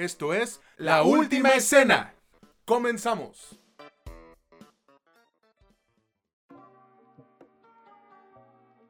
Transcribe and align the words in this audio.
Esto 0.00 0.32
es 0.32 0.62
La 0.78 1.02
Última 1.02 1.50
Escena. 1.50 2.14
Comenzamos. 2.64 3.60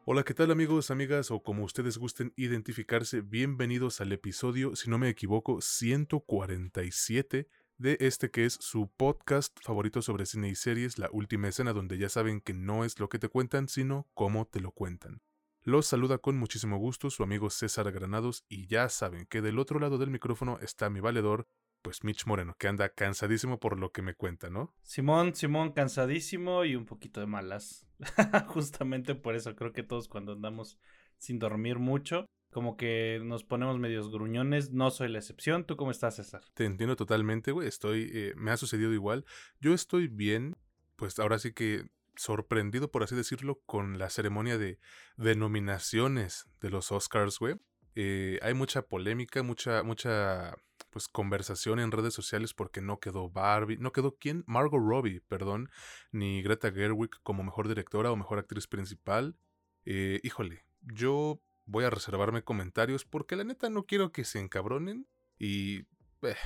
Hola, 0.04 0.22
¿qué 0.22 0.34
tal 0.34 0.52
amigos, 0.52 0.92
amigas 0.92 1.32
o 1.32 1.42
como 1.42 1.64
ustedes 1.64 1.98
gusten 1.98 2.32
identificarse? 2.36 3.22
Bienvenidos 3.22 4.01
al 4.01 4.12
episodio, 4.12 4.76
si 4.76 4.88
no 4.88 4.99
me 4.99 5.08
equivoco, 5.08 5.60
147 5.60 7.49
de 7.79 7.97
este 7.99 8.31
que 8.31 8.45
es 8.45 8.53
su 8.61 8.88
podcast 8.97 9.58
favorito 9.65 10.03
sobre 10.03 10.27
cine 10.27 10.49
y 10.51 10.54
series, 10.54 10.97
La 10.97 11.08
Última 11.11 11.49
Escena, 11.49 11.72
donde 11.72 11.99
ya 11.99 12.08
saben 12.08 12.40
que 12.40 12.54
no 12.54 12.85
es 12.85 13.01
lo 13.01 13.08
que 13.08 13.19
te 13.19 13.29
cuentan, 13.29 13.69
sino 13.69 14.06
cómo 14.15 14.47
te 14.47 14.61
lo 14.61 14.71
cuentan. 14.71 15.22
Los 15.63 15.87
saluda 15.87 16.16
con 16.16 16.38
muchísimo 16.38 16.79
gusto 16.79 17.11
su 17.11 17.23
amigo 17.23 17.51
César 17.51 17.92
Granados 17.92 18.47
y 18.48 18.66
ya 18.66 18.88
saben 18.88 19.27
que 19.27 19.42
del 19.42 19.59
otro 19.59 19.79
lado 19.79 19.98
del 19.98 20.09
micrófono 20.09 20.59
está 20.60 20.88
mi 20.88 21.01
valedor, 21.01 21.46
pues 21.82 22.02
Mitch 22.02 22.24
Moreno, 22.24 22.55
que 22.59 22.66
anda 22.66 22.88
cansadísimo 22.88 23.60
por 23.60 23.78
lo 23.78 23.92
que 23.92 24.01
me 24.01 24.15
cuenta, 24.15 24.48
¿no? 24.48 24.74
Simón, 24.82 25.34
Simón, 25.34 25.73
cansadísimo 25.73 26.65
y 26.65 26.77
un 26.77 26.87
poquito 26.87 27.20
de 27.20 27.27
malas. 27.27 27.87
Justamente 28.48 29.15
por 29.15 29.34
eso 29.37 29.54
creo 29.54 29.74
que 29.74 29.82
todos 29.82 30.09
cuando 30.09 30.32
andamos 30.32 30.78
sin 31.18 31.38
dormir 31.38 31.79
mucho, 31.79 32.24
como 32.51 32.79
que 32.79 33.20
nos 33.23 33.45
ponemos 33.45 33.79
medios 33.79 34.10
gruñones. 34.10 34.73
No 34.73 34.90
soy 34.90 35.10
la 35.10 35.18
excepción. 35.18 35.66
¿Tú 35.66 35.77
cómo 35.77 35.90
estás, 35.90 36.16
César? 36.16 36.42
Te 36.54 36.65
entiendo 36.65 36.96
totalmente, 36.96 37.52
güey. 37.52 37.68
Estoy, 37.68 38.10
eh, 38.15 38.32
me 38.34 38.51
ha 38.51 38.56
sucedido 38.56 38.95
igual. 38.95 39.27
Yo 39.60 39.74
estoy 39.74 40.09
bien, 40.09 40.56
pues 40.96 41.18
ahora 41.18 41.38
sí 41.38 41.52
que 41.52 41.84
sorprendido, 42.16 42.91
por 42.91 43.02
así 43.02 43.14
decirlo, 43.14 43.60
con 43.66 43.98
la 43.98 44.10
ceremonia 44.10 44.59
de 44.59 44.78
denominaciones 45.16 46.46
de 46.60 46.70
los 46.70 46.92
Oscars, 46.92 47.38
güey. 47.38 47.56
Eh, 47.95 48.38
hay 48.42 48.55
mucha 48.55 48.82
polémica, 48.82 49.42
mucha, 49.42 49.82
mucha 49.82 50.54
pues 50.91 51.09
conversación 51.09 51.80
en 51.80 51.92
redes 51.92 52.15
sociales 52.15 52.54
porque 52.54 52.80
no 52.80 53.01
quedó 53.01 53.30
Barbie, 53.30 53.79
no 53.79 53.93
quedó 53.93 54.16
quién, 54.16 54.45
Margot 54.46 54.80
Robbie, 54.80 55.21
perdón, 55.21 55.71
ni 56.12 56.43
Greta 56.43 56.71
Gerwig 56.73 57.10
como 57.23 57.43
mejor 57.43 57.68
directora 57.68 58.10
o 58.10 58.16
mejor 58.16 58.38
actriz 58.38 58.66
principal. 58.66 59.37
Eh, 59.84 60.21
híjole, 60.23 60.65
yo 60.80 61.40
voy 61.66 61.84
a 61.84 61.90
reservarme 61.90 62.43
comentarios 62.43 63.04
porque 63.04 63.37
la 63.37 63.45
neta 63.45 63.71
no 63.71 63.84
quiero 63.84 64.12
que 64.12 64.25
se 64.25 64.41
encabronen 64.41 65.06
y 65.39 65.87
eh, 66.23 66.37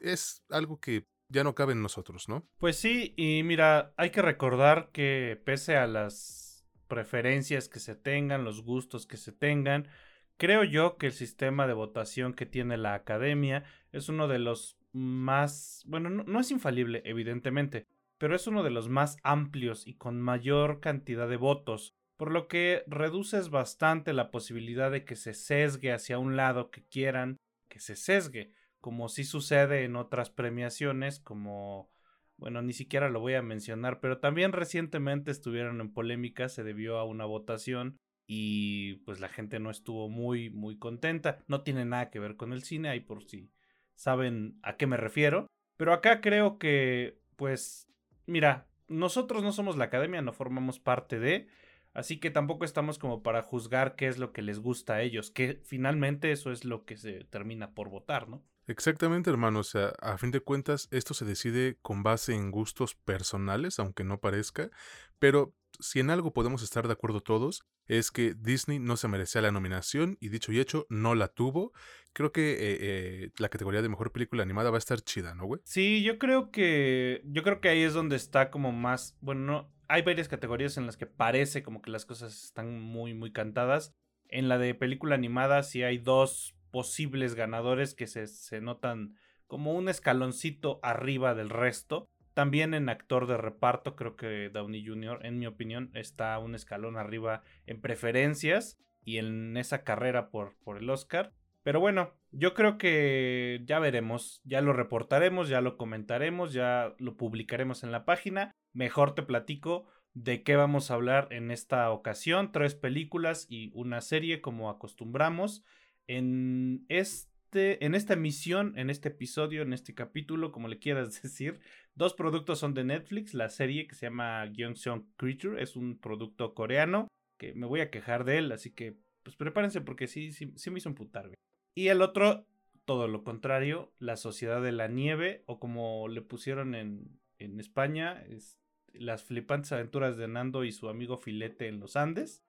es 0.00 0.42
algo 0.48 0.80
que 0.80 1.06
ya 1.32 1.44
no 1.44 1.54
cabe 1.54 1.72
en 1.72 1.82
nosotros, 1.82 2.28
¿no? 2.28 2.46
Pues 2.58 2.76
sí, 2.76 3.14
y 3.16 3.42
mira, 3.42 3.92
hay 3.96 4.10
que 4.10 4.22
recordar 4.22 4.90
que 4.92 5.40
pese 5.44 5.76
a 5.76 5.86
las 5.86 6.64
preferencias 6.86 7.68
que 7.68 7.80
se 7.80 7.96
tengan, 7.96 8.44
los 8.44 8.62
gustos 8.62 9.06
que 9.06 9.16
se 9.16 9.32
tengan, 9.32 9.88
creo 10.36 10.62
yo 10.62 10.98
que 10.98 11.06
el 11.06 11.12
sistema 11.12 11.66
de 11.66 11.72
votación 11.72 12.34
que 12.34 12.46
tiene 12.46 12.76
la 12.76 12.94
academia 12.94 13.64
es 13.92 14.08
uno 14.08 14.28
de 14.28 14.38
los 14.38 14.78
más, 14.92 15.82
bueno, 15.86 16.10
no, 16.10 16.22
no 16.24 16.40
es 16.40 16.50
infalible, 16.50 17.02
evidentemente, 17.06 17.86
pero 18.18 18.36
es 18.36 18.46
uno 18.46 18.62
de 18.62 18.70
los 18.70 18.88
más 18.88 19.16
amplios 19.22 19.86
y 19.86 19.94
con 19.94 20.20
mayor 20.20 20.80
cantidad 20.80 21.28
de 21.28 21.36
votos, 21.36 21.94
por 22.16 22.30
lo 22.30 22.46
que 22.46 22.84
reduces 22.86 23.48
bastante 23.48 24.12
la 24.12 24.30
posibilidad 24.30 24.90
de 24.90 25.04
que 25.04 25.16
se 25.16 25.34
sesgue 25.34 25.92
hacia 25.92 26.18
un 26.18 26.36
lado 26.36 26.70
que 26.70 26.84
quieran 26.84 27.38
que 27.72 27.80
se 27.80 27.96
sesgue 27.96 28.52
como 28.82 29.08
sí 29.08 29.22
sucede 29.24 29.84
en 29.84 29.94
otras 29.94 30.28
premiaciones, 30.28 31.20
como, 31.20 31.88
bueno, 32.36 32.60
ni 32.62 32.72
siquiera 32.72 33.08
lo 33.08 33.20
voy 33.20 33.34
a 33.34 33.40
mencionar, 33.40 34.00
pero 34.00 34.18
también 34.18 34.52
recientemente 34.52 35.30
estuvieron 35.30 35.80
en 35.80 35.94
polémica, 35.94 36.48
se 36.48 36.64
debió 36.64 36.98
a 36.98 37.04
una 37.04 37.24
votación 37.24 37.96
y 38.26 38.96
pues 39.04 39.20
la 39.20 39.28
gente 39.28 39.60
no 39.60 39.70
estuvo 39.70 40.08
muy, 40.08 40.50
muy 40.50 40.78
contenta. 40.78 41.38
No 41.46 41.62
tiene 41.62 41.84
nada 41.84 42.10
que 42.10 42.18
ver 42.18 42.36
con 42.36 42.52
el 42.52 42.64
cine, 42.64 42.88
ahí 42.88 42.98
por 42.98 43.22
si 43.22 43.52
saben 43.94 44.58
a 44.62 44.76
qué 44.76 44.88
me 44.88 44.96
refiero. 44.96 45.46
Pero 45.76 45.92
acá 45.92 46.20
creo 46.20 46.58
que, 46.58 47.20
pues, 47.36 47.88
mira, 48.26 48.66
nosotros 48.88 49.44
no 49.44 49.52
somos 49.52 49.76
la 49.76 49.84
academia, 49.84 50.22
no 50.22 50.32
formamos 50.32 50.80
parte 50.80 51.20
de, 51.20 51.46
así 51.94 52.18
que 52.18 52.32
tampoco 52.32 52.64
estamos 52.64 52.98
como 52.98 53.22
para 53.22 53.42
juzgar 53.42 53.94
qué 53.94 54.08
es 54.08 54.18
lo 54.18 54.32
que 54.32 54.42
les 54.42 54.58
gusta 54.58 54.94
a 54.94 55.02
ellos, 55.02 55.30
que 55.30 55.60
finalmente 55.62 56.32
eso 56.32 56.50
es 56.50 56.64
lo 56.64 56.84
que 56.84 56.96
se 56.96 57.22
termina 57.24 57.74
por 57.74 57.88
votar, 57.88 58.28
¿no? 58.28 58.42
Exactamente, 58.66 59.30
hermano. 59.30 59.60
O 59.60 59.64
sea, 59.64 59.92
a 60.00 60.18
fin 60.18 60.30
de 60.30 60.40
cuentas, 60.40 60.88
esto 60.90 61.14
se 61.14 61.24
decide 61.24 61.78
con 61.82 62.02
base 62.02 62.34
en 62.34 62.50
gustos 62.50 62.94
personales, 62.94 63.78
aunque 63.78 64.04
no 64.04 64.20
parezca. 64.20 64.70
Pero 65.18 65.54
si 65.80 66.00
en 66.00 66.10
algo 66.10 66.32
podemos 66.32 66.62
estar 66.62 66.86
de 66.86 66.92
acuerdo 66.92 67.20
todos, 67.20 67.64
es 67.86 68.10
que 68.10 68.34
Disney 68.34 68.78
no 68.78 68.96
se 68.96 69.08
merecía 69.08 69.42
la 69.42 69.52
nominación 69.52 70.16
y 70.20 70.28
dicho 70.28 70.52
y 70.52 70.60
hecho, 70.60 70.86
no 70.88 71.14
la 71.14 71.28
tuvo. 71.28 71.72
Creo 72.12 72.32
que 72.32 72.52
eh, 72.52 72.78
eh, 72.80 73.30
la 73.38 73.48
categoría 73.48 73.82
de 73.82 73.88
mejor 73.88 74.12
película 74.12 74.42
animada 74.42 74.70
va 74.70 74.76
a 74.76 74.78
estar 74.78 75.00
chida, 75.00 75.34
¿no, 75.34 75.46
güey? 75.46 75.60
Sí, 75.64 76.02
yo 76.02 76.18
creo 76.18 76.50
que. 76.50 77.22
Yo 77.24 77.42
creo 77.42 77.60
que 77.60 77.68
ahí 77.68 77.82
es 77.82 77.94
donde 77.94 78.16
está 78.16 78.50
como 78.50 78.72
más. 78.72 79.16
Bueno, 79.20 79.40
no. 79.40 79.72
Hay 79.88 80.02
varias 80.02 80.28
categorías 80.28 80.76
en 80.76 80.86
las 80.86 80.96
que 80.96 81.06
parece 81.06 81.62
como 81.62 81.82
que 81.82 81.90
las 81.90 82.06
cosas 82.06 82.44
están 82.44 82.80
muy, 82.80 83.14
muy 83.14 83.32
cantadas. 83.32 83.94
En 84.28 84.48
la 84.48 84.56
de 84.56 84.74
película 84.74 85.14
animada 85.14 85.62
sí 85.62 85.82
hay 85.82 85.98
dos 85.98 86.54
posibles 86.72 87.36
ganadores 87.36 87.94
que 87.94 88.08
se, 88.08 88.26
se 88.26 88.60
notan 88.60 89.14
como 89.46 89.74
un 89.74 89.88
escaloncito 89.88 90.80
arriba 90.82 91.34
del 91.34 91.50
resto. 91.50 92.08
También 92.34 92.74
en 92.74 92.88
actor 92.88 93.26
de 93.26 93.36
reparto, 93.36 93.94
creo 93.94 94.16
que 94.16 94.48
Downey 94.48 94.84
Jr., 94.84 95.24
en 95.24 95.38
mi 95.38 95.46
opinión, 95.46 95.90
está 95.94 96.38
un 96.38 96.54
escalón 96.54 96.96
arriba 96.96 97.42
en 97.66 97.80
preferencias 97.80 98.78
y 99.04 99.18
en 99.18 99.56
esa 99.56 99.84
carrera 99.84 100.30
por, 100.30 100.56
por 100.64 100.78
el 100.78 100.88
Oscar. 100.88 101.32
Pero 101.62 101.78
bueno, 101.78 102.14
yo 102.30 102.54
creo 102.54 102.78
que 102.78 103.60
ya 103.66 103.78
veremos, 103.78 104.40
ya 104.44 104.60
lo 104.60 104.72
reportaremos, 104.72 105.48
ya 105.48 105.60
lo 105.60 105.76
comentaremos, 105.76 106.52
ya 106.52 106.94
lo 106.98 107.16
publicaremos 107.16 107.84
en 107.84 107.92
la 107.92 108.04
página. 108.04 108.56
Mejor 108.72 109.14
te 109.14 109.22
platico 109.22 109.86
de 110.14 110.42
qué 110.42 110.56
vamos 110.56 110.90
a 110.90 110.94
hablar 110.94 111.28
en 111.30 111.50
esta 111.50 111.90
ocasión. 111.90 112.50
Tres 112.50 112.74
películas 112.74 113.46
y 113.48 113.70
una 113.74 114.00
serie 114.00 114.40
como 114.40 114.70
acostumbramos. 114.70 115.62
En, 116.06 116.84
este, 116.88 117.84
en 117.84 117.94
esta 117.94 118.14
emisión, 118.14 118.78
en 118.78 118.90
este 118.90 119.08
episodio, 119.08 119.62
en 119.62 119.72
este 119.72 119.94
capítulo, 119.94 120.52
como 120.52 120.68
le 120.68 120.78
quieras 120.78 121.22
decir, 121.22 121.60
dos 121.94 122.14
productos 122.14 122.58
son 122.58 122.74
de 122.74 122.84
Netflix. 122.84 123.34
La 123.34 123.48
serie 123.48 123.86
que 123.86 123.94
se 123.94 124.06
llama 124.06 124.46
Gyeongseong 124.46 125.14
Creature 125.16 125.62
es 125.62 125.76
un 125.76 125.98
producto 125.98 126.54
coreano 126.54 127.08
que 127.38 127.54
me 127.54 127.66
voy 127.66 127.80
a 127.80 127.90
quejar 127.90 128.24
de 128.24 128.38
él, 128.38 128.52
así 128.52 128.70
que 128.70 128.96
pues 129.22 129.36
prepárense 129.36 129.80
porque 129.80 130.06
sí, 130.06 130.32
sí, 130.32 130.52
sí 130.56 130.70
me 130.70 130.78
hizo 130.78 130.88
emputar. 130.88 131.30
Y 131.74 131.88
el 131.88 132.02
otro, 132.02 132.46
todo 132.84 133.08
lo 133.08 133.24
contrario, 133.24 133.92
La 133.98 134.16
Sociedad 134.16 134.62
de 134.62 134.72
la 134.72 134.88
Nieve, 134.88 135.42
o 135.46 135.58
como 135.58 136.08
le 136.08 136.22
pusieron 136.22 136.74
en, 136.74 137.20
en 137.38 137.60
España, 137.60 138.22
es 138.28 138.58
Las 138.92 139.24
flipantes 139.24 139.72
aventuras 139.72 140.16
de 140.16 140.28
Nando 140.28 140.64
y 140.64 140.72
su 140.72 140.88
amigo 140.88 141.16
Filete 141.16 141.68
en 141.68 141.80
los 141.80 141.96
Andes. 141.96 142.44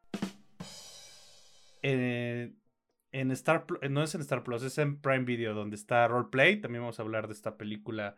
Eh, 1.84 2.54
en 3.14 3.32
Star 3.32 3.66
no 3.90 4.04
es 4.04 4.16
en 4.16 4.22
Star 4.22 4.44
Plus, 4.44 4.64
es 4.64 4.78
en 4.80 5.00
Prime 5.00 5.24
Video, 5.24 5.54
donde 5.54 5.76
está 5.76 6.08
Roleplay. 6.08 6.60
También 6.60 6.82
vamos 6.82 7.00
a 7.00 7.04
hablar 7.04 7.28
de 7.28 7.34
esta 7.34 7.58
película 7.58 8.18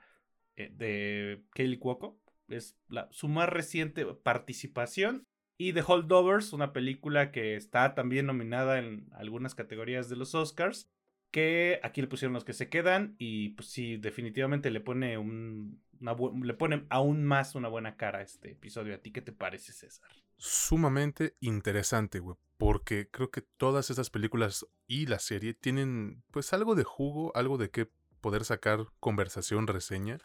eh, 0.56 0.72
de 0.74 1.44
Kaylee 1.54 1.78
Cuoco. 1.78 2.20
Es 2.48 2.78
su 3.12 3.28
más 3.28 3.50
reciente 3.50 4.06
participación. 4.06 5.28
Y 5.58 5.74
The 5.74 5.84
Holdovers, 5.86 6.54
una 6.54 6.74
película 6.74 7.32
que 7.32 7.56
está 7.56 7.94
también 7.94 8.26
nominada 8.26 8.80
en 8.80 9.08
algunas 9.14 9.54
categorías 9.54 10.10
de 10.10 10.16
los 10.16 10.34
Oscars. 10.34 10.90
Que 11.30 11.82
aquí 11.84 12.02
le 12.02 12.08
pusieron 12.08 12.34
los 12.34 12.46
que 12.46 12.54
se 12.54 12.70
quedan. 12.70 13.16
Y 13.18 13.50
pues 13.50 13.68
sí, 13.68 13.98
definitivamente 13.98 14.72
le 14.72 14.80
pone 14.80 15.18
un. 15.18 15.82
le 16.00 16.54
pone 16.54 16.86
aún 16.90 17.26
más 17.26 17.54
una 17.56 17.68
buena 17.68 17.98
cara 17.98 18.20
a 18.20 18.24
este 18.24 18.52
episodio. 18.52 18.96
¿A 18.96 19.00
ti 19.00 19.12
qué 19.12 19.22
te 19.22 19.34
parece, 19.34 19.74
César? 19.74 20.10
Sumamente 20.46 21.36
interesante, 21.40 22.20
güey 22.20 22.38
porque 22.58 23.10
creo 23.12 23.32
que 23.32 23.42
todas 23.42 23.90
esas 23.90 24.10
películas 24.10 24.66
y 24.88 25.08
la 25.08 25.20
serie 25.20 25.54
tienen 25.54 26.24
pues 26.32 26.54
algo 26.54 26.76
de 26.76 26.84
jugo, 26.84 27.32
algo 27.36 27.58
de 27.58 27.70
qué 27.70 27.90
poder 28.22 28.46
sacar 28.46 28.88
conversación, 29.00 29.68
reseña. 29.68 30.20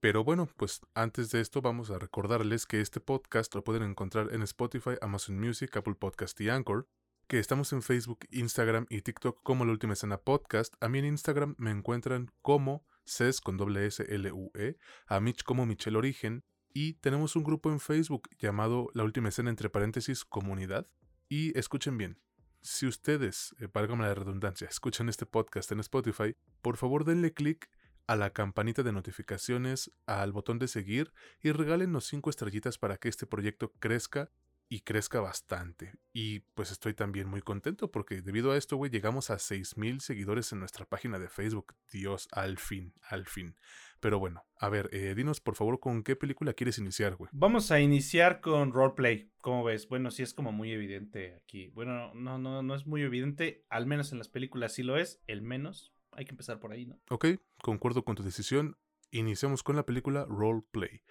Pero 0.00 0.24
bueno, 0.24 0.48
pues 0.56 0.80
antes 0.94 1.30
de 1.30 1.40
esto 1.40 1.60
vamos 1.60 1.90
a 1.90 1.98
recordarles 1.98 2.66
que 2.66 2.80
este 2.80 3.00
podcast 3.00 3.54
lo 3.54 3.62
pueden 3.62 3.82
encontrar 3.82 4.32
en 4.32 4.42
Spotify, 4.42 4.92
Amazon 5.00 5.38
Music, 5.38 5.76
Apple 5.76 5.94
Podcast 5.94 6.40
y 6.40 6.48
Anchor, 6.48 6.88
que 7.28 7.38
estamos 7.38 7.72
en 7.72 7.82
Facebook, 7.82 8.20
Instagram 8.30 8.86
y 8.90 9.02
TikTok 9.02 9.42
como 9.42 9.64
La 9.64 9.72
Última 9.72 9.92
Escena 9.92 10.18
Podcast. 10.18 10.74
A 10.80 10.88
mí 10.88 10.98
en 10.98 11.04
Instagram 11.04 11.54
me 11.58 11.70
encuentran 11.70 12.30
como 12.42 12.84
CES 13.04 13.40
con 13.40 13.56
doble 13.56 13.86
S 13.86 14.04
L 14.08 14.32
U 14.32 14.50
E, 14.54 14.76
a 15.06 15.20
Mitch 15.20 15.44
como 15.44 15.66
Michel 15.66 15.96
Origen 15.96 16.44
y 16.74 16.94
tenemos 16.94 17.36
un 17.36 17.44
grupo 17.44 17.70
en 17.70 17.80
Facebook 17.80 18.28
llamado 18.38 18.88
La 18.94 19.04
Última 19.04 19.28
Escena 19.28 19.50
entre 19.50 19.70
paréntesis 19.70 20.24
Comunidad 20.24 20.86
y 21.28 21.56
escuchen 21.58 21.98
bien, 21.98 22.18
si 22.60 22.86
ustedes, 22.86 23.54
eh, 23.58 23.68
la 23.74 24.14
redundancia, 24.14 24.68
escuchan 24.68 25.08
este 25.08 25.26
podcast 25.26 25.72
en 25.72 25.80
Spotify, 25.80 26.36
por 26.60 26.76
favor 26.76 27.04
denle 27.04 27.32
clic 27.32 27.68
a 28.06 28.16
la 28.16 28.30
campanita 28.30 28.82
de 28.82 28.92
notificaciones, 28.92 29.90
al 30.06 30.32
botón 30.32 30.58
de 30.58 30.68
seguir 30.68 31.12
y 31.40 31.52
regálenos 31.52 32.06
5 32.06 32.30
estrellitas 32.30 32.78
para 32.78 32.96
que 32.98 33.08
este 33.08 33.26
proyecto 33.26 33.72
crezca 33.78 34.30
y 34.72 34.80
crezca 34.80 35.20
bastante. 35.20 35.92
Y 36.14 36.40
pues 36.54 36.70
estoy 36.72 36.94
también 36.94 37.28
muy 37.28 37.42
contento 37.42 37.90
porque 37.90 38.22
debido 38.22 38.52
a 38.52 38.56
esto, 38.56 38.78
güey, 38.78 38.90
llegamos 38.90 39.28
a 39.28 39.38
6000 39.38 40.00
seguidores 40.00 40.50
en 40.50 40.60
nuestra 40.60 40.86
página 40.86 41.18
de 41.18 41.28
Facebook. 41.28 41.74
Dios, 41.92 42.26
al 42.32 42.56
fin, 42.56 42.94
al 43.02 43.26
fin. 43.26 43.54
Pero 44.00 44.18
bueno, 44.18 44.46
a 44.58 44.70
ver, 44.70 44.88
eh, 44.90 45.14
dinos 45.14 45.42
por 45.42 45.56
favor 45.56 45.78
con 45.78 46.02
qué 46.02 46.16
película 46.16 46.54
quieres 46.54 46.78
iniciar, 46.78 47.16
güey. 47.16 47.28
Vamos 47.34 47.70
a 47.70 47.80
iniciar 47.80 48.40
con 48.40 48.72
roleplay. 48.72 49.30
¿Cómo 49.42 49.62
ves? 49.62 49.86
Bueno, 49.88 50.10
sí 50.10 50.22
es 50.22 50.32
como 50.32 50.52
muy 50.52 50.72
evidente 50.72 51.34
aquí. 51.34 51.68
Bueno, 51.74 52.14
no, 52.14 52.38
no, 52.38 52.62
no 52.62 52.74
es 52.74 52.86
muy 52.86 53.02
evidente. 53.02 53.66
Al 53.68 53.84
menos 53.84 54.10
en 54.12 54.16
las 54.16 54.30
películas 54.30 54.72
sí 54.72 54.82
lo 54.82 54.96
es. 54.96 55.20
El 55.26 55.42
menos. 55.42 55.92
Hay 56.12 56.24
que 56.24 56.30
empezar 56.30 56.60
por 56.60 56.72
ahí, 56.72 56.86
¿no? 56.86 56.98
Ok, 57.10 57.26
concuerdo 57.62 58.06
con 58.06 58.16
tu 58.16 58.22
decisión. 58.22 58.78
Iniciamos 59.10 59.62
con 59.62 59.76
la 59.76 59.84
película 59.84 60.24
Roleplay. 60.24 61.02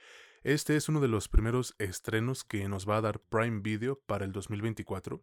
Este 0.44 0.76
es 0.76 0.90
uno 0.90 1.00
de 1.02 1.08
los 1.08 1.28
primeros 1.28 1.76
estrenos 1.78 2.44
que 2.44 2.68
nos 2.68 2.90
va 2.90 2.98
a 2.98 3.02
dar 3.02 3.20
Prime 3.20 3.60
Video 3.60 4.00
para 4.08 4.26
el 4.26 4.32
2024. 4.32 5.22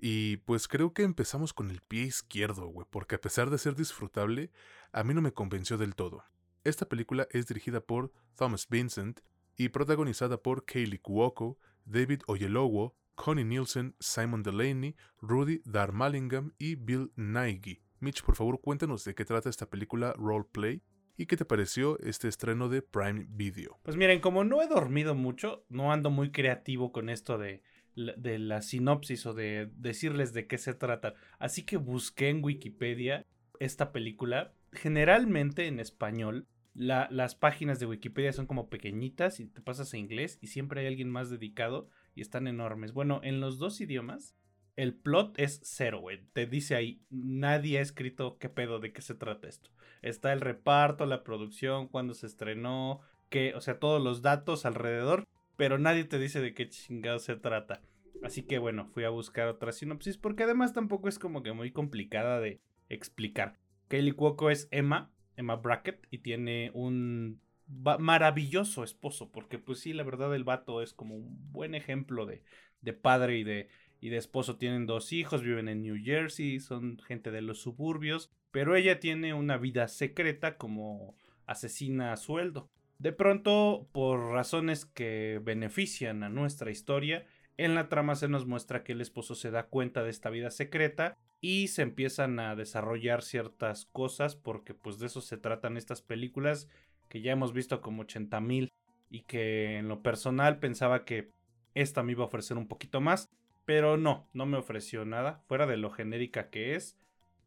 Y 0.00 0.38
pues 0.38 0.66
creo 0.66 0.92
que 0.92 1.04
empezamos 1.04 1.52
con 1.52 1.70
el 1.70 1.80
pie 1.80 2.02
izquierdo, 2.06 2.66
güey, 2.66 2.84
porque 2.90 3.14
a 3.14 3.20
pesar 3.20 3.50
de 3.50 3.58
ser 3.58 3.76
disfrutable, 3.76 4.50
a 4.90 5.04
mí 5.04 5.14
no 5.14 5.22
me 5.22 5.32
convenció 5.32 5.78
del 5.78 5.94
todo. 5.94 6.24
Esta 6.64 6.88
película 6.88 7.28
es 7.30 7.46
dirigida 7.46 7.80
por 7.80 8.10
Thomas 8.34 8.66
Vincent 8.68 9.20
y 9.56 9.68
protagonizada 9.68 10.42
por 10.42 10.64
Kaylee 10.64 10.98
Cuoco, 10.98 11.56
David 11.84 12.22
Oyelowo, 12.26 12.96
Connie 13.14 13.44
Nielsen, 13.44 13.94
Simon 14.00 14.42
Delaney, 14.42 14.96
Rudy 15.20 15.62
Darmalingam 15.66 16.52
y 16.58 16.74
Bill 16.74 17.12
Nighy. 17.14 17.80
Mitch, 18.00 18.24
por 18.24 18.34
favor, 18.34 18.60
cuéntanos 18.60 19.04
de 19.04 19.14
qué 19.14 19.24
trata 19.24 19.50
esta 19.50 19.70
película 19.70 20.14
Roleplay 20.14 20.82
y 21.18 21.26
qué 21.26 21.36
te 21.36 21.44
pareció 21.44 21.98
este 21.98 22.28
estreno 22.28 22.68
de 22.68 22.80
Prime 22.80 23.26
Video. 23.28 23.78
Pues 23.82 23.96
miren, 23.96 24.20
como 24.20 24.44
no 24.44 24.62
he 24.62 24.68
dormido 24.68 25.16
mucho, 25.16 25.66
no 25.68 25.92
ando 25.92 26.10
muy 26.10 26.30
creativo 26.30 26.92
con 26.92 27.10
esto 27.10 27.36
de, 27.36 27.62
la 27.96 28.62
sinopsis 28.62 29.26
o 29.26 29.34
de 29.34 29.68
decirles 29.74 30.32
de 30.32 30.46
qué 30.46 30.56
se 30.56 30.74
trata. 30.74 31.14
Así 31.40 31.64
que 31.64 31.76
busqué 31.76 32.28
en 32.28 32.44
Wikipedia 32.44 33.26
esta 33.58 33.90
película. 33.90 34.54
Generalmente 34.72 35.66
en 35.66 35.80
español 35.80 36.46
las 36.74 37.34
páginas 37.34 37.80
de 37.80 37.86
Wikipedia 37.86 38.32
son 38.32 38.46
como 38.46 38.68
pequeñitas 38.68 39.40
y 39.40 39.46
te 39.46 39.60
pasas 39.60 39.92
a 39.92 39.98
inglés 39.98 40.38
y 40.40 40.46
siempre 40.46 40.82
hay 40.82 40.86
alguien 40.86 41.10
más 41.10 41.28
dedicado 41.28 41.88
y 42.14 42.20
están 42.20 42.46
enormes. 42.46 42.92
Bueno, 42.92 43.20
en 43.24 43.40
los 43.40 43.58
dos 43.58 43.80
idiomas 43.80 44.36
el 44.76 44.94
plot 44.94 45.36
es 45.40 45.60
cero, 45.64 45.98
güey. 46.00 46.20
Te 46.32 46.46
dice 46.46 46.76
ahí, 46.76 47.02
nadie 47.10 47.78
ha 47.78 47.82
escrito 47.82 48.38
qué 48.38 48.48
pedo, 48.48 48.78
de 48.78 48.92
qué 48.92 49.02
se 49.02 49.16
trata 49.16 49.48
esto. 49.48 49.70
Está 50.02 50.32
el 50.32 50.40
reparto, 50.40 51.06
la 51.06 51.24
producción, 51.24 51.88
cuándo 51.88 52.14
se 52.14 52.26
estrenó, 52.26 53.00
qué, 53.28 53.54
o 53.54 53.60
sea, 53.60 53.78
todos 53.78 54.02
los 54.02 54.22
datos 54.22 54.66
alrededor, 54.66 55.26
pero 55.56 55.78
nadie 55.78 56.04
te 56.04 56.18
dice 56.18 56.40
de 56.40 56.54
qué 56.54 56.68
chingado 56.68 57.18
se 57.18 57.36
trata. 57.36 57.82
Así 58.22 58.42
que 58.42 58.58
bueno, 58.58 58.86
fui 58.86 59.04
a 59.04 59.10
buscar 59.10 59.48
otra 59.48 59.72
sinopsis 59.72 60.18
porque 60.18 60.44
además 60.44 60.72
tampoco 60.72 61.08
es 61.08 61.18
como 61.18 61.42
que 61.42 61.52
muy 61.52 61.70
complicada 61.70 62.40
de 62.40 62.60
explicar. 62.88 63.58
Kaylee 63.88 64.12
Cuoco 64.12 64.50
es 64.50 64.68
Emma, 64.70 65.10
Emma 65.36 65.56
Brackett, 65.56 66.06
y 66.10 66.18
tiene 66.18 66.70
un 66.74 67.40
maravilloso 67.66 68.82
esposo, 68.82 69.30
porque 69.30 69.58
pues 69.58 69.80
sí, 69.80 69.92
la 69.92 70.02
verdad 70.02 70.34
el 70.34 70.44
vato 70.44 70.82
es 70.82 70.94
como 70.94 71.16
un 71.16 71.52
buen 71.52 71.74
ejemplo 71.74 72.26
de, 72.26 72.42
de 72.80 72.92
padre 72.92 73.38
y 73.38 73.44
de, 73.44 73.68
y 74.00 74.10
de 74.10 74.16
esposo. 74.16 74.56
Tienen 74.56 74.86
dos 74.86 75.12
hijos, 75.12 75.42
viven 75.42 75.68
en 75.68 75.82
New 75.82 75.96
Jersey, 76.02 76.60
son 76.60 76.98
gente 76.98 77.30
de 77.30 77.42
los 77.42 77.60
suburbios, 77.60 78.30
pero 78.50 78.76
ella 78.76 79.00
tiene 79.00 79.34
una 79.34 79.56
vida 79.56 79.88
secreta 79.88 80.56
como 80.56 81.16
asesina 81.46 82.12
a 82.12 82.16
sueldo. 82.16 82.68
De 82.98 83.12
pronto, 83.12 83.88
por 83.92 84.32
razones 84.32 84.84
que 84.84 85.40
benefician 85.42 86.22
a 86.22 86.28
nuestra 86.28 86.70
historia, 86.70 87.26
en 87.56 87.74
la 87.74 87.88
trama 87.88 88.14
se 88.14 88.28
nos 88.28 88.46
muestra 88.46 88.84
que 88.84 88.92
el 88.92 89.00
esposo 89.00 89.34
se 89.34 89.50
da 89.50 89.66
cuenta 89.66 90.02
de 90.02 90.10
esta 90.10 90.30
vida 90.30 90.50
secreta 90.50 91.16
y 91.40 91.68
se 91.68 91.82
empiezan 91.82 92.38
a 92.38 92.56
desarrollar 92.56 93.22
ciertas 93.22 93.86
cosas 93.86 94.36
porque 94.36 94.74
pues 94.74 94.98
de 94.98 95.06
eso 95.06 95.20
se 95.20 95.38
tratan 95.38 95.76
estas 95.76 96.02
películas 96.02 96.68
que 97.08 97.20
ya 97.20 97.32
hemos 97.32 97.52
visto 97.52 97.80
como 97.80 98.02
80 98.02 98.40
mil 98.40 98.68
y 99.10 99.22
que 99.22 99.76
en 99.76 99.88
lo 99.88 100.02
personal 100.02 100.58
pensaba 100.58 101.04
que 101.04 101.30
esta 101.74 102.02
me 102.02 102.12
iba 102.12 102.24
a 102.24 102.26
ofrecer 102.26 102.56
un 102.56 102.68
poquito 102.68 103.00
más, 103.00 103.28
pero 103.68 103.98
no, 103.98 104.26
no 104.32 104.46
me 104.46 104.56
ofreció 104.56 105.04
nada, 105.04 105.42
fuera 105.46 105.66
de 105.66 105.76
lo 105.76 105.90
genérica 105.90 106.48
que 106.48 106.74
es, 106.74 106.98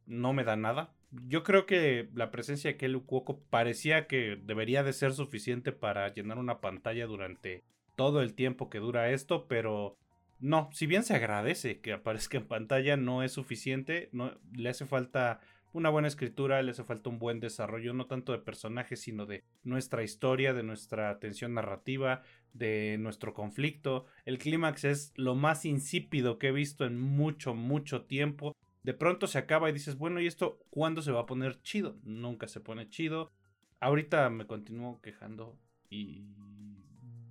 no 0.06 0.34
me 0.34 0.44
da 0.44 0.56
nada. 0.56 0.94
Yo 1.10 1.42
creo 1.42 1.66
que 1.66 2.12
la 2.14 2.30
presencia 2.30 2.70
de 2.70 2.78
Kelly 2.78 3.02
Cuoco 3.02 3.40
parecía 3.50 4.06
que 4.06 4.40
debería 4.40 4.84
de 4.84 4.94
ser 4.94 5.14
suficiente 5.14 5.72
para 5.72 6.14
llenar 6.14 6.38
una 6.38 6.62
pantalla 6.62 7.08
durante 7.08 7.64
todo 7.96 8.22
el 8.22 8.36
tiempo 8.36 8.70
que 8.70 8.78
dura 8.78 9.10
esto, 9.10 9.48
pero 9.48 9.98
no, 10.40 10.70
si 10.74 10.86
bien 10.86 11.02
se 11.02 11.16
agradece 11.16 11.82
que 11.82 11.92
aparezca 11.92 12.38
en 12.38 12.48
pantalla, 12.48 12.98
no 12.98 13.24
es 13.24 13.32
suficiente, 13.32 14.10
no, 14.12 14.38
le 14.54 14.70
hace 14.70 14.86
falta 14.86 15.40
una 15.74 15.90
buena 15.90 16.08
escritura, 16.08 16.62
le 16.62 16.70
hace 16.70 16.84
falta 16.84 17.10
un 17.10 17.18
buen 17.18 17.40
desarrollo, 17.40 17.94
no 17.94 18.06
tanto 18.06 18.32
de 18.32 18.38
personajes, 18.38 19.00
sino 19.00 19.26
de 19.26 19.44
nuestra 19.64 20.04
historia, 20.04 20.54
de 20.54 20.62
nuestra 20.62 21.18
tensión 21.18 21.56
narrativa, 21.56 22.22
de 22.54 22.98
nuestro 23.00 23.34
conflicto. 23.34 24.06
El 24.26 24.38
clímax 24.38 24.84
es 24.84 25.14
lo 25.16 25.36
más 25.36 25.66
insípido 25.66 26.38
que 26.38 26.48
he 26.48 26.52
visto 26.52 26.86
en 26.86 27.00
mucho, 27.00 27.54
mucho 27.54 28.04
tiempo. 28.04 28.56
De 28.84 28.94
pronto 28.94 29.28
se 29.28 29.38
acaba 29.38 29.70
y 29.70 29.74
dices, 29.74 29.98
bueno, 29.98 30.20
¿y 30.20 30.28
esto 30.28 30.60
cuándo 30.70 31.02
se 31.02 31.12
va 31.12 31.22
a 31.22 31.26
poner 31.26 31.62
chido? 31.62 31.98
Nunca 32.04 32.48
se 32.48 32.60
pone 32.60 32.90
chido. 32.90 33.32
Ahorita 33.80 34.30
me 34.30 34.48
continúo 34.48 35.02
quejando 35.02 35.58
y 35.90 36.26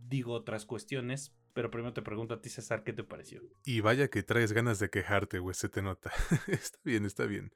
digo 0.08 0.32
otras 0.32 0.66
cuestiones, 0.66 1.34
pero 1.52 1.70
primero 1.70 1.92
te 1.92 2.02
pregunto 2.02 2.34
a 2.34 2.40
ti, 2.40 2.48
César, 2.48 2.84
¿qué 2.84 2.92
te 2.92 3.04
pareció? 3.04 3.42
Y 3.64 3.80
vaya 3.80 4.08
que 4.08 4.22
traes 4.22 4.52
ganas 4.52 4.78
de 4.78 4.90
quejarte, 4.90 5.38
güey, 5.38 5.54
se 5.54 5.68
te 5.68 5.82
nota. 5.82 6.12
está 6.46 6.78
bien, 6.84 7.04
está 7.04 7.26
bien. 7.26 7.52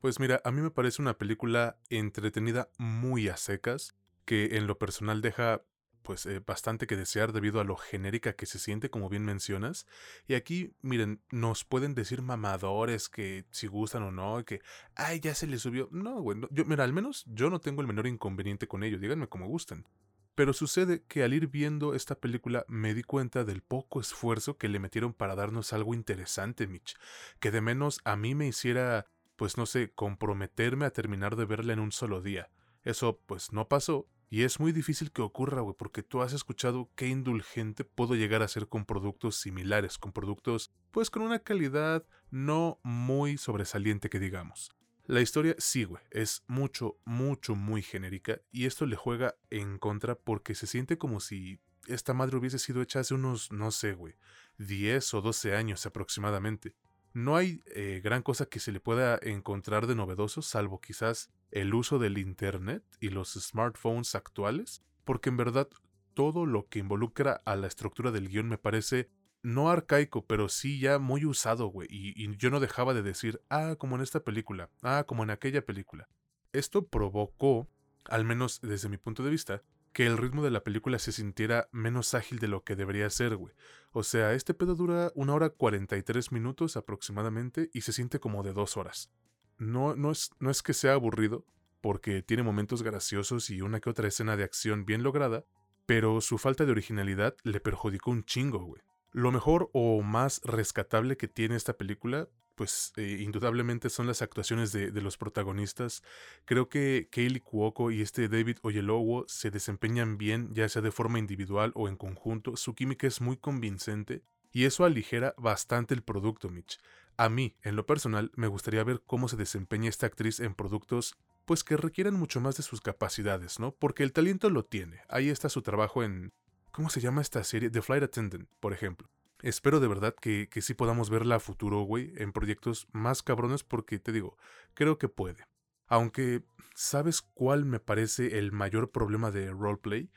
Pues 0.00 0.20
mira, 0.20 0.40
a 0.44 0.50
mí 0.50 0.60
me 0.60 0.70
parece 0.70 1.02
una 1.02 1.18
película 1.18 1.78
entretenida 1.90 2.70
muy 2.78 3.28
a 3.28 3.36
secas, 3.36 3.94
que 4.24 4.56
en 4.56 4.66
lo 4.66 4.78
personal 4.78 5.20
deja 5.20 5.62
pues 6.04 6.26
eh, 6.26 6.40
bastante 6.46 6.86
que 6.86 6.96
desear 6.96 7.32
debido 7.32 7.60
a 7.60 7.64
lo 7.64 7.76
genérica 7.76 8.34
que 8.34 8.46
se 8.46 8.60
siente, 8.60 8.90
como 8.90 9.08
bien 9.08 9.24
mencionas. 9.24 9.86
Y 10.28 10.34
aquí, 10.34 10.74
miren, 10.82 11.22
nos 11.32 11.64
pueden 11.64 11.94
decir 11.94 12.22
mamadores 12.22 13.08
que 13.08 13.46
si 13.50 13.66
gustan 13.66 14.04
o 14.04 14.12
no, 14.12 14.44
que, 14.44 14.60
ay, 14.94 15.18
ya 15.18 15.34
se 15.34 15.48
le 15.48 15.58
subió. 15.58 15.88
No, 15.90 16.20
güey, 16.20 16.38
yo, 16.50 16.64
mira, 16.66 16.84
al 16.84 16.92
menos 16.92 17.24
yo 17.26 17.50
no 17.50 17.60
tengo 17.60 17.80
el 17.80 17.88
menor 17.88 18.06
inconveniente 18.06 18.68
con 18.68 18.84
ello, 18.84 18.98
díganme 18.98 19.26
como 19.26 19.48
gustan. 19.48 19.88
Pero 20.34 20.52
sucede 20.52 21.02
que 21.08 21.22
al 21.22 21.32
ir 21.32 21.48
viendo 21.48 21.94
esta 21.94 22.16
película 22.16 22.64
me 22.68 22.92
di 22.92 23.02
cuenta 23.02 23.44
del 23.44 23.62
poco 23.62 24.00
esfuerzo 24.00 24.58
que 24.58 24.68
le 24.68 24.80
metieron 24.80 25.14
para 25.14 25.34
darnos 25.34 25.72
algo 25.72 25.94
interesante, 25.94 26.66
Mitch, 26.66 26.96
que 27.40 27.50
de 27.50 27.60
menos 27.60 28.00
a 28.04 28.16
mí 28.16 28.34
me 28.34 28.46
hiciera, 28.46 29.06
pues 29.36 29.56
no 29.56 29.64
sé, 29.64 29.92
comprometerme 29.94 30.84
a 30.84 30.90
terminar 30.90 31.36
de 31.36 31.46
verla 31.46 31.72
en 31.72 31.80
un 31.80 31.92
solo 31.92 32.20
día. 32.20 32.50
Eso 32.82 33.20
pues 33.26 33.52
no 33.52 33.68
pasó, 33.68 34.06
y 34.34 34.42
es 34.42 34.58
muy 34.58 34.72
difícil 34.72 35.12
que 35.12 35.22
ocurra, 35.22 35.60
güey, 35.60 35.76
porque 35.78 36.02
tú 36.02 36.20
has 36.20 36.32
escuchado 36.32 36.90
qué 36.96 37.06
indulgente 37.06 37.84
puedo 37.84 38.16
llegar 38.16 38.42
a 38.42 38.48
ser 38.48 38.66
con 38.66 38.84
productos 38.84 39.36
similares, 39.36 39.96
con 39.96 40.10
productos, 40.10 40.72
pues 40.90 41.08
con 41.08 41.22
una 41.22 41.38
calidad 41.38 42.04
no 42.32 42.80
muy 42.82 43.38
sobresaliente 43.38 44.10
que 44.10 44.18
digamos. 44.18 44.72
La 45.06 45.20
historia 45.20 45.54
sí, 45.58 45.84
güey, 45.84 46.02
es 46.10 46.42
mucho, 46.48 46.98
mucho, 47.04 47.54
muy 47.54 47.80
genérica 47.80 48.40
y 48.50 48.66
esto 48.66 48.86
le 48.86 48.96
juega 48.96 49.36
en 49.50 49.78
contra 49.78 50.16
porque 50.16 50.56
se 50.56 50.66
siente 50.66 50.98
como 50.98 51.20
si 51.20 51.60
esta 51.86 52.12
madre 52.12 52.36
hubiese 52.36 52.58
sido 52.58 52.82
hecha 52.82 52.98
hace 52.98 53.14
unos, 53.14 53.52
no 53.52 53.70
sé, 53.70 53.92
güey, 53.92 54.16
10 54.58 55.14
o 55.14 55.20
12 55.20 55.54
años 55.54 55.86
aproximadamente. 55.86 56.74
No 57.12 57.36
hay 57.36 57.62
eh, 57.66 58.00
gran 58.02 58.22
cosa 58.22 58.46
que 58.46 58.58
se 58.58 58.72
le 58.72 58.80
pueda 58.80 59.16
encontrar 59.22 59.86
de 59.86 59.94
novedoso, 59.94 60.42
salvo 60.42 60.80
quizás 60.80 61.30
el 61.54 61.72
uso 61.72 62.00
del 62.00 62.18
Internet 62.18 62.82
y 62.98 63.10
los 63.10 63.34
smartphones 63.34 64.16
actuales, 64.16 64.82
porque 65.04 65.28
en 65.28 65.36
verdad 65.36 65.68
todo 66.12 66.46
lo 66.46 66.68
que 66.68 66.80
involucra 66.80 67.42
a 67.44 67.54
la 67.54 67.68
estructura 67.68 68.10
del 68.10 68.28
guion 68.28 68.48
me 68.48 68.58
parece 68.58 69.08
no 69.42 69.70
arcaico, 69.70 70.26
pero 70.26 70.48
sí 70.48 70.80
ya 70.80 70.98
muy 70.98 71.24
usado, 71.24 71.68
güey. 71.68 71.86
Y, 71.90 72.36
yo 72.38 72.50
no 72.50 72.58
dejaba 72.58 72.92
de 72.92 73.02
decir, 73.02 73.40
ah, 73.50 73.76
como 73.78 73.94
en 73.94 74.02
esta 74.02 74.24
película, 74.24 74.68
ah, 74.82 75.04
como 75.06 75.22
en 75.22 75.30
aquella 75.30 75.64
película. 75.64 76.08
Esto 76.52 76.88
provocó, 76.88 77.68
al 78.06 78.24
menos 78.24 78.60
desde 78.60 78.88
mi 78.88 78.96
punto 78.96 79.22
de 79.22 79.30
vista, 79.30 79.62
que 79.92 80.06
el 80.06 80.18
ritmo 80.18 80.42
de 80.42 80.50
la 80.50 80.64
película 80.64 80.98
se 80.98 81.12
sintiera 81.12 81.68
menos 81.70 82.14
ágil 82.14 82.40
de 82.40 82.48
lo 82.48 82.64
que 82.64 82.74
debería 82.74 83.08
ser, 83.10 83.36
güey. 83.36 83.54
O 83.92 84.02
sea, 84.02 84.32
este 84.32 84.54
pedo 84.54 84.74
dura 84.74 85.12
una 85.14 85.34
hora 85.34 85.50
43 85.50 86.32
minutos 86.32 86.76
aproximadamente 86.76 87.70
y 87.72 87.82
se 87.82 87.92
siente 87.92 88.18
como 88.18 88.42
de 88.42 88.54
dos 88.54 88.76
horas. 88.76 89.12
No, 89.58 89.94
no, 89.96 90.10
es, 90.10 90.30
no 90.38 90.50
es 90.50 90.62
que 90.62 90.74
sea 90.74 90.94
aburrido, 90.94 91.44
porque 91.80 92.22
tiene 92.22 92.42
momentos 92.42 92.82
graciosos 92.82 93.50
y 93.50 93.60
una 93.60 93.80
que 93.80 93.90
otra 93.90 94.08
escena 94.08 94.36
de 94.36 94.44
acción 94.44 94.84
bien 94.84 95.02
lograda, 95.02 95.44
pero 95.86 96.20
su 96.20 96.38
falta 96.38 96.64
de 96.64 96.72
originalidad 96.72 97.36
le 97.42 97.60
perjudicó 97.60 98.10
un 98.10 98.24
chingo, 98.24 98.60
güey. 98.60 98.82
Lo 99.12 99.30
mejor 99.30 99.70
o 99.72 100.02
más 100.02 100.40
rescatable 100.44 101.16
que 101.16 101.28
tiene 101.28 101.56
esta 101.56 101.76
película, 101.76 102.28
pues 102.54 102.92
eh, 102.96 103.18
indudablemente 103.20 103.90
son 103.90 104.06
las 104.06 104.22
actuaciones 104.22 104.72
de, 104.72 104.90
los 105.00 105.18
protagonistas. 105.18 106.02
Creo 106.44 106.68
que 106.68 107.08
Kaylee 107.10 107.40
Cuoco 107.40 107.90
y 107.90 108.00
este 108.00 108.28
David 108.28 108.58
Oyelowo 108.62 109.24
se 109.28 109.50
desempeñan 109.50 110.18
bien, 110.18 110.52
ya 110.52 110.68
sea 110.68 110.82
de 110.82 110.90
forma 110.90 111.18
individual 111.18 111.72
o 111.74 111.88
en 111.88 111.96
conjunto. 111.96 112.56
Su 112.56 112.74
química 112.74 113.06
es 113.06 113.20
muy 113.20 113.36
convincente 113.36 114.22
y 114.52 114.64
eso 114.64 114.84
aligera 114.84 115.34
bastante 115.36 115.94
el 115.94 116.02
producto, 116.02 116.48
Mitch. 116.48 116.78
A 117.16 117.28
mí, 117.28 117.56
en 117.62 117.76
lo 117.76 117.86
personal, 117.86 118.32
me 118.34 118.48
gustaría 118.48 118.82
ver 118.82 119.02
cómo 119.06 119.28
se 119.28 119.36
desempeña 119.36 119.88
esta 119.88 120.06
actriz 120.06 120.40
en 120.40 120.54
productos 120.54 121.16
pues 121.44 121.62
que 121.62 121.76
requieran 121.76 122.14
mucho 122.14 122.40
más 122.40 122.56
de 122.56 122.62
sus 122.62 122.80
capacidades, 122.80 123.60
¿no? 123.60 123.72
Porque 123.72 124.02
el 124.02 124.12
talento 124.12 124.50
lo 124.50 124.64
tiene. 124.64 125.00
Ahí 125.08 125.28
está 125.28 125.48
su 125.48 125.62
trabajo 125.62 126.02
en 126.02 126.32
¿cómo 126.72 126.90
se 126.90 127.00
llama 127.00 127.20
esta 127.20 127.44
serie? 127.44 127.70
The 127.70 127.82
Flight 127.82 128.02
Attendant, 128.02 128.48
por 128.60 128.72
ejemplo. 128.72 129.08
Espero 129.42 129.78
de 129.78 129.88
verdad 129.88 130.14
que, 130.20 130.48
que 130.48 130.62
sí 130.62 130.74
podamos 130.74 131.10
verla 131.10 131.36
a 131.36 131.40
futuro, 131.40 131.82
güey, 131.82 132.12
en 132.16 132.32
proyectos 132.32 132.88
más 132.92 133.22
cabrones 133.22 133.62
porque 133.62 133.98
te 133.98 134.10
digo, 134.10 134.36
creo 134.72 134.98
que 134.98 135.08
puede. 135.08 135.46
Aunque, 135.86 136.42
¿sabes 136.74 137.22
cuál 137.22 137.64
me 137.64 137.78
parece 137.78 138.38
el 138.38 138.52
mayor 138.52 138.90
problema 138.90 139.30
de 139.30 139.50
roleplay? 139.50 140.10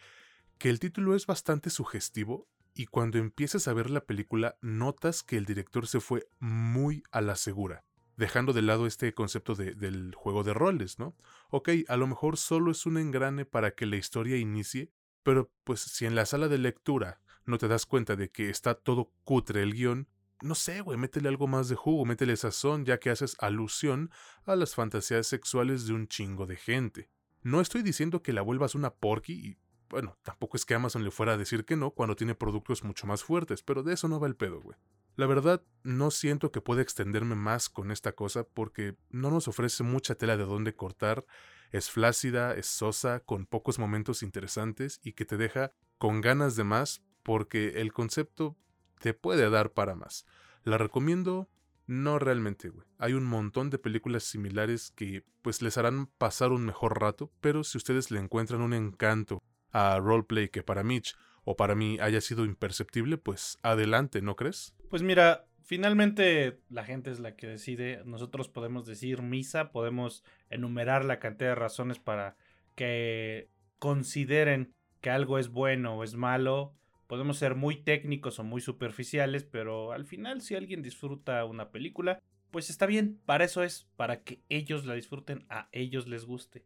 Que 0.57 0.69
el 0.69 0.79
título 0.79 1.13
es 1.15 1.27
bastante 1.27 1.69
sugestivo 1.69 2.47
y 2.77 2.86
cuando 2.86 3.17
empiezas 3.17 3.67
a 3.67 3.74
ver 3.74 3.89
la 3.89 4.05
película 4.05 4.57
notas 4.62 5.24
que 5.24 5.36
el 5.36 5.46
director 5.46 5.88
se 5.88 6.00
fue 6.00 6.29
muy 6.39 7.01
a 7.12 7.22
la 7.22 7.36
segura, 7.36 7.84
dejando 8.17 8.53
de 8.53 8.62
lado 8.62 8.86
este 8.86 9.15
concepto 9.15 9.55
del 9.55 10.13
juego 10.15 10.43
de 10.43 10.53
roles, 10.53 11.00
¿no? 11.00 11.15
Ok, 11.50 11.69
a 11.88 11.98
lo 11.98 12.05
mejor 12.05 12.38
solo 12.38 12.69
es 12.69 12.86
un 12.86 13.00
engrane 13.00 13.46
para 13.46 13.72
que 13.72 13.88
la 13.88 13.96
historia 13.96 14.38
inicie, 14.38 14.91
pero 15.24 15.51
pues 15.63 15.79
si 15.79 16.05
en 16.05 16.13
la 16.13 16.27
sala 16.27 16.50
de 16.50 16.60
lectura 16.60 17.19
no 17.46 17.57
te 17.57 17.67
das 17.67 17.88
cuenta 17.88 18.15
de 18.15 18.29
que 18.29 18.51
está 18.51 18.75
todo 18.75 19.12
cutre 19.24 19.63
el 19.63 19.74
guion, 19.74 20.07
no 20.43 20.53
sé, 20.53 20.81
güey, 20.81 21.00
métele 21.00 21.29
algo 21.29 21.48
más 21.48 21.69
de 21.69 21.75
jugo, 21.75 22.05
métele 22.05 22.38
sazón, 22.38 22.86
ya 22.86 23.00
que 23.00 23.10
haces 23.10 23.36
alusión 23.39 24.12
a 24.46 24.55
las 24.55 24.75
fantasías 24.75 25.25
sexuales 25.25 25.88
de 25.88 25.93
un 25.93 26.07
chingo 26.07 26.46
de 26.46 26.57
gente. 26.57 27.10
No 27.41 27.60
estoy 27.60 27.81
diciendo 27.81 28.22
que 28.22 28.34
la 28.34 28.43
vuelvas 28.43 28.75
una 28.75 28.93
porky 28.93 29.34
y, 29.34 29.57
bueno, 29.89 30.17
tampoco 30.24 30.58
es 30.58 30.65
que 30.65 30.74
Amazon 30.74 31.03
le 31.03 31.12
fuera 31.12 31.34
a 31.34 31.38
decir 31.38 31.65
que 31.65 31.75
no 31.75 31.91
cuando 31.91 32.15
tiene 32.15 32.36
productos 32.36 32.84
mucho 32.84 33.08
más 33.08 33.24
fuertes, 33.24 33.63
pero 33.63 33.84
de 33.84 33.94
eso 33.94 34.08
no 34.08 34.20
va 34.20 34.27
el 34.27 34.36
pedo, 34.36 34.62
güey. 34.62 34.77
La 35.15 35.25
verdad, 35.25 35.63
no 35.84 36.12
siento 36.12 36.51
que 36.51 36.62
pueda 36.62 36.82
extenderme 36.82 37.36
más 37.36 37.70
con 37.70 37.91
esta 37.91 38.12
cosa 38.12 38.44
porque 38.44 38.96
no 39.10 39.32
nos 39.32 39.48
ofrece 39.48 39.84
mucha 39.84 40.15
tela 40.15 40.38
de 40.38 40.46
dónde 40.46 40.75
cortar, 40.75 41.25
es 41.72 41.89
flácida, 41.89 42.53
es 42.53 42.67
sosa, 42.67 43.20
con 43.22 43.46
pocos 43.46 43.79
momentos 43.79 44.24
interesantes 44.24 45.00
y 45.03 45.13
que 45.13 45.25
te 45.25 45.38
deja 45.38 45.74
con 45.98 46.22
ganas 46.22 46.56
de 46.56 46.63
más 46.63 47.01
porque 47.24 47.82
el 47.82 47.94
concepto 47.94 48.56
te 49.00 49.13
puede 49.13 49.50
dar 49.50 49.72
para 49.72 49.96
más. 49.96 50.25
La 50.63 50.77
recomiendo, 50.77 51.50
no 51.88 52.20
realmente, 52.20 52.70
güey. 52.70 52.86
Hay 52.98 53.13
un 53.13 53.25
montón 53.25 53.70
de 53.70 53.79
películas 53.79 54.24
similares 54.24 54.91
que 54.91 55.24
pues 55.41 55.62
les 55.62 55.77
harán 55.77 56.08
pasar 56.17 56.51
un 56.51 56.65
mejor 56.65 57.01
rato, 57.01 57.32
pero 57.41 57.63
si 57.63 57.77
ustedes 57.77 58.12
le 58.12 58.20
encuentran 58.20 58.62
un 58.62 58.74
encanto 58.74 59.41
a 59.71 60.00
roleplay 60.00 60.50
que 60.50 60.63
para 60.63 60.83
Mitch 60.83 61.15
o 61.43 61.55
para 61.55 61.75
mí 61.75 61.97
haya 62.00 62.21
sido 62.21 62.45
imperceptible, 62.45 63.17
pues 63.17 63.57
adelante, 63.62 64.21
¿no 64.21 64.36
crees? 64.36 64.75
Pues 64.89 65.01
mira, 65.01 65.45
finalmente 65.63 66.59
la 66.69 66.83
gente 66.83 67.12
es 67.12 67.19
la 67.19 67.36
que 67.36 67.47
decide. 67.47 68.01
Nosotros 68.05 68.50
podemos 68.50 68.86
decir 68.86 69.21
misa, 69.21 69.71
podemos 69.71 70.24
enumerar 70.50 71.05
la 71.05 71.19
cantidad 71.19 71.51
de 71.51 71.55
razones 71.55 72.00
para 72.00 72.36
que 72.75 73.50
consideren 73.79 74.74
que 75.01 75.09
algo 75.09 75.39
es 75.39 75.50
bueno 75.50 75.95
o 75.95 76.03
es 76.03 76.15
malo 76.15 76.77
Podemos 77.07 77.38
ser 77.38 77.55
muy 77.55 77.77
técnicos 77.77 78.38
o 78.38 78.43
muy 78.43 78.59
superficiales, 78.59 79.45
pero 79.45 79.93
al 79.93 80.05
final 80.05 80.41
si 80.41 80.55
alguien 80.55 80.81
disfruta 80.81 81.45
una 81.45 81.71
película, 81.71 82.21
pues 82.51 82.69
está 82.69 82.86
bien, 82.86 83.19
para 83.25 83.45
eso 83.45 83.63
es, 83.63 83.88
para 83.95 84.24
que 84.24 84.41
ellos 84.50 84.86
la 84.86 84.93
disfruten, 84.93 85.45
a 85.50 85.69
ellos 85.71 86.07
les 86.07 86.25
guste. 86.25 86.65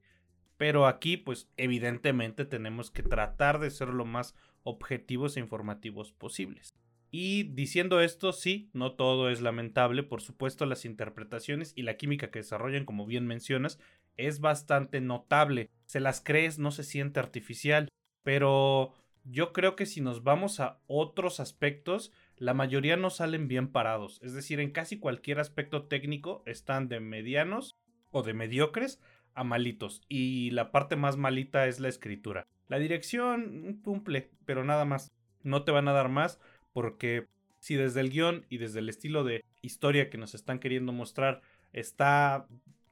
Pero 0.62 0.86
aquí, 0.86 1.18
pues 1.18 1.50
evidentemente 1.58 2.46
tenemos 2.46 2.92
que 2.92 3.02
tratar 3.02 3.58
de 3.58 3.72
ser 3.72 3.88
lo 3.88 4.06
más 4.06 4.36
objetivos 4.62 5.36
e 5.36 5.40
informativos 5.40 6.12
posibles. 6.12 6.76
Y 7.10 7.46
diciendo 7.56 8.00
esto, 8.00 8.32
sí, 8.32 8.70
no 8.72 8.94
todo 8.94 9.32
es 9.32 9.42
lamentable, 9.42 10.04
por 10.04 10.22
supuesto 10.22 10.68
las 10.68 10.86
interpretaciones 10.86 11.74
y 11.76 11.82
la 11.82 11.98
química 11.98 12.30
que 12.30 12.38
desarrollan, 12.38 12.86
como 12.86 13.08
bien 13.08 13.26
mencionas, 13.26 13.80
es 14.18 14.40
bastante 14.40 15.02
notable. 15.02 15.72
Se 15.88 16.00
las 16.00 16.22
crees, 16.22 16.60
no 16.60 16.70
se 16.70 16.84
siente 16.84 17.20
artificial, 17.20 17.90
pero 18.22 18.94
yo 19.24 19.54
creo 19.54 19.76
que 19.76 19.88
si 19.88 20.00
nos 20.00 20.22
vamos 20.22 20.60
a 20.60 20.80
otros 20.86 21.40
aspectos, 21.40 22.12
la 22.38 22.54
mayoría 22.54 22.98
no 22.98 23.10
salen 23.10 23.48
bien 23.48 23.70
parados. 23.72 24.20
Es 24.22 24.36
decir, 24.36 24.60
en 24.60 24.70
casi 24.70 25.00
cualquier 25.00 25.40
aspecto 25.40 25.88
técnico 25.88 26.44
están 26.46 26.88
de 26.88 27.00
medianos 27.00 27.78
o 28.12 28.22
de 28.22 28.36
mediocres 28.36 29.00
a 29.36 29.44
malitos. 29.44 30.02
Y 30.10 30.52
la 30.52 30.72
parte 30.72 30.96
más 30.96 31.18
malita 31.18 31.68
es 31.68 31.80
la 31.80 31.90
escritura. 31.90 32.46
La 32.68 32.80
dirección 32.80 33.80
cumple, 33.84 34.30
pero 34.46 34.64
nada 34.64 34.86
más. 34.86 35.12
No 35.44 35.64
te 35.64 35.72
van 35.72 35.88
a 35.88 35.94
dar 35.94 36.10
más 36.10 36.40
porque 36.72 37.28
si 37.60 37.76
desde 37.76 38.02
el 38.02 38.10
guion 38.10 38.46
y 38.50 38.58
desde 38.58 38.80
el 38.80 38.90
estilo 38.90 39.24
de 39.24 39.44
historia 39.62 40.10
que 40.10 40.18
nos 40.18 40.36
están 40.36 40.60
queriendo 40.60 40.92
mostrar 40.92 41.42
está 41.74 42.48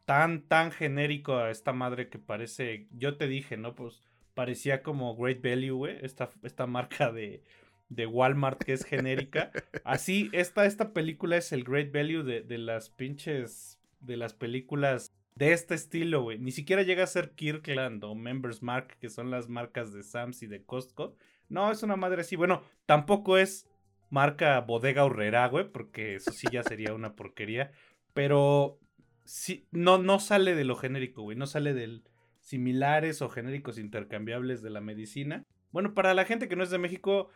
tan, 0.06 0.42
tan 0.42 0.72
genérico 0.72 1.38
a 1.38 1.52
esta 1.52 1.74
madre 1.74 2.10
que 2.10 2.18
parece, 2.20 2.88
yo 2.92 3.18
te 3.18 3.28
dije, 3.28 3.58
¿no? 3.58 3.76
Pues 3.76 4.02
parecía 4.34 4.82
como 4.82 5.16
Great 5.16 5.42
Value, 5.44 5.76
güey, 5.76 5.98
esta, 6.02 6.30
esta 6.44 6.66
marca 6.66 7.12
de, 7.12 7.44
de 7.90 8.06
Walmart 8.08 8.64
que 8.64 8.74
es 8.74 8.86
genérica. 8.86 9.52
Así, 9.84 10.30
esta, 10.34 10.66
esta 10.66 10.94
película 10.94 11.38
es 11.38 11.52
el 11.52 11.64
Great 11.64 11.92
Value 11.92 12.24
de, 12.24 12.42
de 12.42 12.58
las 12.58 12.90
pinches, 12.90 13.80
de 14.00 14.18
las 14.18 14.34
películas 14.34 15.12
de 15.40 15.54
este 15.54 15.74
estilo, 15.74 16.22
güey. 16.22 16.38
Ni 16.38 16.52
siquiera 16.52 16.84
llega 16.84 17.06
a 17.06 17.08
ser 17.08 17.32
Kirkland 17.32 18.04
o 18.04 18.14
Members 18.14 18.62
Mark, 18.62 18.98
que 19.00 19.10
son 19.10 19.32
las 19.32 19.48
marcas 19.48 19.94
de 19.94 20.04
Sams 20.04 20.44
y 20.44 20.48
de 20.48 20.66
Costco. 20.66 21.16
No, 21.48 21.72
es 21.72 21.82
una 21.82 21.96
madre 21.96 22.22
así. 22.22 22.36
Bueno, 22.36 22.62
tampoco 22.86 23.38
es 23.38 23.66
marca 24.10 24.60
Bodega 24.60 25.06
Horrera, 25.06 25.48
güey, 25.48 25.72
porque 25.72 26.16
eso 26.16 26.34
sí 26.34 26.48
ya 26.52 26.62
sería 26.62 26.94
una 26.94 27.16
porquería. 27.16 27.72
Pero 28.14 28.80
sí, 29.24 29.66
no, 29.72 29.98
no 29.98 30.20
sale 30.20 30.56
de 30.56 30.66
lo 30.66 30.76
genérico, 30.76 31.22
güey. 31.22 31.38
No 31.38 31.48
sale 31.48 31.74
del, 31.74 32.04
similares 32.42 33.22
o 33.22 33.30
genéricos 33.30 33.78
intercambiables 33.78 34.62
de 34.62 34.72
la 34.72 34.82
medicina. 34.82 35.46
Bueno, 35.72 35.94
para 35.94 36.14
la 36.14 36.26
gente 36.26 36.50
que 36.50 36.58
no 36.58 36.64
es 36.64 36.70
de 36.70 36.80
México, 36.80 37.30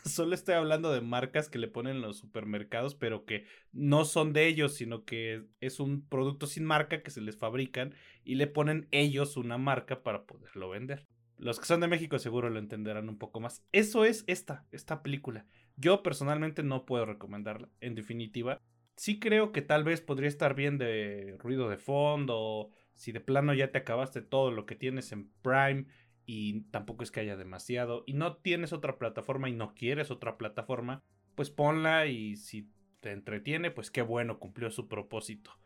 solo 0.04 0.34
estoy 0.34 0.54
hablando 0.54 0.92
de 0.92 1.00
marcas 1.00 1.48
que 1.48 1.58
le 1.58 1.68
ponen 1.68 2.00
los 2.00 2.18
supermercados, 2.18 2.94
pero 2.94 3.24
que 3.24 3.44
no 3.72 4.04
son 4.04 4.32
de 4.32 4.46
ellos, 4.46 4.74
sino 4.74 5.04
que 5.04 5.44
es 5.60 5.80
un 5.80 6.06
producto 6.08 6.46
sin 6.46 6.64
marca 6.64 7.02
que 7.02 7.10
se 7.10 7.20
les 7.20 7.36
fabrican 7.36 7.94
y 8.24 8.36
le 8.36 8.46
ponen 8.46 8.88
ellos 8.90 9.36
una 9.36 9.58
marca 9.58 10.02
para 10.02 10.24
poderlo 10.24 10.70
vender. 10.70 11.06
Los 11.36 11.58
que 11.58 11.66
son 11.66 11.80
de 11.80 11.88
México 11.88 12.18
seguro 12.18 12.50
lo 12.50 12.58
entenderán 12.58 13.08
un 13.08 13.18
poco 13.18 13.40
más. 13.40 13.64
Eso 13.72 14.04
es 14.04 14.24
esta, 14.26 14.66
esta 14.72 15.02
película. 15.02 15.46
Yo 15.76 16.02
personalmente 16.02 16.62
no 16.62 16.84
puedo 16.84 17.06
recomendarla, 17.06 17.68
en 17.80 17.94
definitiva. 17.94 18.60
Sí 18.96 19.18
creo 19.18 19.50
que 19.50 19.62
tal 19.62 19.82
vez 19.82 20.02
podría 20.02 20.28
estar 20.28 20.54
bien 20.54 20.76
de 20.76 21.36
ruido 21.38 21.70
de 21.70 21.78
fondo 21.78 22.70
si 23.00 23.12
de 23.12 23.20
plano 23.20 23.54
ya 23.54 23.72
te 23.72 23.78
acabaste 23.78 24.20
todo 24.20 24.50
lo 24.50 24.66
que 24.66 24.74
tienes 24.74 25.10
en 25.12 25.30
Prime 25.40 25.86
y 26.32 26.60
tampoco 26.70 27.02
es 27.02 27.10
que 27.10 27.18
haya 27.18 27.36
demasiado 27.36 28.04
y 28.06 28.12
no 28.12 28.36
tienes 28.36 28.72
otra 28.72 28.98
plataforma 28.98 29.48
y 29.48 29.52
no 29.52 29.74
quieres 29.74 30.12
otra 30.12 30.38
plataforma, 30.38 31.02
pues 31.34 31.50
ponla 31.50 32.06
y 32.06 32.36
si 32.36 32.70
te 33.00 33.10
entretiene, 33.10 33.72
pues 33.72 33.90
qué 33.90 34.02
bueno, 34.02 34.38
cumplió 34.38 34.70
su 34.70 34.86
propósito. 34.86 35.58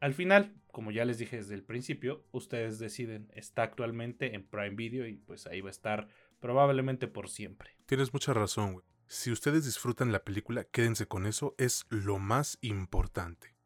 Al 0.00 0.12
final, 0.12 0.52
como 0.72 0.90
ya 0.90 1.06
les 1.06 1.16
dije 1.16 1.38
desde 1.38 1.54
el 1.54 1.64
principio, 1.64 2.22
ustedes 2.32 2.78
deciden, 2.78 3.30
está 3.32 3.62
actualmente 3.62 4.34
en 4.34 4.46
Prime 4.46 4.76
Video 4.76 5.06
y 5.06 5.16
pues 5.16 5.46
ahí 5.46 5.62
va 5.62 5.68
a 5.68 5.70
estar 5.70 6.08
probablemente 6.38 7.08
por 7.08 7.30
siempre. 7.30 7.70
Tienes 7.86 8.12
mucha 8.12 8.34
razón, 8.34 8.74
güey. 8.74 8.84
Si 9.06 9.32
ustedes 9.32 9.64
disfrutan 9.64 10.12
la 10.12 10.22
película, 10.22 10.64
quédense 10.64 11.06
con 11.06 11.24
eso, 11.24 11.54
es 11.56 11.86
lo 11.88 12.18
más 12.18 12.58
importante. 12.60 13.56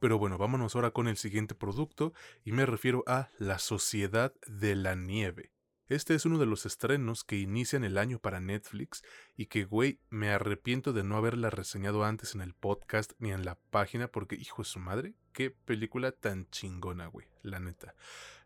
Pero 0.00 0.18
bueno, 0.18 0.38
vámonos 0.38 0.74
ahora 0.74 0.90
con 0.90 1.06
el 1.06 1.18
siguiente 1.18 1.54
producto 1.54 2.14
y 2.42 2.50
me 2.50 2.66
refiero 2.66 3.04
a 3.06 3.28
La 3.38 3.60
Sociedad 3.60 4.34
de 4.48 4.74
la 4.74 4.96
Nieve. 4.96 5.53
Este 5.88 6.14
es 6.14 6.24
uno 6.24 6.38
de 6.38 6.46
los 6.46 6.64
estrenos 6.64 7.24
que 7.24 7.36
inician 7.36 7.84
el 7.84 7.98
año 7.98 8.18
para 8.18 8.40
Netflix 8.40 9.02
y 9.36 9.46
que, 9.46 9.64
güey, 9.64 10.00
me 10.08 10.30
arrepiento 10.30 10.92
de 10.92 11.04
no 11.04 11.16
haberla 11.16 11.50
reseñado 11.50 12.04
antes 12.04 12.34
en 12.34 12.40
el 12.40 12.54
podcast 12.54 13.12
ni 13.18 13.32
en 13.32 13.44
la 13.44 13.58
página 13.70 14.08
porque, 14.08 14.36
hijo 14.36 14.62
de 14.62 14.68
su 14.68 14.78
madre, 14.78 15.14
qué 15.32 15.50
película 15.50 16.12
tan 16.12 16.48
chingona, 16.50 17.06
güey, 17.08 17.28
la 17.42 17.60
neta. 17.60 17.94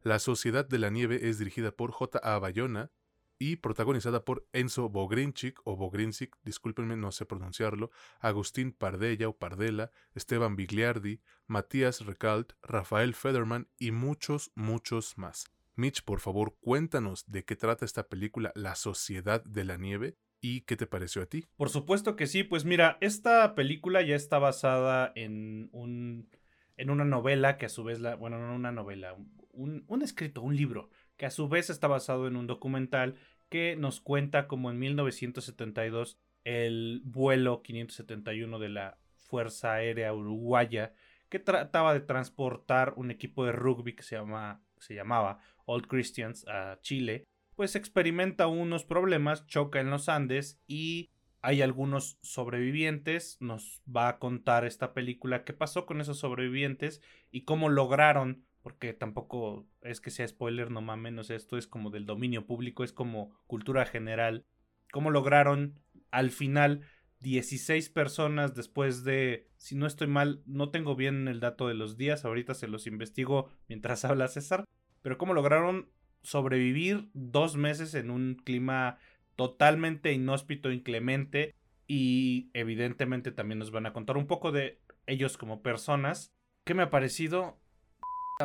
La 0.03 0.19
Sociedad 0.19 0.67
de 0.67 0.79
la 0.79 0.91
Nieve 0.91 1.29
es 1.29 1.39
dirigida 1.39 1.71
por 1.71 1.93
J.A. 1.93 2.39
Bayona, 2.41 2.91
y 3.39 3.57
protagonizada 3.57 4.25
por 4.25 4.47
Enzo 4.53 4.89
Bogrinchik 4.89 5.61
o 5.65 5.77
Bogrinchik, 5.77 6.37
discúlpenme, 6.43 6.97
no 6.97 7.13
sé 7.13 7.25
pronunciarlo, 7.25 7.91
Agustín 8.19 8.73
Pardella 8.73 9.29
o 9.29 9.37
Pardela, 9.37 9.93
Esteban 10.15 10.57
Bigliardi, 10.57 11.21
Matías 11.47 12.05
Recalt, 12.05 12.55
Rafael 12.63 13.15
Federman 13.15 13.69
y 13.79 13.93
muchos, 13.93 14.51
muchos 14.57 15.17
más. 15.19 15.47
Mitch, 15.79 16.03
por 16.03 16.19
favor, 16.19 16.57
cuéntanos 16.61 17.25
de 17.31 17.45
qué 17.45 17.55
trata 17.55 17.85
esta 17.85 18.09
película 18.09 18.53
La 18.57 18.75
Sociedad 18.75 19.45
de 19.45 19.65
la 19.65 19.77
Nieve 19.77 20.17
y 20.41 20.63
qué 20.63 20.77
te 20.77 20.87
pareció 20.87 21.23
a 21.23 21.27
ti. 21.27 21.47
Por 21.57 21.71
supuesto 21.71 22.17
que 22.17 22.27
sí, 22.27 22.43
pues 22.43 22.65
mira, 22.65 22.99
esta 23.01 23.55
película 23.55 24.03
ya 24.03 24.17
está 24.17 24.39
basada 24.39 25.13
en 25.15 25.69
un 25.73 26.29
en 26.77 26.91
una 26.91 27.05
novela 27.05 27.59
que 27.59 27.67
a 27.67 27.69
su 27.69 27.83
vez 27.83 28.01
la, 28.01 28.15
bueno, 28.15 28.39
no 28.39 28.55
una 28.55 28.71
novela, 28.71 29.17
un, 29.51 29.85
un 29.89 30.03
escrito, 30.03 30.43
un 30.43 30.57
libro 30.57 30.91
que 31.17 31.27
a 31.27 31.31
su 31.31 31.49
vez 31.49 31.71
está 31.71 31.89
basado 31.89 32.29
en 32.29 32.37
un 32.37 32.47
documental 32.47 33.17
que 33.49 33.75
nos 33.77 34.01
cuenta 34.01 34.47
cómo 34.47 34.71
en 34.71 34.79
1972 34.79 36.19
el 36.45 37.03
vuelo 37.05 37.63
571 37.63 38.59
de 38.59 38.69
la 38.69 38.99
Fuerza 39.17 39.75
Aérea 39.75 40.15
Uruguaya 40.15 40.93
que 41.29 41.39
trataba 41.39 41.93
de 41.93 42.01
transportar 42.01 42.95
un 42.97 43.11
equipo 43.11 43.45
de 43.45 43.53
rugby 43.53 43.95
que 43.95 44.03
se, 44.03 44.17
llama, 44.17 44.63
se 44.81 44.95
llamaba 44.95 45.39
Old 45.67 45.87
Christians 45.87 46.47
a 46.49 46.79
Chile, 46.81 47.25
pues 47.55 47.75
experimenta 47.75 48.47
unos 48.47 48.85
problemas, 48.85 49.47
choca 49.47 49.81
en 49.81 49.91
los 49.91 50.09
Andes 50.09 50.63
y 50.67 51.11
hay 51.41 51.63
algunos 51.63 52.19
sobrevivientes. 52.23 53.37
Nos 53.41 53.83
va 53.85 54.09
a 54.09 54.19
contar 54.19 54.65
esta 54.65 54.95
película 54.95 55.45
qué 55.45 55.53
pasó 55.53 55.87
con 55.87 56.01
esos 56.01 56.19
sobrevivientes 56.19 57.03
y 57.31 57.43
cómo 57.43 57.69
lograron, 57.69 58.45
porque 58.63 58.93
tampoco 58.93 59.67
es 59.83 60.01
que 60.01 60.11
sea 60.11 60.29
spoiler, 60.29 60.71
no 60.71 60.83
mames, 60.83 61.31
esto 61.31 61.59
es 61.59 61.67
como 61.67 61.91
del 61.91 62.07
dominio 62.07 62.47
público, 62.47 62.85
es 62.85 62.93
como 62.93 63.37
cultura 63.47 63.87
general, 63.87 64.45
cómo 64.93 65.11
lograron 65.11 65.81
al 66.11 66.31
final 66.31 66.83
16 67.21 67.89
personas 67.91 68.55
después 68.55 69.05
de, 69.05 69.49
si 69.57 69.75
no 69.75 69.87
estoy 69.87 70.07
mal, 70.07 70.43
no 70.47 70.71
tengo 70.71 70.97
bien 70.97 71.29
el 71.29 71.41
dato 71.41 71.69
de 71.69 71.75
los 71.75 71.97
días, 71.97 72.25
ahorita 72.25 72.55
se 72.55 72.69
los 72.69 72.87
investigo 72.87 73.49
mientras 73.69 74.05
habla 74.05 74.29
César, 74.29 74.65
pero 75.03 75.19
cómo 75.19 75.35
lograron 75.35 75.89
sobrevivir 76.23 77.09
dos 77.15 77.57
meses 77.57 77.95
en 77.95 78.11
un 78.11 78.35
clima 78.35 78.99
totalmente 79.37 80.13
inhóspito, 80.13 80.73
inclemente 80.73 81.55
y 81.87 82.51
evidentemente 82.55 83.33
también 83.33 83.59
nos 83.59 83.71
van 83.71 83.87
a 83.87 83.93
contar 83.93 84.17
un 84.17 84.27
poco 84.27 84.53
de 84.53 84.81
ellos 85.07 85.39
como 85.39 85.63
personas. 85.63 86.33
¿Qué 86.65 86.75
me 86.75 86.83
ha 86.83 86.91
parecido? 86.91 87.59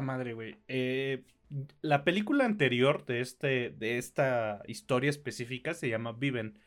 madre, 0.01 0.33
güey. 0.33 0.57
Eh, 0.67 1.23
la 1.81 2.03
película 2.03 2.45
anterior 2.45 3.05
de, 3.05 3.21
este, 3.21 3.69
de 3.69 3.97
esta 3.97 4.63
historia 4.67 5.09
específica 5.09 5.73
se 5.73 5.89
llama 5.89 6.13
Viven 6.13 6.59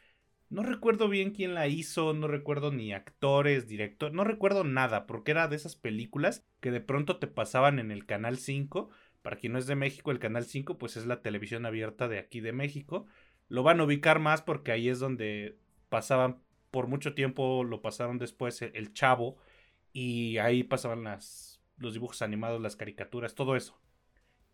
no 0.48 0.62
recuerdo 0.62 1.08
bien 1.08 1.32
quién 1.32 1.54
la 1.54 1.66
hizo, 1.66 2.12
no 2.12 2.28
recuerdo 2.28 2.70
ni 2.70 2.92
actores, 2.92 3.66
director, 3.66 4.12
no 4.12 4.22
recuerdo 4.24 4.62
nada, 4.64 5.06
porque 5.06 5.32
era 5.32 5.48
de 5.48 5.56
esas 5.56 5.74
películas 5.74 6.46
que 6.60 6.70
de 6.70 6.80
pronto 6.80 7.18
te 7.18 7.26
pasaban 7.26 7.78
en 7.78 7.90
el 7.90 8.06
Canal 8.06 8.38
5. 8.38 8.90
Para 9.22 9.36
quien 9.36 9.52
no 9.54 9.58
es 9.58 9.66
de 9.66 9.74
México, 9.74 10.12
el 10.12 10.20
Canal 10.20 10.44
5 10.44 10.78
pues 10.78 10.96
es 10.96 11.06
la 11.06 11.20
televisión 11.20 11.66
abierta 11.66 12.06
de 12.06 12.18
aquí 12.18 12.40
de 12.40 12.52
México. 12.52 13.06
Lo 13.48 13.64
van 13.64 13.80
a 13.80 13.84
ubicar 13.84 14.20
más 14.20 14.40
porque 14.42 14.70
ahí 14.70 14.88
es 14.88 15.00
donde 15.00 15.58
pasaban, 15.88 16.42
por 16.70 16.86
mucho 16.86 17.14
tiempo 17.14 17.64
lo 17.64 17.82
pasaron 17.82 18.18
después 18.18 18.62
el, 18.62 18.92
Chavo 18.92 19.38
y 19.92 20.38
ahí 20.38 20.62
pasaban 20.62 21.04
las, 21.04 21.60
los 21.76 21.94
dibujos 21.94 22.22
animados, 22.22 22.60
las 22.60 22.76
caricaturas, 22.76 23.34
todo 23.34 23.56
eso. 23.56 23.80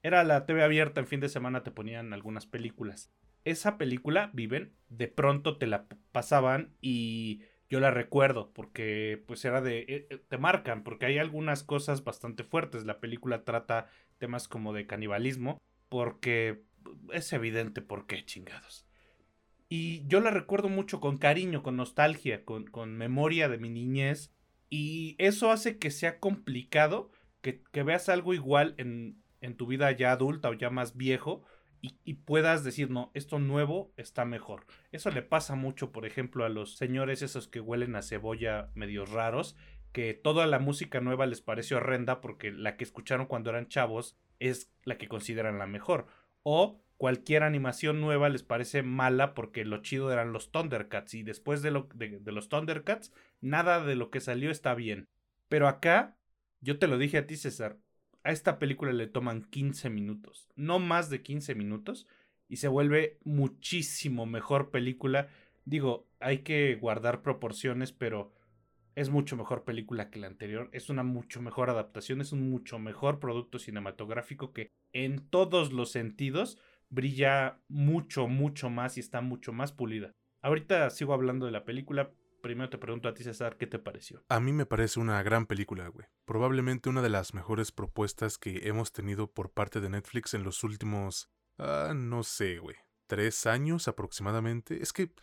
Era 0.02 0.24
la 0.24 0.46
TV 0.46 0.62
abierta, 0.62 1.00
en 1.00 1.06
fin 1.06 1.20
de 1.20 1.28
semana 1.28 1.62
te 1.62 1.70
ponían 1.70 2.12
algunas 2.14 2.46
películas 2.46 3.12
esa 3.44 3.78
película, 3.78 4.30
Viven, 4.32 4.72
de 4.88 5.08
pronto 5.08 5.58
te 5.58 5.66
la 5.66 5.86
pasaban 6.12 6.74
y 6.80 7.42
yo 7.68 7.80
la 7.80 7.90
recuerdo 7.90 8.52
porque 8.52 9.22
pues 9.26 9.44
era 9.44 9.60
de... 9.60 9.80
Eh, 9.80 10.06
eh, 10.10 10.22
te 10.28 10.38
marcan 10.38 10.84
porque 10.84 11.06
hay 11.06 11.18
algunas 11.18 11.64
cosas 11.64 12.04
bastante 12.04 12.44
fuertes. 12.44 12.84
La 12.84 13.00
película 13.00 13.44
trata 13.44 13.86
temas 14.18 14.46
como 14.46 14.72
de 14.72 14.86
canibalismo 14.86 15.60
porque 15.88 16.62
es 17.12 17.32
evidente 17.32 17.80
por 17.80 18.06
qué 18.06 18.24
chingados. 18.24 18.86
Y 19.68 20.06
yo 20.06 20.20
la 20.20 20.30
recuerdo 20.30 20.68
mucho 20.68 21.00
con 21.00 21.16
cariño, 21.16 21.62
con 21.62 21.76
nostalgia, 21.76 22.44
con, 22.44 22.66
con 22.66 22.94
memoria 22.94 23.48
de 23.48 23.56
mi 23.56 23.70
niñez. 23.70 24.30
Y 24.68 25.16
eso 25.18 25.50
hace 25.50 25.78
que 25.78 25.90
sea 25.90 26.20
complicado 26.20 27.10
que, 27.40 27.62
que 27.72 27.82
veas 27.82 28.10
algo 28.10 28.34
igual 28.34 28.74
en, 28.76 29.22
en 29.40 29.56
tu 29.56 29.66
vida 29.66 29.90
ya 29.92 30.12
adulta 30.12 30.50
o 30.50 30.54
ya 30.54 30.70
más 30.70 30.96
viejo 30.96 31.42
y, 31.82 32.14
puedas 32.14 32.62
decir, 32.62 32.90
no, 32.90 33.10
esto 33.12 33.40
nuevo 33.40 33.92
está 33.96 34.24
mejor. 34.24 34.66
Eso 34.92 35.10
le 35.10 35.20
pasa 35.20 35.56
mucho, 35.56 35.90
por 35.90 36.06
ejemplo, 36.06 36.44
a 36.44 36.48
los 36.48 36.76
señores 36.76 37.22
esos 37.22 37.48
que 37.48 37.58
huelen 37.58 37.96
a 37.96 38.02
cebolla 38.02 38.70
medios 38.74 39.10
raros, 39.10 39.56
que 39.90 40.14
toda 40.14 40.46
la 40.46 40.60
música 40.60 41.00
nueva 41.00 41.26
les 41.26 41.40
pareció 41.40 41.78
horrenda 41.78 42.20
porque 42.20 42.52
la 42.52 42.76
que 42.76 42.84
escucharon 42.84 43.26
cuando 43.26 43.50
eran 43.50 43.66
chavos 43.66 44.16
es 44.38 44.70
la 44.84 44.96
que 44.96 45.08
consideran 45.08 45.58
la 45.58 45.66
mejor. 45.66 46.06
O 46.44 46.80
cualquier 46.98 47.42
animación 47.42 48.00
nueva 48.00 48.28
les 48.28 48.44
parece 48.44 48.84
mala 48.84 49.34
porque 49.34 49.64
lo 49.64 49.82
chido 49.82 50.12
eran 50.12 50.32
los 50.32 50.52
Thundercats 50.52 51.14
y 51.14 51.24
después 51.24 51.62
de, 51.62 51.72
lo, 51.72 51.88
de 51.94 52.32
los 52.32 52.48
Thundercats, 52.48 53.12
nada 53.40 53.84
de 53.84 53.96
lo 53.96 54.08
que 54.10 54.20
salió 54.20 54.52
está 54.52 54.76
bien. 54.76 55.08
Pero 55.48 55.66
acá, 55.66 56.16
yo 56.60 56.78
te 56.78 56.86
lo 56.86 56.96
dije 56.96 57.18
a 57.18 57.26
ti, 57.26 57.36
César, 57.36 57.76
a 58.24 58.30
esta 58.30 58.58
película 58.58 58.92
le 58.92 59.06
toman 59.06 59.42
15 59.42 59.90
minutos, 59.90 60.48
no 60.56 60.78
más 60.78 61.10
de 61.10 61.22
15 61.22 61.54
minutos, 61.54 62.06
y 62.48 62.56
se 62.56 62.68
vuelve 62.68 63.18
muchísimo 63.24 64.26
mejor 64.26 64.70
película. 64.70 65.28
Digo, 65.64 66.06
hay 66.20 66.38
que 66.38 66.74
guardar 66.74 67.22
proporciones, 67.22 67.92
pero 67.92 68.32
es 68.94 69.10
mucho 69.10 69.36
mejor 69.36 69.64
película 69.64 70.10
que 70.10 70.18
la 70.18 70.26
anterior, 70.26 70.68
es 70.72 70.90
una 70.90 71.02
mucho 71.02 71.40
mejor 71.40 71.70
adaptación, 71.70 72.20
es 72.20 72.32
un 72.32 72.50
mucho 72.50 72.78
mejor 72.78 73.20
producto 73.20 73.58
cinematográfico 73.58 74.52
que 74.52 74.70
en 74.92 75.28
todos 75.30 75.72
los 75.72 75.90
sentidos 75.90 76.58
brilla 76.90 77.58
mucho, 77.68 78.28
mucho 78.28 78.68
más 78.68 78.98
y 78.98 79.00
está 79.00 79.22
mucho 79.22 79.52
más 79.52 79.72
pulida. 79.72 80.12
Ahorita 80.42 80.90
sigo 80.90 81.14
hablando 81.14 81.46
de 81.46 81.52
la 81.52 81.64
película, 81.64 82.12
primero 82.42 82.68
te 82.68 82.76
pregunto 82.76 83.08
a 83.08 83.14
ti, 83.14 83.24
César, 83.24 83.56
¿qué 83.56 83.66
te 83.66 83.78
pareció? 83.78 84.22
A 84.28 84.40
mí 84.40 84.52
me 84.52 84.66
parece 84.66 85.00
una 85.00 85.22
gran 85.22 85.46
película, 85.46 85.88
güey. 85.88 86.06
Probablemente 86.26 86.90
una 86.90 87.00
de 87.00 87.08
las 87.08 87.32
mejores 87.32 87.72
propuestas 87.72 88.36
que 88.36 88.68
hemos 88.68 88.92
tenido 88.92 89.32
por 89.32 89.50
parte 89.50 89.80
de 89.80 89.88
Netflix 89.88 90.34
en 90.34 90.42
los 90.42 90.62
últimos, 90.62 91.30
ah, 91.58 91.92
no 91.94 92.22
sé, 92.22 92.58
güey, 92.58 92.76
tres 93.06 93.46
años 93.46 93.88
aproximadamente. 93.88 94.82
Es 94.82 94.92
que, 94.92 95.14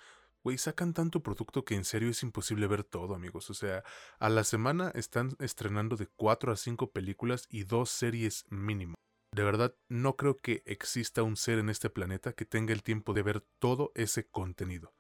güey, 0.44 0.58
sacan 0.58 0.94
tanto 0.94 1.22
producto 1.22 1.66
que 1.66 1.76
en 1.76 1.86
serio 1.86 2.10
es 2.10 2.24
imposible 2.24 2.66
ver 2.66 2.84
todo, 2.84 3.14
amigos. 3.14 3.50
O 3.50 3.54
sea, 3.54 3.84
a 4.18 4.30
la 4.30 4.44
semana 4.44 4.92
están 4.96 5.36
estrenando 5.40 5.96
de 5.96 6.08
cuatro 6.08 6.52
a 6.52 6.56
cinco 6.56 6.92
películas 6.92 7.46
y 7.50 7.66
dos 7.66 7.92
series 7.92 8.46
mínimo. 8.50 8.96
De 9.36 9.44
verdad, 9.44 9.76
no 9.90 10.16
creo 10.16 10.40
que 10.40 10.64
exista 10.66 11.22
un 11.22 11.36
ser 11.36 11.60
en 11.60 11.70
este 11.70 11.90
planeta 11.90 12.34
que 12.34 12.46
tenga 12.46 12.74
el 12.74 12.82
tiempo 12.82 13.14
de 13.14 13.22
ver 13.22 13.42
todo 13.60 13.92
ese 13.94 14.28
contenido. 14.28 14.94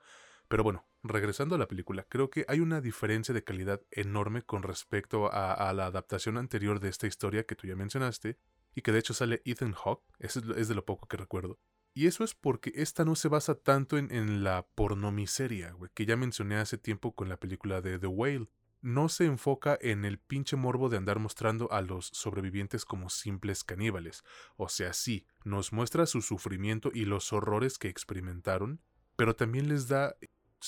Pero 0.50 0.64
bueno, 0.64 0.88
regresando 1.04 1.56
a 1.56 1.58
la 1.60 1.68
película, 1.68 2.08
creo 2.10 2.32
que 2.32 2.44
hay 2.48 2.60
una 2.60 2.82
diferencia 2.82 3.36
de 3.36 3.44
calidad 3.44 3.82
enorme 3.92 4.42
con 4.42 4.64
respecto 4.64 5.32
a, 5.32 5.72
la 5.74 5.86
adaptación 5.86 6.38
anterior 6.38 6.80
de 6.80 6.90
esta 6.90 7.06
historia 7.06 7.46
que 7.46 7.56
tú 7.56 7.68
ya 7.68 7.76
mencionaste, 7.76 8.40
y 8.74 8.82
que 8.82 8.92
de 8.92 9.00
hecho 9.00 9.14
sale 9.14 9.44
Ethan 9.46 9.74
Hawke, 9.74 10.04
eso 10.18 10.42
es, 10.56 10.68
de 10.68 10.76
lo 10.76 10.86
poco 10.86 11.08
que 11.08 11.18
recuerdo. 11.18 11.60
Y 11.94 12.08
eso 12.08 12.24
es 12.24 12.34
porque 12.34 12.72
esta 12.76 13.06
no 13.06 13.16
se 13.16 13.28
basa 13.28 13.56
tanto 13.56 13.98
en, 13.98 14.12
en 14.12 14.44
la 14.44 14.68
pornomiseria, 14.74 15.72
güey, 15.72 15.92
que 15.94 16.08
ya 16.08 16.16
mencioné 16.16 16.56
hace 16.56 16.80
tiempo 16.80 17.14
con 17.14 17.30
la 17.30 17.38
película 17.38 17.82
de 17.82 18.00
The 18.00 18.08
Whale. 18.08 18.48
No 18.82 19.08
se 19.10 19.26
enfoca 19.26 19.78
en 19.82 20.04
el 20.04 20.18
pinche 20.18 20.56
morbo 20.56 20.90
de 20.90 20.98
andar 20.98 21.20
mostrando 21.20 21.72
a 21.72 21.82
los 21.82 22.08
sobrevivientes 22.08 22.86
como 22.86 23.10
simples 23.10 23.64
caníbales. 23.64 24.24
O 24.56 24.68
sea, 24.68 24.94
sí, 24.94 25.28
nos 25.44 25.74
muestra 25.74 26.08
su 26.08 26.22
sufrimiento 26.22 26.90
y 26.92 27.06
los 27.06 27.34
horrores 27.34 27.78
que 27.78 27.90
experimentaron, 27.90 28.82
pero 29.16 29.36
también 29.36 29.68
les 29.68 29.90
da 29.90 30.16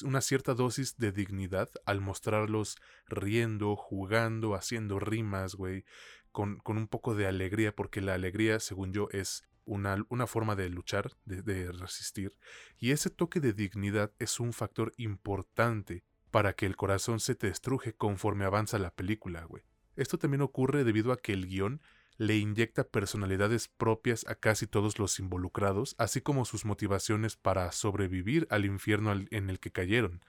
una 0.03 0.21
cierta 0.21 0.53
dosis 0.53 0.97
de 0.97 1.11
dignidad 1.11 1.69
al 1.85 2.01
mostrarlos 2.01 2.77
riendo, 3.07 3.75
jugando, 3.75 4.55
haciendo 4.55 4.99
rimas, 4.99 5.55
güey, 5.55 5.83
con, 6.31 6.57
con, 6.57 6.77
un 6.77 6.87
poco 6.87 7.15
de 7.15 7.27
alegría, 7.27 7.75
porque 7.75 8.01
la 8.01 8.13
alegría, 8.13 8.59
según 8.59 8.93
yo, 8.93 9.09
es 9.11 9.43
una, 9.65 9.97
una 10.09 10.27
forma 10.27 10.55
de 10.55 10.69
luchar, 10.69 11.11
de, 11.25 11.41
de 11.41 11.71
resistir, 11.71 12.37
y 12.77 12.91
ese 12.91 13.09
toque 13.09 13.39
de 13.39 13.53
dignidad 13.53 14.13
es 14.19 14.39
un 14.39 14.53
factor 14.53 14.93
importante 14.97 16.03
para 16.31 16.53
que 16.53 16.65
el 16.65 16.77
corazón 16.77 17.19
se 17.19 17.35
te 17.35 17.49
estruje 17.49 17.93
conforme 17.93 18.45
avanza 18.45 18.79
la 18.79 18.93
película, 18.93 19.43
güey. 19.43 19.63
Esto 19.97 20.17
también 20.17 20.41
ocurre 20.41 20.83
debido 20.85 21.11
a 21.11 21.17
que 21.17 21.33
el 21.33 21.47
guion 21.47 21.81
le 22.21 22.37
inyecta 22.37 22.83
personalidades 22.83 23.67
propias 23.67 24.27
a 24.27 24.35
casi 24.35 24.67
todos 24.67 24.99
los 24.99 25.17
involucrados, 25.17 25.95
así 25.97 26.21
como 26.21 26.45
sus 26.45 26.65
motivaciones 26.65 27.35
para 27.35 27.71
sobrevivir 27.71 28.45
al 28.51 28.65
infierno 28.65 29.11
en 29.11 29.49
el 29.49 29.59
que 29.59 29.71
cayeron. 29.71 30.23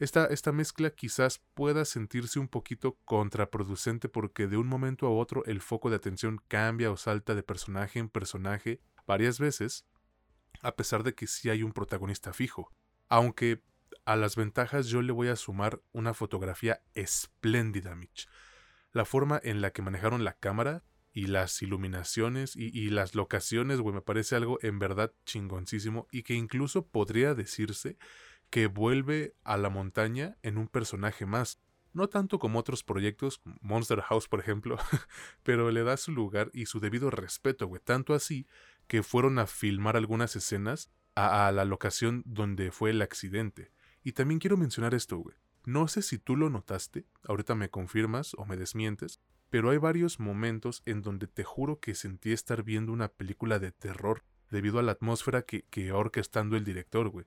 Esta, 0.00 0.26
esta, 0.26 0.50
mezcla 0.50 0.90
quizás 0.90 1.40
pueda 1.54 1.84
sentirse 1.84 2.40
un 2.40 2.48
poquito 2.48 2.98
contraproducente 3.04 4.08
porque 4.08 4.48
de 4.48 4.56
un 4.56 4.66
momento 4.66 5.06
a 5.06 5.10
otro 5.10 5.44
el 5.44 5.60
foco 5.60 5.88
de 5.88 5.94
atención 5.94 6.42
cambia 6.48 6.90
o 6.90 6.96
salta 6.96 7.36
de 7.36 7.44
personaje 7.44 8.00
en 8.00 8.08
personaje 8.08 8.80
varias 9.06 9.38
veces, 9.38 9.86
a 10.62 10.74
pesar 10.74 11.04
de 11.04 11.14
que 11.14 11.28
sí 11.28 11.48
hay 11.48 11.62
un 11.62 11.72
protagonista 11.72 12.32
fijo. 12.32 12.72
Aunque 13.08 13.62
a 14.04 14.16
las 14.16 14.34
ventajas 14.34 14.88
yo 14.88 15.00
le 15.00 15.12
voy 15.12 15.28
a 15.28 15.36
sumar 15.36 15.80
una 15.92 16.12
fotografía 16.12 16.82
espléndida, 16.94 17.94
Mitch. 17.94 18.28
La 18.90 19.04
forma 19.04 19.40
en 19.44 19.60
la 19.60 19.70
que 19.70 19.82
manejaron 19.82 20.24
la 20.24 20.32
cámara 20.32 20.82
y 21.12 21.26
las 21.26 21.60
iluminaciones 21.62 22.54
y, 22.54 22.88
las 22.90 23.14
locaciones, 23.14 23.80
güey, 23.80 23.94
me 23.94 24.02
parece 24.02 24.36
algo 24.36 24.58
en 24.62 24.78
verdad 24.78 25.12
chingoncísimo 25.24 26.06
y 26.12 26.22
que 26.22 26.34
incluso 26.34 26.86
podría 26.86 27.34
decirse 27.34 27.96
que 28.48 28.66
vuelve 28.66 29.34
a 29.42 29.56
la 29.56 29.70
montaña 29.70 30.36
en 30.42 30.58
un 30.58 30.68
personaje 30.68 31.26
más. 31.26 31.60
No 31.92 32.08
tanto 32.08 32.38
como 32.38 32.60
otros 32.60 32.84
proyectos, 32.84 33.40
Monster 33.60 34.00
House 34.02 34.28
por 34.28 34.38
ejemplo, 34.38 34.78
pero 35.42 35.70
le 35.72 35.82
da 35.82 35.96
su 35.96 36.12
lugar 36.12 36.50
y 36.52 36.66
su 36.66 36.78
debido 36.78 37.10
respeto, 37.10 37.66
güey. 37.66 37.80
Tanto 37.82 38.14
así 38.14 38.46
que 38.86 39.02
fueron 39.02 39.38
a 39.40 39.46
filmar 39.46 39.96
algunas 39.96 40.36
escenas 40.36 40.90
a, 41.16 41.48
a 41.48 41.52
la 41.52 41.64
locación 41.64 42.22
donde 42.24 42.70
fue 42.70 42.90
el 42.90 43.02
accidente. 43.02 43.72
Y 44.04 44.12
también 44.12 44.38
quiero 44.38 44.56
mencionar 44.56 44.94
esto, 44.94 45.18
güey. 45.18 45.36
No 45.66 45.88
sé 45.88 46.02
si 46.02 46.18
tú 46.18 46.36
lo 46.36 46.48
notaste, 46.48 47.06
ahorita 47.24 47.54
me 47.54 47.68
confirmas 47.68 48.34
o 48.34 48.46
me 48.46 48.56
desmientes, 48.56 49.20
pero 49.50 49.70
hay 49.70 49.78
varios 49.78 50.20
momentos 50.20 50.82
en 50.86 51.02
donde 51.02 51.26
te 51.26 51.44
juro 51.44 51.80
que 51.80 51.94
sentí 51.94 52.32
estar 52.32 52.62
viendo 52.62 52.92
una 52.92 53.08
película 53.08 53.58
de 53.58 53.72
terror 53.72 54.24
debido 54.50 54.78
a 54.78 54.82
la 54.82 54.92
atmósfera 54.92 55.42
que, 55.42 55.62
que 55.70 55.92
orquestando 55.92 56.56
el 56.56 56.64
director, 56.64 57.08
güey. 57.08 57.26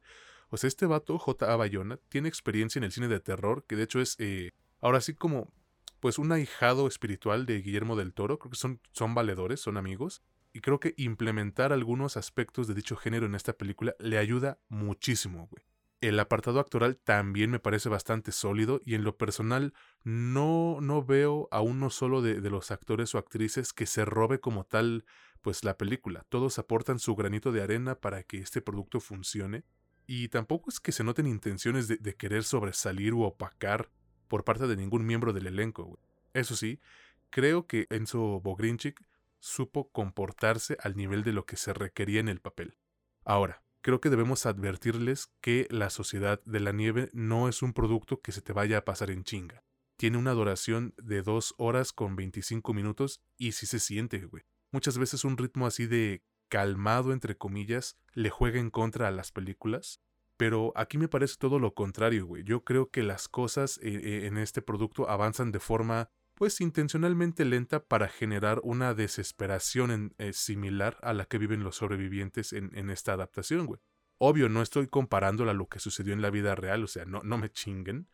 O 0.49 0.57
sea, 0.57 0.67
este 0.67 0.85
vato, 0.85 1.17
J.A. 1.17 1.55
Bayona, 1.55 1.99
tiene 2.09 2.29
experiencia 2.29 2.79
en 2.79 2.83
el 2.83 2.91
cine 2.91 3.07
de 3.07 3.19
terror, 3.19 3.65
que 3.67 3.75
de 3.75 3.83
hecho 3.83 3.99
es, 3.99 4.15
eh, 4.19 4.51
ahora 4.81 5.01
sí 5.01 5.13
como, 5.13 5.51
pues 5.99 6.19
un 6.19 6.31
ahijado 6.31 6.87
espiritual 6.87 7.45
de 7.45 7.61
Guillermo 7.61 7.95
del 7.95 8.13
Toro, 8.13 8.39
creo 8.39 8.51
que 8.51 8.57
son, 8.57 8.79
son 8.91 9.15
valedores, 9.15 9.59
son 9.59 9.77
amigos, 9.77 10.21
y 10.53 10.61
creo 10.61 10.79
que 10.79 10.93
implementar 10.97 11.73
algunos 11.73 12.17
aspectos 12.17 12.67
de 12.67 12.75
dicho 12.75 12.95
género 12.95 13.25
en 13.25 13.35
esta 13.35 13.53
película 13.53 13.95
le 13.99 14.17
ayuda 14.17 14.59
muchísimo, 14.69 15.47
güey. 15.49 15.65
El 16.03 16.19
apartado 16.19 16.59
actoral 16.59 16.97
también 16.97 17.49
me 17.49 17.61
parece 17.61 17.87
bastante 17.87 18.33
sólido 18.33 18.81
y 18.83 18.95
en 18.95 19.05
lo 19.05 19.17
personal 19.17 19.73
no, 20.03 20.79
no 20.81 21.01
veo 21.01 21.47
a 21.49 21.61
uno 21.61 21.89
solo 21.89 22.21
de, 22.21 22.41
de 22.41 22.49
los 22.49 22.71
actores 22.71 23.15
o 23.15 23.17
actrices 23.17 23.71
que 23.71 23.85
se 23.85 24.03
robe 24.03 24.41
como 24.41 24.65
tal 24.65 25.05
pues 25.39 25.63
la 25.63 25.77
película. 25.77 26.25
Todos 26.27 26.59
aportan 26.59 26.99
su 26.99 27.15
granito 27.15 27.53
de 27.53 27.61
arena 27.61 27.95
para 27.95 28.23
que 28.23 28.39
este 28.39 28.61
producto 28.61 28.99
funcione 28.99 29.63
y 30.05 30.27
tampoco 30.27 30.69
es 30.69 30.81
que 30.81 30.91
se 30.91 31.05
noten 31.05 31.25
intenciones 31.25 31.87
de, 31.87 32.15
querer 32.17 32.43
sobresalir 32.43 33.13
u 33.13 33.23
opacar 33.23 33.89
por 34.27 34.43
parte 34.43 34.67
de 34.67 34.75
ningún 34.75 35.05
miembro 35.05 35.31
del 35.31 35.47
elenco. 35.47 35.97
Eso 36.33 36.57
sí, 36.57 36.81
creo 37.29 37.65
que 37.65 37.87
Enzo 37.89 38.41
Bogrinchik 38.41 39.01
supo 39.39 39.89
comportarse 39.89 40.75
al 40.81 40.97
nivel 40.97 41.23
de 41.23 41.31
lo 41.31 41.45
que 41.45 41.55
se 41.55 41.71
requería 41.71 42.19
en 42.19 42.27
el 42.27 42.41
papel. 42.41 42.77
Ahora, 43.23 43.62
creo 43.83 44.01
que 44.01 44.09
debemos 44.09 44.47
advertirles 44.47 45.27
que 45.41 45.67
la 45.69 45.91
Sociedad 45.91 46.41
de 46.45 46.59
la 46.61 46.71
Nieve 46.71 47.09
no 47.13 47.49
es 47.49 47.61
un 47.61 47.73
producto 47.73 48.21
que 48.21 48.31
se 48.31 48.41
te 48.41 48.53
vaya 48.53 48.79
a 48.79 48.85
pasar 48.85 49.11
en 49.11 49.23
chinga. 49.23 49.63
Tiene 49.97 50.17
una 50.17 50.31
duración 50.31 50.95
de 50.97 51.21
2 51.21 51.55
horas 51.57 51.93
con 51.93 52.15
25 52.15 52.73
minutos 52.73 53.21
y 53.37 53.51
sí 53.51 53.67
se 53.67 53.79
siente, 53.79 54.25
güey. 54.25 54.43
Muchas 54.71 54.97
veces 54.97 55.23
un 55.23 55.37
ritmo 55.37 55.67
así 55.67 55.85
de 55.85 56.23
calmado, 56.49 57.13
entre 57.13 57.37
comillas, 57.37 57.97
le 58.13 58.29
juega 58.29 58.59
en 58.59 58.71
contra 58.71 59.07
a 59.07 59.11
las 59.11 59.31
películas. 59.31 60.01
Pero 60.37 60.73
aquí 60.75 60.97
me 60.97 61.09
parece 61.09 61.35
todo 61.37 61.59
lo 61.59 61.73
contrario, 61.75 62.25
güey. 62.25 62.43
Yo 62.43 62.63
creo 62.63 62.89
que 62.89 63.03
las 63.03 63.27
cosas 63.27 63.77
eh, 63.83 63.99
eh, 64.03 64.25
en 64.27 64.37
este 64.37 64.61
producto 64.61 65.09
avanzan 65.09 65.51
de 65.51 65.59
forma, 65.59 66.09
pues, 66.35 66.61
intencionalmente 66.61 67.45
lenta 67.45 67.83
para 67.83 68.07
generar 68.07 68.59
una 68.63 68.93
desesperación 68.93 70.13
eh, 70.17 70.33
similar 70.33 70.97
a 71.01 71.13
la 71.13 71.25
que 71.25 71.37
viven 71.37 71.63
los 71.63 71.77
sobrevivientes 71.77 72.53
en, 72.53 72.89
esta 72.89 73.13
adaptación, 73.13 73.65
güey. 73.65 73.79
Obvio, 74.17 74.49
no 74.49 74.61
estoy 74.61 74.87
comparándola 74.87 75.51
a 75.51 75.55
lo 75.55 75.67
que 75.67 75.79
sucedió 75.79 76.13
en 76.13 76.21
la 76.21 76.29
vida 76.29 76.55
real, 76.55 76.83
o 76.83 76.87
sea, 76.87 77.05
no, 77.05 77.21
no 77.23 77.37
me 77.37 77.49
chinguen. 77.49 78.07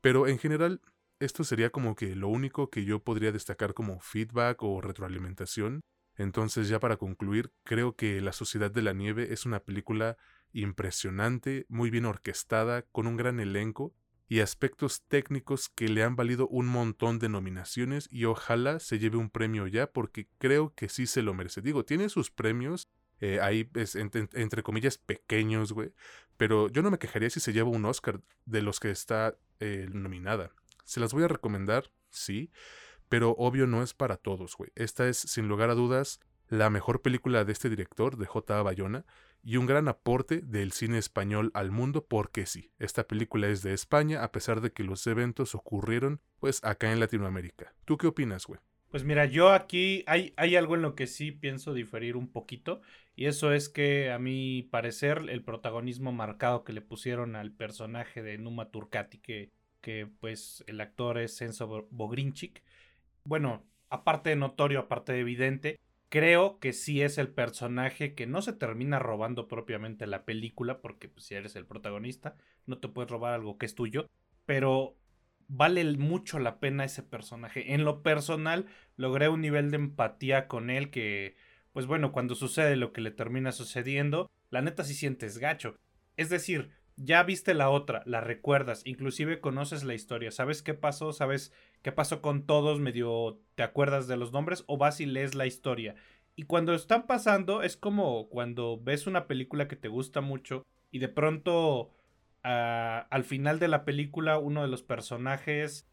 Pero 0.00 0.26
en 0.26 0.38
general, 0.38 0.82
esto 1.20 1.44
sería 1.44 1.70
como 1.70 1.94
que 1.94 2.14
lo 2.14 2.28
único 2.28 2.70
que 2.70 2.84
yo 2.84 3.02
podría 3.02 3.32
destacar 3.32 3.72
como 3.72 4.00
feedback 4.00 4.62
o 4.62 4.80
retroalimentación 4.80 5.80
entonces, 6.16 6.68
ya 6.68 6.78
para 6.78 6.96
concluir, 6.96 7.52
creo 7.64 7.96
que 7.96 8.20
La 8.20 8.32
Sociedad 8.32 8.70
de 8.70 8.82
la 8.82 8.92
Nieve 8.92 9.32
es 9.32 9.46
una 9.46 9.60
película 9.60 10.16
impresionante, 10.52 11.66
muy 11.68 11.90
bien 11.90 12.04
orquestada, 12.04 12.82
con 12.82 13.06
un 13.06 13.16
gran 13.16 13.40
elenco 13.40 13.94
y 14.28 14.40
aspectos 14.40 15.02
técnicos 15.08 15.68
que 15.68 15.88
le 15.88 16.02
han 16.02 16.16
valido 16.16 16.48
un 16.48 16.66
montón 16.66 17.18
de 17.18 17.28
nominaciones 17.28 18.08
y 18.10 18.24
ojalá 18.24 18.80
se 18.80 18.98
lleve 18.98 19.18
un 19.18 19.30
premio 19.30 19.66
ya 19.66 19.86
porque 19.86 20.28
creo 20.38 20.72
que 20.74 20.88
sí 20.88 21.06
se 21.06 21.22
lo 21.22 21.34
merece. 21.34 21.60
Digo, 21.60 21.84
tiene 21.84 22.08
sus 22.08 22.30
premios, 22.30 22.88
eh, 23.20 23.40
ahí 23.40 23.68
es, 23.74 23.94
entre, 23.96 24.62
comillas 24.62 24.98
pequeños, 24.98 25.72
güey, 25.72 25.92
pero 26.36 26.68
yo 26.68 26.82
no 26.82 26.90
me 26.90 26.98
quejaría 26.98 27.30
si 27.30 27.40
se 27.40 27.52
lleva 27.52 27.68
un 27.68 27.84
Oscar 27.84 28.20
de 28.46 28.62
los 28.62 28.80
que 28.80 28.90
está 28.90 29.36
eh, 29.60 29.88
nominada. 29.92 30.50
Se 30.84 31.00
las 31.00 31.12
voy 31.12 31.24
a 31.24 31.28
recomendar, 31.28 31.90
sí, 32.10 32.50
pero 33.08 33.34
obvio 33.38 33.66
no 33.66 33.82
es 33.82 33.94
para 33.94 34.16
todos, 34.16 34.56
güey. 34.56 34.70
Esta 34.74 35.08
es, 35.08 35.18
sin 35.18 35.48
lugar 35.48 35.70
a 35.70 35.74
dudas, 35.74 36.20
la 36.48 36.70
mejor 36.70 37.02
película 37.02 37.44
de 37.44 37.52
este 37.52 37.70
director, 37.70 38.16
de 38.16 38.26
J.A. 38.26 38.62
Bayona, 38.62 39.04
y 39.42 39.56
un 39.56 39.66
gran 39.66 39.88
aporte 39.88 40.40
del 40.40 40.72
cine 40.72 40.98
español 40.98 41.50
al 41.54 41.70
mundo, 41.70 42.06
porque 42.06 42.46
sí, 42.46 42.70
esta 42.78 43.06
película 43.06 43.48
es 43.48 43.62
de 43.62 43.74
España, 43.74 44.22
a 44.22 44.32
pesar 44.32 44.60
de 44.60 44.72
que 44.72 44.84
los 44.84 45.06
eventos 45.06 45.54
ocurrieron, 45.54 46.20
pues, 46.38 46.64
acá 46.64 46.92
en 46.92 47.00
Latinoamérica. 47.00 47.74
¿Tú 47.84 47.98
qué 47.98 48.06
opinas, 48.06 48.46
güey? 48.46 48.60
Pues 48.90 49.04
mira, 49.04 49.24
yo 49.26 49.50
aquí 49.50 50.04
hay, 50.06 50.32
hay 50.36 50.54
algo 50.54 50.76
en 50.76 50.82
lo 50.82 50.94
que 50.94 51.08
sí 51.08 51.32
pienso 51.32 51.74
diferir 51.74 52.16
un 52.16 52.30
poquito, 52.30 52.80
y 53.16 53.26
eso 53.26 53.52
es 53.52 53.68
que 53.68 54.12
a 54.12 54.18
mi 54.18 54.62
parecer 54.70 55.24
el 55.28 55.42
protagonismo 55.42 56.12
marcado 56.12 56.64
que 56.64 56.72
le 56.72 56.80
pusieron 56.80 57.34
al 57.36 57.50
personaje 57.50 58.22
de 58.22 58.38
Numa 58.38 58.70
Turcati, 58.70 59.18
que, 59.18 59.50
que 59.80 60.06
pues 60.20 60.64
el 60.68 60.80
actor 60.80 61.18
es 61.18 61.42
Enzo 61.42 61.88
Bogrinchik, 61.90 62.62
bueno, 63.24 63.64
aparte 63.90 64.30
de 64.30 64.36
notorio, 64.36 64.80
aparte 64.80 65.12
de 65.12 65.20
evidente, 65.20 65.80
creo 66.14 66.60
que 66.60 66.72
sí 66.72 67.02
es 67.02 67.18
el 67.18 67.26
personaje 67.26 68.14
que 68.14 68.28
no 68.28 68.40
se 68.40 68.52
termina 68.52 69.00
robando 69.00 69.48
propiamente 69.48 70.06
la 70.06 70.24
película, 70.24 70.80
porque 70.80 71.08
pues, 71.08 71.26
si 71.26 71.34
eres 71.34 71.56
el 71.56 71.66
protagonista, 71.66 72.36
no 72.66 72.78
te 72.78 72.86
puedes 72.86 73.10
robar 73.10 73.34
algo 73.34 73.58
que 73.58 73.66
es 73.66 73.74
tuyo, 73.74 74.08
pero 74.46 74.96
vale 75.48 75.82
mucho 75.96 76.38
la 76.38 76.60
pena 76.60 76.84
ese 76.84 77.02
personaje. 77.02 77.74
En 77.74 77.84
lo 77.84 78.04
personal, 78.04 78.66
logré 78.96 79.28
un 79.28 79.40
nivel 79.40 79.72
de 79.72 79.76
empatía 79.78 80.46
con 80.46 80.70
él 80.70 80.90
que, 80.90 81.34
pues 81.72 81.86
bueno, 81.86 82.12
cuando 82.12 82.36
sucede 82.36 82.76
lo 82.76 82.92
que 82.92 83.00
le 83.00 83.10
termina 83.10 83.50
sucediendo, 83.50 84.30
la 84.50 84.62
neta 84.62 84.84
sí 84.84 84.94
sientes 84.94 85.38
gacho. 85.38 85.74
Es 86.16 86.28
decir, 86.28 86.70
ya 86.96 87.22
viste 87.22 87.54
la 87.54 87.70
otra, 87.70 88.02
la 88.06 88.20
recuerdas, 88.20 88.82
inclusive 88.84 89.40
conoces 89.40 89.84
la 89.84 89.94
historia, 89.94 90.30
sabes 90.30 90.62
qué 90.62 90.74
pasó, 90.74 91.12
sabes 91.12 91.52
qué 91.82 91.92
pasó 91.92 92.22
con 92.22 92.46
todos, 92.46 92.80
medio 92.80 93.40
te 93.54 93.62
acuerdas 93.62 94.06
de 94.06 94.16
los 94.16 94.32
nombres 94.32 94.64
o 94.66 94.78
vas 94.78 95.00
y 95.00 95.06
lees 95.06 95.34
la 95.34 95.46
historia. 95.46 95.96
Y 96.36 96.44
cuando 96.44 96.74
están 96.74 97.06
pasando 97.06 97.62
es 97.62 97.76
como 97.76 98.28
cuando 98.28 98.80
ves 98.82 99.06
una 99.06 99.26
película 99.26 99.68
que 99.68 99.76
te 99.76 99.88
gusta 99.88 100.20
mucho 100.20 100.64
y 100.90 100.98
de 100.98 101.08
pronto 101.08 101.90
ah, 102.42 103.06
al 103.10 103.24
final 103.24 103.58
de 103.58 103.68
la 103.68 103.84
película 103.84 104.38
uno 104.38 104.62
de 104.62 104.68
los 104.68 104.82
personajes 104.82 105.88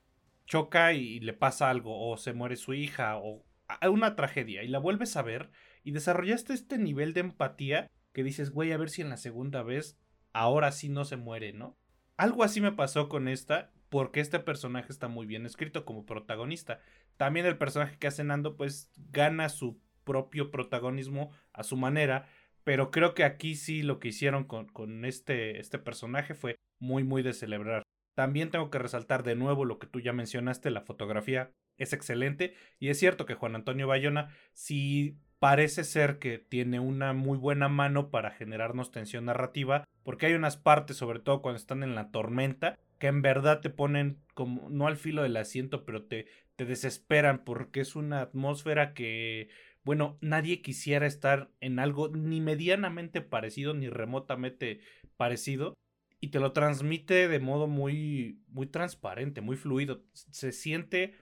choca 0.45 0.93
y 0.93 1.19
le 1.19 1.33
pasa 1.33 1.69
algo 1.69 2.09
o 2.09 2.17
se 2.17 2.33
muere 2.33 2.55
su 2.55 2.73
hija 2.73 3.17
o 3.17 3.43
una 3.89 4.15
tragedia 4.15 4.63
y 4.63 4.67
la 4.67 4.79
vuelves 4.79 5.15
a 5.15 5.21
ver 5.21 5.49
y 5.83 5.91
desarrollaste 5.91 6.53
este 6.53 6.77
nivel 6.77 7.13
de 7.13 7.21
empatía 7.21 7.89
que 8.13 8.23
dices, 8.23 8.51
güey, 8.51 8.71
a 8.71 8.77
ver 8.77 8.89
si 8.89 9.01
en 9.01 9.09
la 9.09 9.17
segunda 9.17 9.63
vez 9.63 9.97
ahora 10.33 10.71
sí 10.71 10.89
no 10.89 11.05
se 11.05 11.17
muere, 11.17 11.53
¿no? 11.53 11.77
Algo 12.17 12.43
así 12.43 12.61
me 12.61 12.71
pasó 12.71 13.09
con 13.09 13.27
esta, 13.27 13.71
porque 13.89 14.19
este 14.19 14.39
personaje 14.39 14.91
está 14.91 15.07
muy 15.07 15.25
bien 15.25 15.45
escrito 15.45 15.85
como 15.85 16.05
protagonista. 16.05 16.79
También 17.17 17.45
el 17.45 17.57
personaje 17.57 17.97
que 17.97 18.07
hace 18.07 18.23
Nando, 18.23 18.55
pues 18.55 18.89
gana 19.11 19.49
su 19.49 19.79
propio 20.03 20.51
protagonismo 20.51 21.31
a 21.53 21.63
su 21.63 21.77
manera, 21.77 22.27
pero 22.63 22.91
creo 22.91 23.13
que 23.13 23.23
aquí 23.23 23.55
sí 23.55 23.83
lo 23.83 23.99
que 23.99 24.09
hicieron 24.09 24.43
con, 24.43 24.67
con 24.67 25.05
este, 25.05 25.59
este 25.59 25.79
personaje 25.79 26.33
fue 26.33 26.55
muy, 26.79 27.03
muy 27.03 27.21
de 27.21 27.33
celebrar. 27.33 27.83
También 28.15 28.49
tengo 28.49 28.69
que 28.69 28.79
resaltar 28.79 29.23
de 29.23 29.35
nuevo 29.35 29.65
lo 29.65 29.79
que 29.79 29.87
tú 29.87 29.99
ya 29.99 30.13
mencionaste, 30.13 30.69
la 30.69 30.81
fotografía 30.81 31.51
es 31.77 31.93
excelente 31.93 32.53
y 32.79 32.89
es 32.89 32.99
cierto 32.99 33.25
que 33.25 33.35
Juan 33.35 33.55
Antonio 33.55 33.87
Bayona 33.87 34.29
sí 34.53 35.17
parece 35.39 35.83
ser 35.83 36.19
que 36.19 36.37
tiene 36.37 36.79
una 36.79 37.13
muy 37.13 37.37
buena 37.37 37.67
mano 37.67 38.11
para 38.11 38.31
generarnos 38.31 38.91
tensión 38.91 39.25
narrativa, 39.25 39.85
porque 40.03 40.27
hay 40.27 40.33
unas 40.33 40.57
partes, 40.57 40.97
sobre 40.97 41.19
todo 41.19 41.41
cuando 41.41 41.57
están 41.57 41.83
en 41.83 41.95
la 41.95 42.11
tormenta, 42.11 42.79
que 42.99 43.07
en 43.07 43.21
verdad 43.21 43.61
te 43.61 43.69
ponen 43.69 44.19
como, 44.33 44.69
no 44.69 44.87
al 44.87 44.97
filo 44.97 45.23
del 45.23 45.37
asiento, 45.37 45.85
pero 45.85 46.03
te, 46.03 46.27
te 46.55 46.65
desesperan, 46.65 47.43
porque 47.43 47.81
es 47.81 47.95
una 47.95 48.21
atmósfera 48.21 48.93
que, 48.93 49.49
bueno, 49.83 50.17
nadie 50.21 50.61
quisiera 50.61 51.07
estar 51.07 51.49
en 51.59 51.79
algo 51.79 52.09
ni 52.09 52.41
medianamente 52.41 53.21
parecido, 53.21 53.73
ni 53.73 53.89
remotamente 53.89 54.81
parecido, 55.17 55.75
y 56.19 56.27
te 56.27 56.39
lo 56.39 56.51
transmite 56.51 57.27
de 57.27 57.39
modo 57.39 57.67
muy, 57.67 58.39
muy 58.47 58.67
transparente, 58.67 59.41
muy 59.41 59.57
fluido. 59.57 60.03
Se 60.13 60.51
siente 60.51 61.15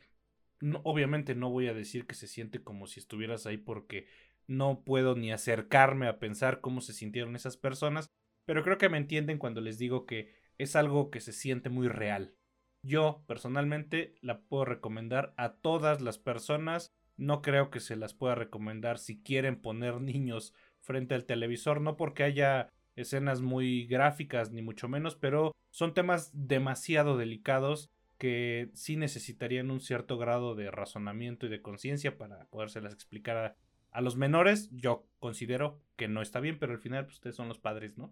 obviamente 0.83 1.35
no 1.35 1.49
voy 1.49 1.67
a 1.67 1.73
decir 1.73 2.05
que 2.05 2.15
se 2.15 2.27
siente 2.27 2.61
como 2.61 2.87
si 2.87 2.99
estuvieras 2.99 3.45
ahí 3.45 3.57
porque 3.57 4.07
no 4.47 4.83
puedo 4.83 5.15
ni 5.15 5.31
acercarme 5.31 6.07
a 6.07 6.19
pensar 6.19 6.59
cómo 6.59 6.81
se 6.81 6.93
sintieron 6.93 7.35
esas 7.35 7.55
personas, 7.55 8.09
pero 8.49 8.63
creo 8.63 8.79
que 8.79 8.89
me 8.89 8.97
entienden 8.97 9.37
cuando 9.37 9.61
les 9.61 9.77
digo 9.77 10.07
que 10.07 10.33
es 10.57 10.75
algo 10.75 11.11
que 11.11 11.19
se 11.19 11.33
siente 11.33 11.69
muy 11.69 11.87
real. 11.87 12.33
Yo 12.81 13.23
personalmente 13.27 14.15
la 14.21 14.41
puedo 14.41 14.65
recomendar 14.65 15.35
a 15.37 15.57
todas 15.57 16.01
las 16.01 16.17
personas, 16.17 16.91
no 17.15 17.43
creo 17.43 17.69
que 17.69 17.79
se 17.79 17.95
las 17.95 18.15
pueda 18.15 18.33
recomendar 18.33 18.97
si 18.97 19.21
quieren 19.21 19.61
poner 19.61 20.01
niños 20.01 20.55
frente 20.79 21.13
al 21.13 21.25
televisor, 21.25 21.79
no 21.79 21.95
porque 21.95 22.23
haya 22.23 22.71
escenas 22.95 23.41
muy 23.41 23.85
gráficas 23.85 24.51
ni 24.51 24.63
mucho 24.63 24.87
menos, 24.87 25.15
pero 25.15 25.51
son 25.69 25.93
temas 25.93 26.31
demasiado 26.33 27.17
delicados 27.17 27.91
que 28.17 28.71
sí 28.73 28.95
necesitarían 28.95 29.69
un 29.69 29.79
cierto 29.79 30.17
grado 30.17 30.55
de 30.55 30.71
razonamiento 30.71 31.45
y 31.45 31.49
de 31.49 31.61
conciencia 31.61 32.17
para 32.17 32.45
podérselas 32.45 32.93
explicar 32.93 33.55
a, 33.91 34.01
los 34.01 34.17
menores. 34.17 34.71
Yo 34.71 35.05
considero 35.19 35.79
que 35.97 36.07
no 36.07 36.23
está 36.23 36.39
bien, 36.39 36.57
pero 36.57 36.73
al 36.73 36.79
final 36.79 37.05
pues, 37.05 37.17
ustedes 37.17 37.35
son 37.35 37.47
los 37.47 37.59
padres, 37.59 37.95
¿no? 37.95 38.11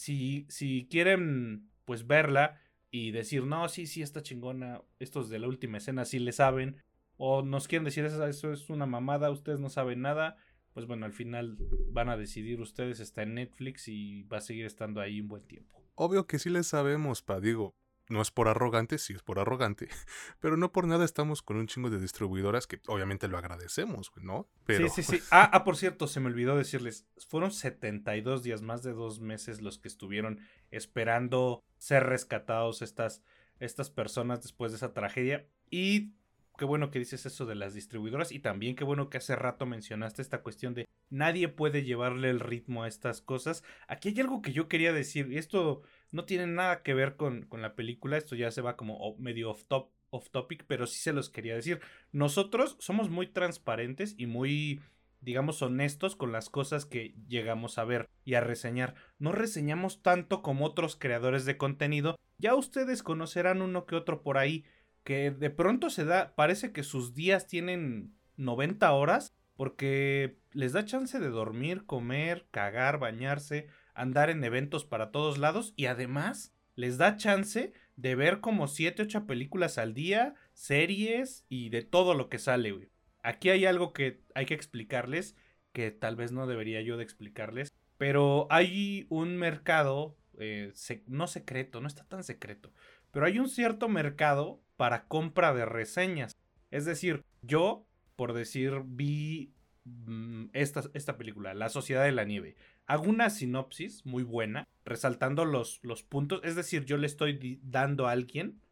Si, 0.00 0.46
si 0.48 0.88
quieren 0.90 1.68
pues 1.84 2.06
verla 2.06 2.58
y 2.90 3.10
decir, 3.10 3.44
no, 3.44 3.68
sí, 3.68 3.86
sí, 3.86 4.00
está 4.00 4.22
chingona, 4.22 4.80
estos 4.98 5.28
de 5.28 5.38
la 5.38 5.46
última 5.46 5.76
escena 5.76 6.06
sí 6.06 6.18
le 6.18 6.32
saben, 6.32 6.82
o 7.18 7.42
nos 7.42 7.68
quieren 7.68 7.84
decir, 7.84 8.06
eso, 8.06 8.26
eso 8.26 8.50
es 8.50 8.70
una 8.70 8.86
mamada, 8.86 9.30
ustedes 9.30 9.60
no 9.60 9.68
saben 9.68 10.00
nada, 10.00 10.38
pues 10.72 10.86
bueno, 10.86 11.04
al 11.04 11.12
final 11.12 11.58
van 11.92 12.08
a 12.08 12.16
decidir 12.16 12.62
ustedes, 12.62 12.98
está 12.98 13.24
en 13.24 13.34
Netflix 13.34 13.88
y 13.88 14.22
va 14.22 14.38
a 14.38 14.40
seguir 14.40 14.64
estando 14.64 15.02
ahí 15.02 15.20
un 15.20 15.28
buen 15.28 15.42
tiempo. 15.46 15.84
Obvio 15.96 16.26
que 16.26 16.38
sí 16.38 16.48
le 16.48 16.62
sabemos, 16.62 17.20
pa, 17.20 17.38
digo, 17.38 17.74
no 18.10 18.20
es 18.20 18.30
por 18.30 18.48
arrogante, 18.48 18.98
sí 18.98 19.14
es 19.14 19.22
por 19.22 19.38
arrogante, 19.38 19.88
pero 20.40 20.56
no 20.56 20.72
por 20.72 20.86
nada 20.86 21.04
estamos 21.04 21.42
con 21.42 21.56
un 21.56 21.66
chingo 21.66 21.90
de 21.90 21.98
distribuidoras 21.98 22.66
que 22.66 22.80
obviamente 22.86 23.28
lo 23.28 23.38
agradecemos, 23.38 24.12
¿no? 24.16 24.48
Pero... 24.66 24.88
Sí, 24.88 25.02
sí, 25.02 25.16
sí. 25.18 25.22
Ah, 25.30 25.48
ah, 25.52 25.64
por 25.64 25.76
cierto, 25.76 26.06
se 26.06 26.18
me 26.18 26.26
olvidó 26.26 26.56
decirles, 26.56 27.06
fueron 27.28 27.52
72 27.52 28.42
días, 28.42 28.62
más 28.62 28.82
de 28.82 28.92
dos 28.92 29.20
meses 29.20 29.62
los 29.62 29.78
que 29.78 29.88
estuvieron 29.88 30.40
esperando 30.70 31.62
ser 31.78 32.04
rescatados 32.04 32.82
estas, 32.82 33.22
estas 33.60 33.90
personas 33.90 34.42
después 34.42 34.72
de 34.72 34.76
esa 34.76 34.92
tragedia. 34.92 35.46
Y 35.70 36.14
qué 36.60 36.66
bueno 36.66 36.90
que 36.90 36.98
dices 36.98 37.24
eso 37.24 37.46
de 37.46 37.54
las 37.54 37.72
distribuidoras 37.72 38.32
y 38.32 38.38
también 38.38 38.76
qué 38.76 38.84
bueno 38.84 39.08
que 39.08 39.16
hace 39.16 39.34
rato 39.34 39.64
mencionaste 39.64 40.20
esta 40.20 40.42
cuestión 40.42 40.74
de 40.74 40.86
nadie 41.08 41.48
puede 41.48 41.84
llevarle 41.84 42.28
el 42.28 42.38
ritmo 42.38 42.82
a 42.82 42.88
estas 42.88 43.22
cosas. 43.22 43.64
Aquí 43.88 44.10
hay 44.10 44.20
algo 44.20 44.42
que 44.42 44.52
yo 44.52 44.68
quería 44.68 44.92
decir 44.92 45.32
y 45.32 45.38
esto 45.38 45.80
no 46.10 46.26
tiene 46.26 46.46
nada 46.46 46.82
que 46.82 46.92
ver 46.92 47.16
con, 47.16 47.46
con 47.46 47.62
la 47.62 47.74
película, 47.76 48.18
esto 48.18 48.36
ya 48.36 48.50
se 48.50 48.60
va 48.60 48.76
como 48.76 49.16
medio 49.16 49.50
off, 49.50 49.64
top, 49.68 49.88
off 50.10 50.28
topic, 50.28 50.66
pero 50.66 50.86
sí 50.86 50.98
se 50.98 51.14
los 51.14 51.30
quería 51.30 51.54
decir. 51.54 51.80
Nosotros 52.12 52.76
somos 52.78 53.08
muy 53.08 53.26
transparentes 53.26 54.14
y 54.18 54.26
muy 54.26 54.82
digamos, 55.22 55.60
honestos 55.62 56.16
con 56.16 56.32
las 56.32 56.48
cosas 56.48 56.86
que 56.86 57.14
llegamos 57.28 57.78
a 57.78 57.84
ver 57.84 58.08
y 58.24 58.34
a 58.34 58.40
reseñar. 58.40 58.94
No 59.18 59.32
reseñamos 59.32 60.02
tanto 60.02 60.42
como 60.42 60.64
otros 60.64 60.96
creadores 60.96 61.44
de 61.44 61.58
contenido. 61.58 62.16
Ya 62.38 62.54
ustedes 62.54 63.02
conocerán 63.02 63.60
uno 63.60 63.84
que 63.84 63.96
otro 63.96 64.22
por 64.22 64.38
ahí 64.38 64.64
que 65.04 65.30
de 65.30 65.50
pronto 65.50 65.90
se 65.90 66.04
da, 66.04 66.34
parece 66.34 66.72
que 66.72 66.82
sus 66.82 67.14
días 67.14 67.46
tienen 67.46 68.14
90 68.36 68.92
horas 68.92 69.34
porque 69.56 70.38
les 70.52 70.72
da 70.72 70.84
chance 70.84 71.18
de 71.18 71.28
dormir, 71.28 71.84
comer, 71.84 72.46
cagar, 72.50 72.98
bañarse, 72.98 73.68
andar 73.94 74.30
en 74.30 74.42
eventos 74.42 74.84
para 74.84 75.10
todos 75.10 75.38
lados 75.38 75.74
y 75.76 75.86
además 75.86 76.54
les 76.76 76.96
da 76.96 77.16
chance 77.16 77.72
de 77.96 78.14
ver 78.14 78.40
como 78.40 78.68
7, 78.68 79.02
8 79.02 79.26
películas 79.26 79.76
al 79.76 79.92
día, 79.92 80.34
series 80.54 81.44
y 81.48 81.68
de 81.68 81.82
todo 81.82 82.14
lo 82.14 82.30
que 82.30 82.38
sale. 82.38 82.88
Aquí 83.22 83.50
hay 83.50 83.66
algo 83.66 83.92
que 83.92 84.22
hay 84.34 84.46
que 84.46 84.54
explicarles, 84.54 85.36
que 85.72 85.90
tal 85.90 86.16
vez 86.16 86.32
no 86.32 86.46
debería 86.46 86.80
yo 86.80 86.96
de 86.96 87.04
explicarles, 87.04 87.74
pero 87.98 88.46
hay 88.48 89.06
un 89.10 89.36
mercado, 89.36 90.16
eh, 90.38 90.72
no 91.06 91.26
secreto, 91.26 91.82
no 91.82 91.86
está 91.86 92.04
tan 92.04 92.24
secreto, 92.24 92.72
pero 93.10 93.26
hay 93.26 93.38
un 93.38 93.48
cierto 93.50 93.88
mercado 93.88 94.62
para 94.80 95.04
compra 95.08 95.52
de 95.52 95.66
reseñas. 95.66 96.34
Es 96.70 96.86
decir, 96.86 97.22
yo, 97.42 97.86
por 98.16 98.32
decir, 98.32 98.80
vi 98.86 99.52
mm, 99.84 100.46
esta, 100.54 100.84
esta, 100.94 101.18
película, 101.18 101.52
La 101.52 101.68
Sociedad 101.68 102.02
de 102.04 102.12
la 102.12 102.24
Nieve. 102.24 102.56
Hago 102.86 103.02
una 103.02 103.28
sinopsis 103.28 104.06
muy 104.06 104.22
buena, 104.22 104.66
resaltando 104.86 105.44
los, 105.44 105.80
los 105.82 106.02
puntos. 106.02 106.40
Es 106.44 106.56
decir, 106.56 106.86
yo 106.86 106.96
le 106.96 107.08
estoy 107.08 107.60
dando 107.62 108.08
a 108.08 108.12
alguien 108.12 108.62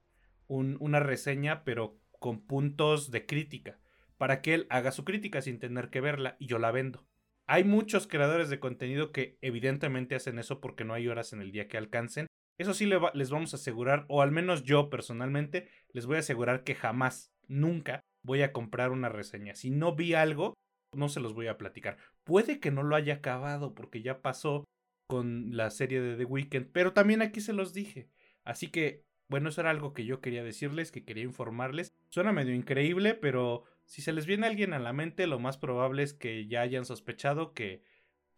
una 0.46 0.98
reseña, 0.98 1.62
pero 1.62 1.98
con 2.18 2.40
puntos 2.40 3.10
de 3.10 3.26
crítica, 3.26 3.78
para 4.16 4.40
que 4.40 4.54
él 4.54 4.66
haga 4.70 4.92
su 4.92 5.04
crítica 5.04 5.42
sin 5.42 5.58
tener 5.58 5.90
que 5.90 6.00
verla 6.00 6.36
y 6.38 6.46
yo 6.46 6.58
la 6.58 6.70
vendo. 6.70 7.04
Hay 7.44 7.64
muchos 7.64 8.06
creadores 8.06 8.48
de 8.48 8.60
contenido 8.60 9.12
que 9.12 9.36
evidentemente 9.42 10.14
hacen 10.14 10.38
eso 10.38 10.58
porque 10.62 10.86
no 10.86 10.94
hay 10.94 11.06
horas 11.06 11.34
en 11.34 11.42
el 11.42 11.52
día 11.52 11.68
que 11.68 11.76
alcancen 11.76 12.28
eso 12.58 12.74
sí 12.74 12.86
les 13.14 13.30
vamos 13.30 13.54
a 13.54 13.56
asegurar, 13.56 14.04
o 14.08 14.20
al 14.20 14.32
menos 14.32 14.64
yo 14.64 14.90
personalmente, 14.90 15.68
les 15.92 16.06
voy 16.06 16.16
a 16.16 16.20
asegurar 16.20 16.64
que 16.64 16.74
jamás, 16.74 17.32
nunca 17.46 18.00
voy 18.22 18.42
a 18.42 18.52
comprar 18.52 18.90
una 18.90 19.08
reseña. 19.08 19.54
Si 19.54 19.70
no 19.70 19.94
vi 19.94 20.14
algo, 20.14 20.54
no 20.94 21.08
se 21.08 21.20
los 21.20 21.34
voy 21.34 21.46
a 21.46 21.56
platicar. 21.56 21.96
Puede 22.24 22.60
que 22.60 22.70
no 22.70 22.82
lo 22.82 22.96
haya 22.96 23.14
acabado 23.14 23.74
porque 23.74 24.02
ya 24.02 24.20
pasó 24.20 24.64
con 25.08 25.56
la 25.56 25.70
serie 25.70 26.00
de 26.00 26.16
The 26.16 26.24
Weeknd, 26.24 26.66
pero 26.72 26.92
también 26.92 27.22
aquí 27.22 27.40
se 27.40 27.52
los 27.52 27.72
dije. 27.72 28.10
Así 28.44 28.68
que, 28.68 29.04
bueno, 29.30 29.48
eso 29.48 29.60
era 29.60 29.70
algo 29.70 29.94
que 29.94 30.04
yo 30.04 30.20
quería 30.20 30.42
decirles, 30.42 30.90
que 30.90 31.04
quería 31.04 31.24
informarles. 31.24 31.94
Suena 32.10 32.32
medio 32.32 32.54
increíble, 32.54 33.14
pero 33.14 33.64
si 33.84 34.02
se 34.02 34.12
les 34.12 34.26
viene 34.26 34.46
alguien 34.46 34.72
a 34.72 34.78
la 34.78 34.92
mente, 34.92 35.26
lo 35.26 35.38
más 35.38 35.56
probable 35.56 36.02
es 36.02 36.12
que 36.12 36.46
ya 36.46 36.60
hayan 36.62 36.84
sospechado 36.84 37.54
que 37.54 37.82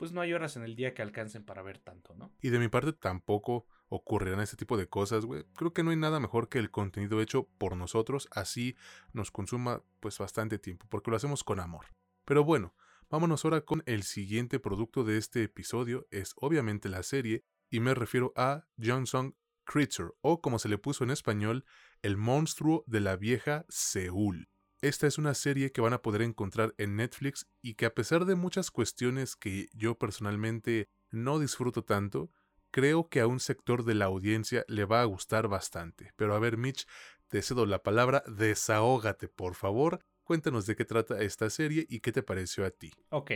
pues 0.00 0.12
no 0.12 0.22
hay 0.22 0.32
horas 0.32 0.56
en 0.56 0.62
el 0.62 0.76
día 0.76 0.94
que 0.94 1.02
alcancen 1.02 1.44
para 1.44 1.60
ver 1.60 1.76
tanto, 1.76 2.14
¿no? 2.14 2.32
Y 2.40 2.48
de 2.48 2.58
mi 2.58 2.68
parte 2.68 2.94
tampoco 2.94 3.66
ocurrirán 3.90 4.40
ese 4.40 4.56
tipo 4.56 4.78
de 4.78 4.88
cosas, 4.88 5.26
güey. 5.26 5.44
Creo 5.54 5.74
que 5.74 5.82
no 5.82 5.90
hay 5.90 5.98
nada 5.98 6.20
mejor 6.20 6.48
que 6.48 6.58
el 6.58 6.70
contenido 6.70 7.20
hecho 7.20 7.50
por 7.58 7.76
nosotros, 7.76 8.26
así 8.30 8.78
nos 9.12 9.30
consuma 9.30 9.82
pues 10.00 10.16
bastante 10.16 10.58
tiempo, 10.58 10.86
porque 10.88 11.10
lo 11.10 11.18
hacemos 11.18 11.44
con 11.44 11.60
amor. 11.60 11.84
Pero 12.24 12.44
bueno, 12.44 12.74
vámonos 13.10 13.44
ahora 13.44 13.60
con 13.60 13.82
el 13.84 14.02
siguiente 14.02 14.58
producto 14.58 15.04
de 15.04 15.18
este 15.18 15.42
episodio, 15.42 16.06
es 16.10 16.32
obviamente 16.36 16.88
la 16.88 17.02
serie, 17.02 17.44
y 17.68 17.80
me 17.80 17.92
refiero 17.92 18.32
a 18.36 18.64
Johnson 18.82 19.36
Creature, 19.64 20.12
o 20.22 20.40
como 20.40 20.58
se 20.58 20.70
le 20.70 20.78
puso 20.78 21.04
en 21.04 21.10
español, 21.10 21.66
el 22.00 22.16
monstruo 22.16 22.84
de 22.86 23.00
la 23.00 23.16
vieja 23.16 23.66
Seúl. 23.68 24.48
Esta 24.82 25.06
es 25.06 25.18
una 25.18 25.34
serie 25.34 25.72
que 25.72 25.82
van 25.82 25.92
a 25.92 26.00
poder 26.00 26.22
encontrar 26.22 26.74
en 26.78 26.96
Netflix 26.96 27.46
y 27.60 27.74
que 27.74 27.84
a 27.84 27.94
pesar 27.94 28.24
de 28.24 28.34
muchas 28.34 28.70
cuestiones 28.70 29.36
que 29.36 29.68
yo 29.74 29.98
personalmente 29.98 30.88
no 31.10 31.38
disfruto 31.38 31.84
tanto, 31.84 32.30
creo 32.70 33.06
que 33.10 33.20
a 33.20 33.26
un 33.26 33.40
sector 33.40 33.84
de 33.84 33.94
la 33.94 34.06
audiencia 34.06 34.64
le 34.68 34.86
va 34.86 35.02
a 35.02 35.04
gustar 35.04 35.48
bastante. 35.48 36.12
Pero 36.16 36.34
a 36.34 36.38
ver, 36.38 36.56
Mitch, 36.56 36.86
te 37.28 37.42
cedo 37.42 37.66
la 37.66 37.82
palabra, 37.82 38.22
desahógate, 38.26 39.28
por 39.28 39.54
favor. 39.54 40.00
Cuéntanos 40.24 40.64
de 40.64 40.76
qué 40.76 40.86
trata 40.86 41.20
esta 41.20 41.50
serie 41.50 41.84
y 41.86 42.00
qué 42.00 42.10
te 42.10 42.22
pareció 42.22 42.64
a 42.64 42.70
ti. 42.70 42.90
Ok, 43.10 43.32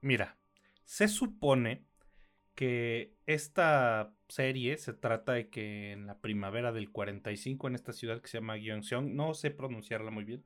mira, 0.00 0.36
se 0.84 1.06
supone 1.06 1.84
que 2.56 3.14
esta 3.26 4.16
serie 4.26 4.78
se 4.78 4.94
trata 4.94 5.34
de 5.34 5.48
que 5.48 5.92
en 5.92 6.06
la 6.06 6.18
primavera 6.20 6.72
del 6.72 6.90
45 6.90 7.68
en 7.68 7.76
esta 7.76 7.92
ciudad 7.92 8.20
que 8.20 8.26
se 8.26 8.38
llama 8.38 8.56
Gyeongseong, 8.56 9.14
no 9.14 9.32
sé 9.34 9.52
pronunciarla 9.52 10.10
muy 10.10 10.24
bien, 10.24 10.44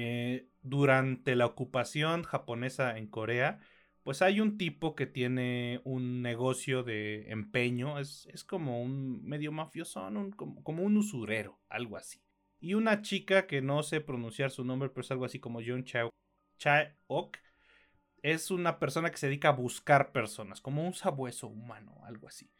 eh, 0.00 0.48
durante 0.62 1.34
la 1.34 1.46
ocupación 1.46 2.22
japonesa 2.22 2.98
en 2.98 3.08
Corea, 3.08 3.58
pues 4.04 4.22
hay 4.22 4.40
un 4.40 4.56
tipo 4.58 4.94
que 4.94 5.06
tiene 5.06 5.80
un 5.84 6.22
negocio 6.22 6.84
de 6.84 7.30
empeño, 7.30 7.98
es, 7.98 8.28
es 8.32 8.44
como 8.44 8.80
un 8.82 9.24
medio 9.24 9.50
mafioso, 9.52 10.08
como, 10.36 10.82
un 10.82 10.96
usurero, 10.96 11.60
algo 11.68 11.96
así. 11.96 12.22
Y 12.60 12.74
una 12.74 13.02
chica 13.02 13.46
que 13.46 13.60
no 13.60 13.82
sé 13.82 14.00
pronunciar 14.00 14.50
su 14.50 14.64
nombre, 14.64 14.88
pero 14.88 15.02
es 15.02 15.10
algo 15.10 15.24
así 15.24 15.40
como 15.40 15.60
John 15.64 15.84
Chao, 15.84 16.10
Chaok, 16.58 17.36
es 18.22 18.50
una 18.50 18.78
persona 18.78 19.10
que 19.10 19.16
se 19.16 19.26
dedica 19.26 19.48
a 19.48 19.52
buscar 19.52 20.12
personas, 20.12 20.60
como 20.60 20.86
un 20.86 20.94
sabueso 20.94 21.48
humano, 21.48 22.00
algo 22.04 22.28
así. 22.28 22.50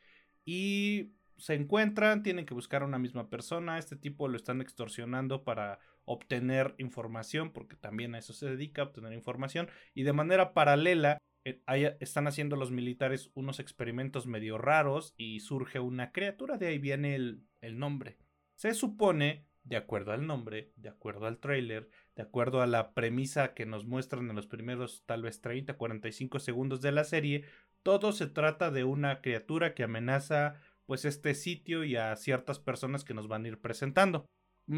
Y 0.44 1.12
se 1.38 1.54
encuentran, 1.54 2.22
tienen 2.22 2.46
que 2.46 2.54
buscar 2.54 2.82
a 2.82 2.86
una 2.86 2.98
misma 2.98 3.30
persona, 3.30 3.78
este 3.78 3.96
tipo 3.96 4.28
lo 4.28 4.36
están 4.36 4.60
extorsionando 4.60 5.44
para 5.44 5.78
obtener 6.04 6.74
información, 6.78 7.52
porque 7.52 7.76
también 7.76 8.14
a 8.14 8.18
eso 8.18 8.32
se 8.32 8.46
dedica, 8.46 8.82
obtener 8.82 9.12
información, 9.12 9.68
y 9.94 10.02
de 10.02 10.12
manera 10.12 10.52
paralela 10.52 11.18
eh, 11.44 11.96
están 12.00 12.26
haciendo 12.26 12.56
los 12.56 12.70
militares 12.70 13.30
unos 13.34 13.60
experimentos 13.60 14.26
medio 14.26 14.58
raros 14.58 15.14
y 15.16 15.40
surge 15.40 15.80
una 15.80 16.12
criatura, 16.12 16.58
de 16.58 16.66
ahí 16.66 16.78
viene 16.78 17.14
el, 17.14 17.42
el 17.60 17.78
nombre. 17.78 18.18
Se 18.54 18.74
supone, 18.74 19.46
de 19.62 19.76
acuerdo 19.76 20.12
al 20.12 20.26
nombre, 20.26 20.72
de 20.76 20.88
acuerdo 20.88 21.26
al 21.26 21.38
trailer, 21.38 21.88
de 22.16 22.22
acuerdo 22.22 22.62
a 22.62 22.66
la 22.66 22.94
premisa 22.94 23.54
que 23.54 23.66
nos 23.66 23.84
muestran 23.84 24.28
en 24.28 24.34
los 24.34 24.46
primeros 24.46 25.04
tal 25.06 25.22
vez 25.22 25.40
30, 25.40 25.74
45 25.76 26.40
segundos 26.40 26.80
de 26.80 26.90
la 26.90 27.04
serie, 27.04 27.44
todo 27.82 28.12
se 28.12 28.26
trata 28.26 28.70
de 28.70 28.84
una 28.84 29.20
criatura 29.20 29.74
que 29.74 29.84
amenaza 29.84 30.60
pues 30.88 31.04
este 31.04 31.34
sitio 31.34 31.84
y 31.84 31.96
a 31.96 32.16
ciertas 32.16 32.58
personas 32.58 33.04
que 33.04 33.12
nos 33.12 33.28
van 33.28 33.44
a 33.44 33.48
ir 33.48 33.60
presentando 33.60 34.24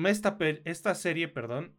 esta, 0.07 0.37
esta 0.65 0.97
serie, 0.97 1.29
perdón, 1.29 1.77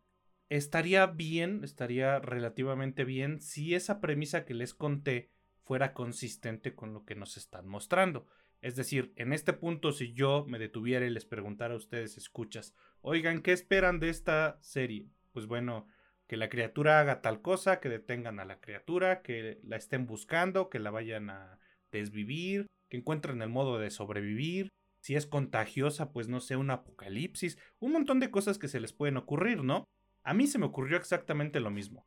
estaría 0.48 1.06
bien, 1.06 1.66
estaría 1.66 2.18
relativamente 2.20 3.04
bien 3.04 3.42
si 3.42 3.76
esa 3.76 4.00
premisa 4.00 4.46
que 4.46 4.54
les 4.54 4.74
conté 4.74 5.32
fuera 5.66 5.94
consistente 5.94 6.76
con 6.76 6.94
lo 6.94 7.04
que 7.04 7.16
nos 7.16 7.36
están 7.36 7.68
mostrando. 7.68 8.26
Es 8.62 8.78
decir, 8.78 9.12
en 9.18 9.34
este 9.34 9.52
punto, 9.52 9.92
si 9.92 10.14
yo 10.14 10.46
me 10.48 10.60
detuviera 10.60 11.06
y 11.06 11.10
les 11.10 11.26
preguntara 11.26 11.74
a 11.74 11.78
ustedes, 11.78 12.18
escuchas, 12.18 12.74
oigan, 13.02 13.42
¿qué 13.42 13.52
esperan 13.52 14.00
de 14.00 14.08
esta 14.08 14.60
serie? 14.62 15.10
Pues 15.34 15.46
bueno, 15.46 15.88
que 16.26 16.38
la 16.38 16.48
criatura 16.48 17.02
haga 17.02 17.22
tal 17.22 17.42
cosa, 17.42 17.82
que 17.82 17.90
detengan 17.90 18.40
a 18.40 18.46
la 18.46 18.62
criatura, 18.62 19.24
que 19.24 19.60
la 19.64 19.76
estén 19.76 20.06
buscando, 20.06 20.70
que 20.70 20.80
la 20.80 20.90
vayan 20.90 21.30
a 21.30 21.60
desvivir, 21.92 22.68
que 22.92 22.98
encuentren 22.98 23.42
el 23.42 23.48
modo 23.48 23.80
de 23.80 23.90
sobrevivir, 23.90 24.70
si 25.00 25.16
es 25.16 25.26
contagiosa, 25.26 26.12
pues 26.12 26.28
no 26.28 26.42
sé, 26.42 26.58
un 26.58 26.70
apocalipsis, 26.70 27.58
un 27.80 27.94
montón 27.94 28.20
de 28.20 28.30
cosas 28.30 28.60
que 28.60 28.68
se 28.68 28.82
les 28.82 28.92
pueden 28.92 29.16
ocurrir, 29.16 29.64
¿no? 29.64 29.86
A 30.24 30.34
mí 30.34 30.46
se 30.46 30.60
me 30.60 30.66
ocurrió 30.66 30.98
exactamente 30.98 31.62
lo 31.62 31.72
mismo. 31.72 32.06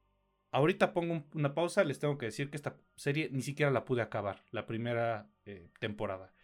Ahorita 0.50 0.92
pongo 0.92 1.24
una 1.34 1.54
pausa, 1.54 1.82
les 1.84 1.98
tengo 1.98 2.18
que 2.18 2.26
decir 2.26 2.50
que 2.50 2.58
esta 2.58 2.76
serie 2.96 3.30
ni 3.32 3.40
siquiera 3.40 3.72
la 3.72 3.86
pude 3.86 4.02
acabar, 4.02 4.44
la 4.50 4.66
primera 4.66 5.26
eh, 5.46 5.70
temporada. 5.80 6.34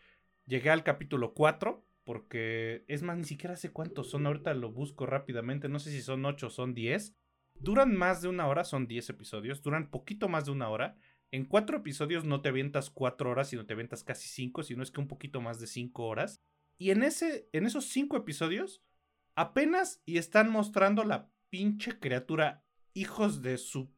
Llegué 0.47 0.71
al 0.71 0.85
capítulo 0.85 1.35
4 1.35 1.85
porque 2.05 2.87
es 2.89 3.03
más, 3.03 3.19
ni 3.19 3.25
siquiera 3.25 3.57
sé 3.57 3.73
cuántos 3.73 4.09
son, 4.09 4.27
ahorita 4.27 4.55
lo 4.55 4.73
busco 4.73 5.05
rápidamente, 5.05 5.69
no 5.69 5.79
sé 5.79 5.91
si 5.91 6.01
son 6.01 6.25
8 6.25 6.47
o 6.47 6.51
son 6.51 6.73
10. 6.73 7.15
Duran 7.57 7.95
más 7.95 8.23
de 8.23 8.29
una 8.29 8.49
hora, 8.49 8.65
son 8.65 8.89
10 8.89 9.11
episodios, 9.11 9.61
duran 9.61 9.91
poquito 9.91 10.31
más 10.31 10.47
de 10.47 10.53
una 10.53 10.71
hora. 10.71 10.97
En 11.33 11.45
cuatro 11.45 11.79
episodios 11.79 12.25
no 12.25 12.41
te 12.43 12.49
avientas 12.49 12.91
cuatro 12.91 13.31
horas, 13.31 13.49
sino 13.49 13.65
te 13.65 13.75
avientas 13.75 14.03
casi 14.03 14.29
cinco, 14.29 14.65
sino 14.65 14.83
es 14.83 14.91
que 14.91 15.01
un 15.01 15.07
poquito 15.07 15.41
más 15.41 15.61
de 15.61 15.69
cinco 15.69 16.07
horas. 16.07 16.43
Y 16.77 16.91
en, 16.91 17.05
ese, 17.05 17.49
en 17.53 17.67
esos 17.67 17.87
cinco 17.87 18.17
episodios, 18.17 18.83
apenas 19.37 20.03
y 20.07 20.19
están 20.19 20.51
mostrando 20.51 21.05
la 21.05 21.31
pinche 21.49 22.01
criatura, 22.01 22.65
hijos 22.95 23.43
de 23.43 23.59
su 23.59 23.93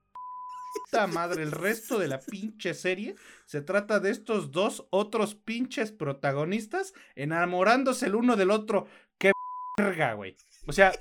puta 0.75 1.07
madre. 1.07 1.42
El 1.42 1.53
resto 1.53 1.99
de 1.99 2.09
la 2.09 2.21
pinche 2.21 2.75
serie 2.75 3.14
se 3.47 3.62
trata 3.62 3.99
de 3.99 4.11
estos 4.11 4.51
dos 4.51 4.87
otros 4.90 5.35
pinches 5.35 5.90
protagonistas 5.90 6.92
enamorándose 7.14 8.07
el 8.07 8.14
uno 8.14 8.37
del 8.37 8.51
otro. 8.51 8.87
¡Qué 9.16 9.33
verga, 9.79 10.12
güey! 10.14 10.37
O 10.66 10.73
sea, 10.73 10.92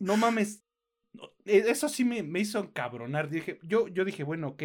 no 0.00 0.16
mames. 0.16 0.64
E, 1.44 1.58
eso 1.58 1.88
sí 1.88 2.04
me, 2.04 2.24
me 2.24 2.40
hizo 2.40 2.58
encabronar. 2.58 3.28
Dije, 3.28 3.60
yo, 3.62 3.86
yo 3.86 4.04
dije, 4.04 4.24
bueno, 4.24 4.48
ok 4.48 4.62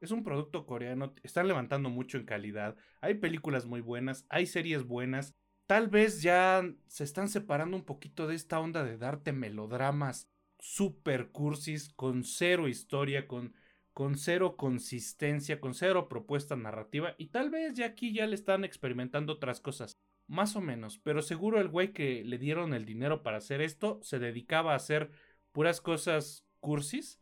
es 0.00 0.10
un 0.10 0.24
producto 0.24 0.66
coreano, 0.66 1.14
están 1.22 1.46
levantando 1.46 1.90
mucho 1.90 2.18
en 2.18 2.24
calidad, 2.24 2.76
hay 3.00 3.14
películas 3.14 3.66
muy 3.66 3.80
buenas, 3.80 4.26
hay 4.28 4.46
series 4.46 4.84
buenas, 4.84 5.34
tal 5.66 5.88
vez 5.88 6.22
ya 6.22 6.64
se 6.86 7.04
están 7.04 7.28
separando 7.28 7.76
un 7.76 7.84
poquito 7.84 8.26
de 8.26 8.34
esta 8.34 8.58
onda 8.58 8.82
de 8.82 8.96
darte 8.96 9.32
melodramas 9.32 10.28
super 10.58 11.30
cursis, 11.30 11.92
con 11.94 12.24
cero 12.24 12.68
historia, 12.68 13.26
con, 13.26 13.54
con 13.92 14.16
cero 14.16 14.56
consistencia, 14.56 15.60
con 15.60 15.74
cero 15.74 16.08
propuesta 16.08 16.56
narrativa, 16.56 17.14
y 17.18 17.26
tal 17.26 17.50
vez 17.50 17.74
ya 17.74 17.86
aquí 17.86 18.12
ya 18.12 18.26
le 18.26 18.34
están 18.34 18.64
experimentando 18.64 19.34
otras 19.34 19.60
cosas. 19.60 19.98
Más 20.26 20.54
o 20.54 20.60
menos, 20.60 20.98
pero 20.98 21.22
seguro 21.22 21.60
el 21.60 21.68
güey 21.68 21.92
que 21.92 22.22
le 22.24 22.38
dieron 22.38 22.72
el 22.72 22.84
dinero 22.84 23.24
para 23.24 23.38
hacer 23.38 23.60
esto 23.60 23.98
se 24.02 24.20
dedicaba 24.20 24.72
a 24.72 24.76
hacer 24.76 25.10
puras 25.50 25.80
cosas 25.80 26.46
cursis 26.60 27.19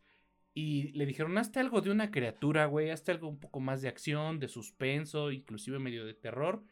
y 0.53 0.91
le 0.93 1.05
dijeron, 1.05 1.37
hazte 1.37 1.59
algo 1.59 1.81
de 1.81 1.91
una 1.91 2.11
criatura, 2.11 2.65
güey, 2.65 2.89
hazte 2.89 3.11
algo 3.11 3.29
un 3.29 3.39
poco 3.39 3.59
más 3.59 3.81
de 3.81 3.87
acción, 3.87 4.39
de 4.39 4.47
suspenso, 4.47 5.31
inclusive 5.31 5.79
medio 5.79 6.05
de 6.05 6.13
terror. 6.13 6.63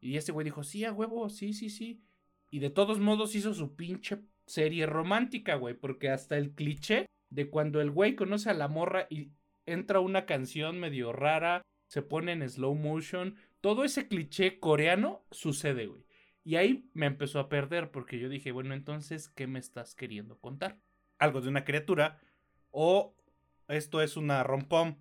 Y 0.00 0.16
ese 0.16 0.32
güey 0.32 0.44
dijo, 0.44 0.62
sí, 0.62 0.84
a 0.84 0.92
huevo, 0.92 1.28
sí, 1.28 1.52
sí, 1.52 1.68
sí. 1.68 2.02
Y 2.50 2.60
de 2.60 2.70
todos 2.70 3.00
modos 3.00 3.34
hizo 3.34 3.54
su 3.54 3.74
pinche 3.74 4.18
serie 4.46 4.86
romántica, 4.86 5.56
güey, 5.56 5.74
porque 5.74 6.10
hasta 6.10 6.38
el 6.38 6.52
cliché 6.52 7.06
de 7.30 7.50
cuando 7.50 7.80
el 7.80 7.90
güey 7.90 8.14
conoce 8.14 8.50
a 8.50 8.54
la 8.54 8.68
morra 8.68 9.06
y 9.10 9.32
entra 9.66 10.00
una 10.00 10.26
canción 10.26 10.78
medio 10.78 11.12
rara, 11.12 11.62
se 11.88 12.02
pone 12.02 12.32
en 12.32 12.48
slow 12.48 12.74
motion, 12.74 13.36
todo 13.60 13.84
ese 13.84 14.06
cliché 14.06 14.60
coreano 14.60 15.24
sucede, 15.30 15.86
güey. 15.86 16.06
Y 16.44 16.54
ahí 16.54 16.88
me 16.94 17.06
empezó 17.06 17.40
a 17.40 17.48
perder 17.48 17.90
porque 17.90 18.20
yo 18.20 18.28
dije, 18.28 18.52
bueno, 18.52 18.74
entonces, 18.74 19.28
¿qué 19.28 19.48
me 19.48 19.58
estás 19.58 19.96
queriendo 19.96 20.38
contar? 20.38 20.78
Algo 21.18 21.40
de 21.40 21.48
una 21.48 21.64
criatura 21.64 22.20
o 22.70 23.15
esto 23.68 24.02
es 24.02 24.16
una 24.16 24.42
rom-com, 24.42 24.96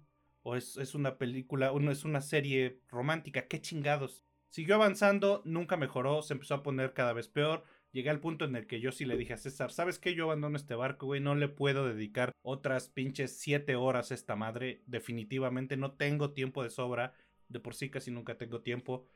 o 0.47 0.55
es, 0.55 0.93
una 0.93 1.17
película, 1.17 1.71
uno 1.71 1.91
es 1.91 2.05
una 2.05 2.21
serie 2.21 2.79
romántica, 2.87 3.47
qué 3.47 3.59
chingados. 3.61 4.23
Siguió 4.49 4.75
avanzando, 4.75 5.41
nunca 5.43 5.75
mejoró, 5.75 6.21
se 6.21 6.33
empezó 6.33 6.53
a 6.53 6.63
poner 6.63 6.93
cada 6.93 7.13
vez 7.13 7.27
peor. 7.27 7.63
Llegué 7.91 8.11
al 8.11 8.19
punto 8.19 8.45
en 8.45 8.55
el 8.55 8.67
que 8.67 8.79
yo 8.79 8.91
sí 8.91 9.05
le 9.05 9.17
dije 9.17 9.33
a 9.33 9.37
César, 9.37 9.71
¿sabes 9.71 9.97
qué? 9.97 10.13
Yo 10.13 10.25
abandono 10.25 10.55
este 10.55 10.75
barco, 10.75 11.07
güey, 11.07 11.19
no 11.19 11.33
le 11.33 11.47
puedo 11.47 11.87
dedicar 11.87 12.31
otras 12.43 12.89
pinches 12.89 13.39
siete 13.39 13.75
horas 13.75 14.11
a 14.11 14.13
esta 14.13 14.35
madre. 14.35 14.83
Definitivamente 14.85 15.77
no 15.77 15.93
tengo 15.93 16.31
tiempo 16.33 16.61
de 16.61 16.69
sobra, 16.69 17.13
de 17.49 17.59
por 17.59 17.73
sí 17.73 17.89
casi 17.89 18.11
nunca 18.11 18.37
tengo 18.37 18.61
tiempo. 18.61 19.07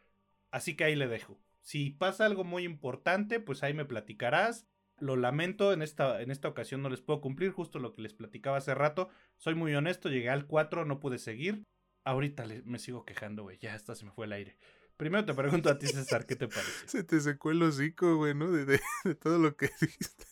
Así 0.49 0.75
que 0.75 0.85
ahí 0.85 0.95
le 0.95 1.07
dejo. 1.07 1.39
Si 1.61 1.91
pasa 1.91 2.25
algo 2.25 2.43
muy 2.43 2.63
importante, 2.63 3.39
pues 3.39 3.61
ahí 3.61 3.75
me 3.75 3.85
platicarás 3.85 4.67
lo 5.01 5.15
lamento, 5.15 5.73
en 5.73 5.81
esta, 5.81 6.21
en 6.21 6.31
esta 6.31 6.47
ocasión 6.47 6.81
no 6.81 6.89
les 6.89 7.01
puedo 7.01 7.21
cumplir, 7.21 7.51
justo 7.51 7.79
lo 7.79 7.93
que 7.93 8.01
les 8.01 8.13
platicaba 8.13 8.57
hace 8.57 8.75
rato. 8.75 9.09
Soy 9.37 9.55
muy 9.55 9.73
honesto, 9.75 10.09
llegué 10.09 10.29
al 10.29 10.47
4, 10.47 10.85
no 10.85 10.99
pude 10.99 11.17
seguir. 11.17 11.63
Ahorita 12.03 12.45
me 12.65 12.79
sigo 12.79 13.05
quejando, 13.05 13.43
güey, 13.43 13.57
ya 13.59 13.73
hasta 13.73 13.95
se 13.95 14.05
me 14.05 14.11
fue 14.11 14.25
el 14.25 14.33
aire. 14.33 14.57
Primero 14.99 15.23
te 15.23 15.33
pregunto 15.33 15.69
a 15.69 15.79
ti, 15.79 15.87
César, 15.87 16.25
¿qué 16.25 16.35
te 16.35 16.49
parece? 16.49 16.71
Se 16.87 17.05
te 17.05 17.21
secó 17.21 17.51
el 17.51 17.63
hocico, 17.63 18.17
güey, 18.17 18.35
¿no? 18.35 18.51
De, 18.51 18.65
de, 18.65 18.81
todo 19.21 19.39
lo 19.39 19.55
que 19.55 19.69
dijiste. 19.81 20.25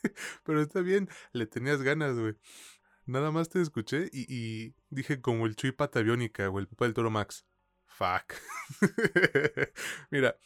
Pero 0.44 0.62
está 0.62 0.82
bien, 0.82 1.08
le 1.32 1.48
tenías 1.48 1.82
ganas, 1.82 2.20
güey. 2.20 2.36
Nada 3.06 3.32
más 3.32 3.48
te 3.48 3.62
escuché 3.62 4.10
y, 4.12 4.76
dije 4.90 5.22
como 5.22 5.46
el 5.46 5.56
Chuy 5.56 5.72
Pataviónica, 5.72 6.48
güey, 6.48 6.64
el 6.64 6.68
papá 6.68 6.84
del 6.84 6.94
toro 6.94 7.10
Max. 7.10 7.46
Fuck. 7.86 8.34
Mira, 10.12 10.38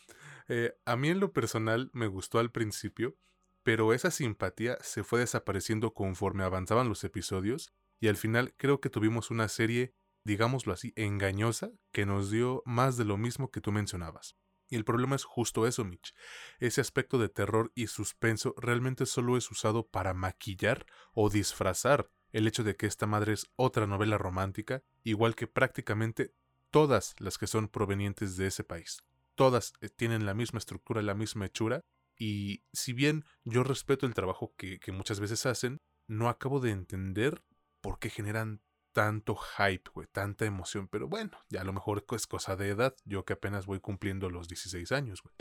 eh, 0.48 0.76
a 0.86 0.96
mí 0.96 1.10
en 1.10 1.20
lo 1.20 1.34
personal 1.34 1.90
me 1.92 2.06
gustó 2.06 2.38
al 2.38 2.52
principio 2.52 3.18
pero 3.63 3.93
esa 3.93 4.12
simpatía 4.12 4.78
se 4.82 5.04
fue 5.04 5.19
desapareciendo 5.19 5.93
conforme 5.93 6.43
avanzaban 6.43 6.89
los 6.89 7.04
episodios 7.04 7.74
y 8.00 8.08
al 8.08 8.17
final 8.17 8.54
creo 8.58 8.82
que 8.82 8.89
tuvimos 8.89 9.30
una 9.30 9.47
serie, 9.47 9.93
digámoslo 10.24 10.74
así, 10.74 10.93
engañosa 10.95 11.71
que 11.91 12.06
nos 12.06 12.32
dio 12.32 12.63
más 12.65 12.97
de 12.97 13.06
lo 13.06 13.17
mismo 13.17 13.52
que 13.52 13.62
tú 13.62 13.71
mencionabas. 13.71 14.36
Y 14.69 14.78
el 14.78 14.86
problema 14.86 15.15
es 15.17 15.26
justo 15.26 15.67
eso, 15.67 15.84
Mitch. 15.84 16.15
Ese 16.60 16.80
aspecto 16.80 17.17
de 17.19 17.28
terror 17.28 17.71
y 17.76 17.88
suspenso 17.88 18.56
realmente 18.58 19.06
solo 19.06 19.36
es 19.36 19.52
usado 19.52 19.86
para 19.86 20.13
maquillar 20.13 20.86
o 21.13 21.30
disfrazar 21.30 22.10
el 22.32 22.47
hecho 22.47 22.63
de 22.63 22.78
que 22.78 22.86
esta 22.86 23.06
madre 23.06 23.34
es 23.34 23.47
otra 23.58 23.86
novela 23.86 24.17
romántica, 24.17 24.82
igual 25.04 25.36
que 25.36 25.47
prácticamente 25.47 26.34
todas 26.69 27.15
las 27.19 27.38
que 27.38 27.47
son 27.47 27.67
provenientes 27.67 28.38
de 28.38 28.47
ese 28.47 28.63
país. 28.63 29.04
Todas 29.36 29.74
eh, 29.82 29.89
tienen 29.89 30.26
la 30.26 30.34
misma 30.34 30.60
estructura, 30.60 31.02
la 31.02 31.15
misma 31.15 31.45
hechura, 31.45 31.84
y 32.22 32.62
si 32.72 32.94
bien 32.94 33.26
yo 33.46 33.64
respeto 33.64 34.06
el 34.06 34.14
trabajo 34.14 34.54
que, 34.56 34.80
muchas 34.92 35.20
veces 35.20 35.48
hacen, 35.48 35.82
no 36.06 36.30
acabo 36.30 36.60
de 36.60 36.70
entender 36.70 37.44
por 37.82 37.98
qué 37.98 38.12
generan 38.12 38.62
tanto 38.92 39.36
hype, 39.36 39.90
güey, 39.92 40.08
tanta 40.12 40.46
emoción. 40.46 40.88
Pero 40.88 41.08
bueno, 41.08 41.32
ya 41.50 41.62
a 41.62 41.64
lo 41.64 41.74
mejor 41.74 42.06
es 42.12 42.28
cosa 42.28 42.56
de 42.56 42.70
edad, 42.70 42.96
yo 43.06 43.26
que 43.26 43.34
apenas 43.34 43.66
voy 43.66 43.80
cumpliendo 43.80 44.30
los 44.30 44.48
16 44.48 44.92
años, 44.92 45.24
güey. 45.24 45.34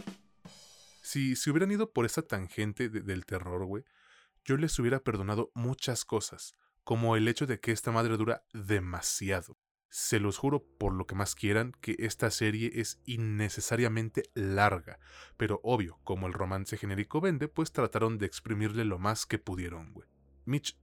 Si, 1.02 1.36
si 1.36 1.50
hubieran 1.50 1.70
ido 1.70 1.92
por 1.92 2.06
esa 2.06 2.22
tangente 2.22 2.88
del 2.88 3.26
terror, 3.26 3.66
güey, 3.66 3.84
yo 4.46 4.56
les 4.56 4.78
hubiera 4.78 5.00
perdonado 5.00 5.50
muchas 5.54 6.06
cosas, 6.06 6.54
como 6.82 7.14
el 7.14 7.28
hecho 7.28 7.46
de 7.46 7.60
que 7.60 7.72
esta 7.72 7.92
madre 7.92 8.16
dura 8.16 8.42
demasiado. 8.54 9.58
Se 9.90 10.20
los 10.20 10.38
juro 10.38 10.64
por 10.78 10.92
lo 10.92 11.04
que 11.06 11.16
más 11.16 11.34
quieran 11.34 11.72
que 11.80 11.96
esta 11.98 12.30
serie 12.30 12.70
es 12.76 13.00
innecesariamente 13.06 14.30
larga, 14.34 15.00
pero 15.36 15.60
obvio, 15.64 15.98
como 16.04 16.28
el 16.28 16.32
romance 16.32 16.76
genérico 16.76 17.20
vende, 17.20 17.48
pues 17.48 17.72
trataron 17.72 18.16
de 18.16 18.26
exprimirle 18.26 18.84
lo 18.84 19.00
más 19.00 19.26
que 19.26 19.40
pudieron, 19.40 19.92
güey. 19.92 20.08
Mitch, 20.44 20.78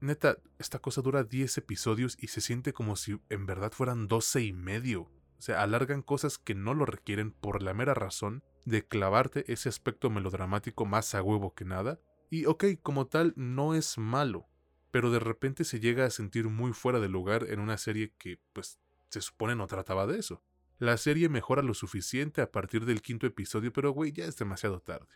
neta, 0.00 0.38
esta 0.60 0.78
cosa 0.78 1.02
dura 1.02 1.24
10 1.24 1.58
episodios 1.58 2.16
y 2.20 2.28
se 2.28 2.40
siente 2.40 2.72
como 2.72 2.94
si 2.94 3.20
en 3.30 3.46
verdad 3.46 3.72
fueran 3.72 4.06
12 4.06 4.42
y 4.42 4.52
medio. 4.52 5.02
O 5.02 5.42
sea, 5.42 5.60
alargan 5.62 6.02
cosas 6.02 6.38
que 6.38 6.54
no 6.54 6.72
lo 6.72 6.86
requieren 6.86 7.32
por 7.32 7.62
la 7.62 7.74
mera 7.74 7.94
razón 7.94 8.44
de 8.64 8.86
clavarte 8.86 9.52
ese 9.52 9.70
aspecto 9.70 10.08
melodramático 10.08 10.86
más 10.86 11.16
a 11.16 11.22
huevo 11.22 11.52
que 11.52 11.64
nada. 11.64 11.98
Y 12.30 12.46
ok, 12.46 12.64
como 12.80 13.08
tal, 13.08 13.32
no 13.34 13.74
es 13.74 13.98
malo 13.98 14.51
pero 14.92 15.10
de 15.10 15.18
repente 15.18 15.64
se 15.64 15.80
llega 15.80 16.04
a 16.04 16.10
sentir 16.10 16.48
muy 16.48 16.72
fuera 16.72 17.00
de 17.00 17.08
lugar 17.08 17.46
en 17.48 17.58
una 17.58 17.78
serie 17.78 18.12
que, 18.18 18.38
pues, 18.52 18.78
se 19.08 19.20
supone 19.20 19.56
no 19.56 19.66
trataba 19.66 20.06
de 20.06 20.18
eso. 20.18 20.44
La 20.78 20.96
serie 20.98 21.28
mejora 21.28 21.62
lo 21.62 21.74
suficiente 21.74 22.42
a 22.42 22.52
partir 22.52 22.84
del 22.84 23.02
quinto 23.02 23.26
episodio, 23.26 23.72
pero 23.72 23.92
güey, 23.92 24.12
ya 24.12 24.26
es 24.26 24.36
demasiado 24.36 24.80
tarde. 24.80 25.08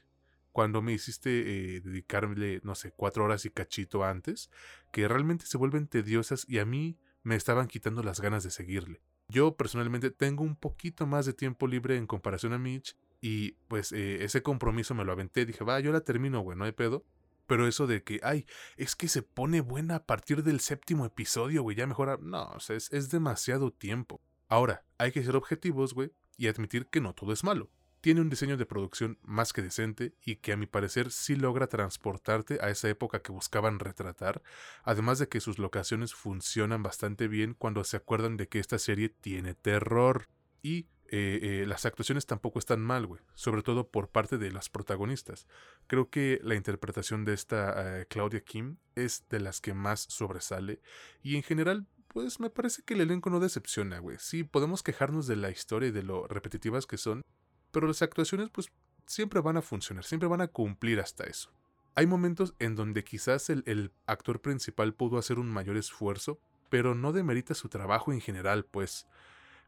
Cuando 0.50 0.80
me 0.80 0.92
hiciste 0.92 1.76
eh, 1.76 1.80
dedicarle, 1.82 2.60
no 2.64 2.74
sé, 2.74 2.92
cuatro 2.96 3.24
horas 3.24 3.44
y 3.44 3.50
cachito 3.50 4.02
antes, 4.02 4.50
que 4.92 5.06
realmente 5.08 5.44
se 5.44 5.58
vuelven 5.58 5.88
tediosas 5.88 6.46
y 6.48 6.58
a 6.58 6.64
mí 6.64 6.98
me 7.22 7.36
estaban 7.36 7.68
quitando 7.68 8.02
las 8.02 8.20
ganas 8.20 8.44
de 8.44 8.50
seguirle. 8.50 9.02
Yo 9.28 9.56
personalmente 9.56 10.10
tengo 10.10 10.44
un 10.44 10.56
poquito 10.56 11.06
más 11.06 11.26
de 11.26 11.34
tiempo 11.34 11.66
libre 11.66 11.96
en 11.96 12.06
comparación 12.06 12.54
a 12.54 12.58
Mitch 12.58 12.96
y 13.20 13.52
pues 13.68 13.92
eh, 13.92 14.24
ese 14.24 14.42
compromiso 14.42 14.94
me 14.94 15.04
lo 15.04 15.12
aventé. 15.12 15.44
Dije, 15.44 15.64
va, 15.64 15.80
yo 15.80 15.92
la 15.92 16.00
termino, 16.00 16.40
güey, 16.40 16.56
no 16.56 16.64
hay 16.64 16.72
pedo. 16.72 17.04
Pero 17.46 17.66
eso 17.66 17.86
de 17.86 18.02
que, 18.02 18.20
ay, 18.22 18.46
es 18.76 18.96
que 18.96 19.08
se 19.08 19.22
pone 19.22 19.60
buena 19.60 19.96
a 19.96 20.06
partir 20.06 20.42
del 20.42 20.60
séptimo 20.60 21.06
episodio, 21.06 21.62
güey, 21.62 21.76
ya 21.76 21.86
mejora. 21.86 22.18
No, 22.20 22.56
es, 22.68 22.92
es 22.92 23.10
demasiado 23.10 23.72
tiempo. 23.72 24.20
Ahora, 24.48 24.84
hay 24.98 25.12
que 25.12 25.24
ser 25.24 25.36
objetivos, 25.36 25.94
güey, 25.94 26.12
y 26.36 26.48
admitir 26.48 26.86
que 26.86 27.00
no 27.00 27.14
todo 27.14 27.32
es 27.32 27.44
malo. 27.44 27.70
Tiene 28.00 28.20
un 28.20 28.30
diseño 28.30 28.56
de 28.56 28.66
producción 28.66 29.18
más 29.22 29.52
que 29.52 29.62
decente 29.62 30.14
y 30.24 30.36
que 30.36 30.52
a 30.52 30.56
mi 30.56 30.66
parecer 30.66 31.10
sí 31.10 31.34
logra 31.34 31.66
transportarte 31.66 32.58
a 32.60 32.70
esa 32.70 32.88
época 32.88 33.20
que 33.20 33.32
buscaban 33.32 33.80
retratar, 33.80 34.42
además 34.84 35.18
de 35.18 35.28
que 35.28 35.40
sus 35.40 35.58
locaciones 35.58 36.14
funcionan 36.14 36.84
bastante 36.84 37.26
bien 37.26 37.54
cuando 37.54 37.82
se 37.82 37.96
acuerdan 37.96 38.36
de 38.36 38.48
que 38.48 38.60
esta 38.60 38.78
serie 38.78 39.08
tiene 39.08 39.54
terror. 39.54 40.28
Y 40.62 40.86
eh, 41.10 41.40
eh, 41.42 41.64
las 41.66 41.86
actuaciones 41.86 42.26
tampoco 42.26 42.58
están 42.58 42.80
mal, 42.80 43.06
güey. 43.06 43.20
Sobre 43.34 43.62
todo 43.62 43.88
por 43.88 44.08
parte 44.08 44.38
de 44.38 44.50
las 44.50 44.68
protagonistas. 44.68 45.46
Creo 45.86 46.10
que 46.10 46.40
la 46.42 46.54
interpretación 46.54 47.24
de 47.24 47.34
esta 47.34 48.00
eh, 48.00 48.06
Claudia 48.06 48.40
Kim 48.40 48.76
es 48.94 49.24
de 49.28 49.40
las 49.40 49.60
que 49.60 49.74
más 49.74 50.00
sobresale. 50.00 50.80
Y 51.22 51.36
en 51.36 51.42
general, 51.42 51.86
pues 52.08 52.40
me 52.40 52.50
parece 52.50 52.82
que 52.82 52.94
el 52.94 53.02
elenco 53.02 53.30
no 53.30 53.40
decepciona, 53.40 53.98
güey. 53.98 54.16
Sí, 54.18 54.44
podemos 54.44 54.82
quejarnos 54.82 55.26
de 55.26 55.36
la 55.36 55.50
historia 55.50 55.88
y 55.88 55.92
de 55.92 56.02
lo 56.02 56.26
repetitivas 56.26 56.86
que 56.86 56.96
son. 56.96 57.22
Pero 57.70 57.86
las 57.86 58.02
actuaciones, 58.02 58.48
pues, 58.50 58.70
siempre 59.06 59.40
van 59.40 59.56
a 59.56 59.62
funcionar, 59.62 60.04
siempre 60.04 60.28
van 60.28 60.40
a 60.40 60.48
cumplir 60.48 61.00
hasta 61.00 61.24
eso. 61.24 61.52
Hay 61.94 62.06
momentos 62.06 62.54
en 62.58 62.74
donde 62.74 63.04
quizás 63.04 63.50
el, 63.50 63.62
el 63.66 63.92
actor 64.06 64.40
principal 64.40 64.94
pudo 64.94 65.18
hacer 65.18 65.38
un 65.38 65.50
mayor 65.50 65.76
esfuerzo, 65.76 66.38
pero 66.68 66.94
no 66.94 67.12
demerita 67.12 67.54
su 67.54 67.68
trabajo 67.68 68.12
en 68.12 68.20
general, 68.20 68.64
pues. 68.64 69.06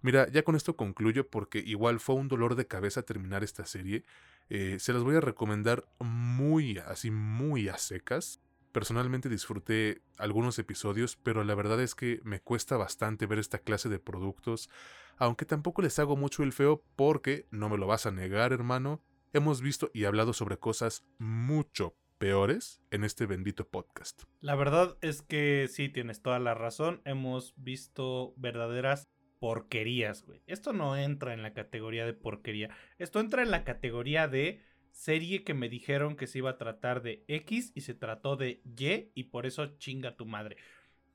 Mira, 0.03 0.29
ya 0.31 0.43
con 0.43 0.55
esto 0.57 0.77
concluyo 0.77 1.29
porque 1.29 1.59
igual 1.59 2.01
fue 2.01 2.15
un 2.15 2.29
dolor 2.29 2.55
de 2.55 2.67
cabeza 2.67 3.03
terminar 3.03 3.43
esta 3.43 3.67
serie. 3.67 4.05
Eh, 4.49 4.77
se 4.79 4.93
las 4.93 5.03
voy 5.03 5.17
a 5.17 5.21
recomendar 5.21 5.87
muy, 5.99 6.79
así 6.79 7.11
muy 7.11 7.69
a 7.69 7.79
secas. 7.79 8.41
Personalmente 8.73 9.29
disfruté 9.29 10.03
algunos 10.19 10.59
episodios, 10.59 11.17
pero 11.17 11.43
la 11.43 11.55
verdad 11.55 11.81
es 11.81 11.95
que 11.95 12.21
me 12.23 12.41
cuesta 12.41 12.77
bastante 12.77 13.27
ver 13.27 13.39
esta 13.39 13.59
clase 13.59 13.89
de 13.89 13.99
productos, 13.99 14.71
aunque 15.17 15.47
tampoco 15.47 15.83
les 15.83 15.99
hago 15.99 16.17
mucho 16.17 16.43
el 16.43 16.53
feo 16.53 16.85
porque, 16.95 17.47
no 17.51 17.69
me 17.69 17.79
lo 17.79 17.87
vas 17.87 18.07
a 18.07 18.11
negar 18.11 18.53
hermano, 18.53 19.03
hemos 19.33 19.63
visto 19.63 19.91
y 19.93 20.05
hablado 20.05 20.33
sobre 20.33 20.59
cosas 20.59 21.05
mucho 21.19 21.97
peores 22.19 22.81
en 22.91 23.05
este 23.05 23.27
bendito 23.27 23.67
podcast. 23.67 24.25
La 24.41 24.55
verdad 24.55 24.97
es 25.01 25.23
que 25.23 25.69
sí, 25.71 25.89
tienes 25.89 26.21
toda 26.21 26.39
la 26.39 26.55
razón, 26.55 27.01
hemos 27.05 27.55
visto 27.57 28.35
verdaderas 28.37 29.09
porquerías, 29.39 30.25
güey. 30.25 30.43
Esto 30.47 30.73
no 30.73 30.97
entra 30.97 31.35
en 31.35 31.43
la 31.43 31.53
categoría 31.55 32.07
de 32.07 32.13
porquería. 32.15 32.71
Esto 32.99 33.21
entra 33.21 33.43
en 33.43 33.51
la 33.51 33.65
categoría 33.65 34.29
de 34.29 34.61
serie 34.91 35.45
que 35.45 35.55
me 35.55 35.69
dijeron 35.69 36.17
que 36.17 36.27
se 36.27 36.39
iba 36.39 36.51
a 36.51 36.59
tratar 36.59 37.03
de 37.03 37.25
X 37.29 37.73
y 37.75 37.83
se 37.83 37.95
trató 37.95 38.37
de 38.37 38.63
Y 38.65 39.11
y 39.15 39.25
por 39.25 39.47
eso 39.47 39.79
chinga 39.79 40.17
tu 40.17 40.27
madre. 40.27 40.57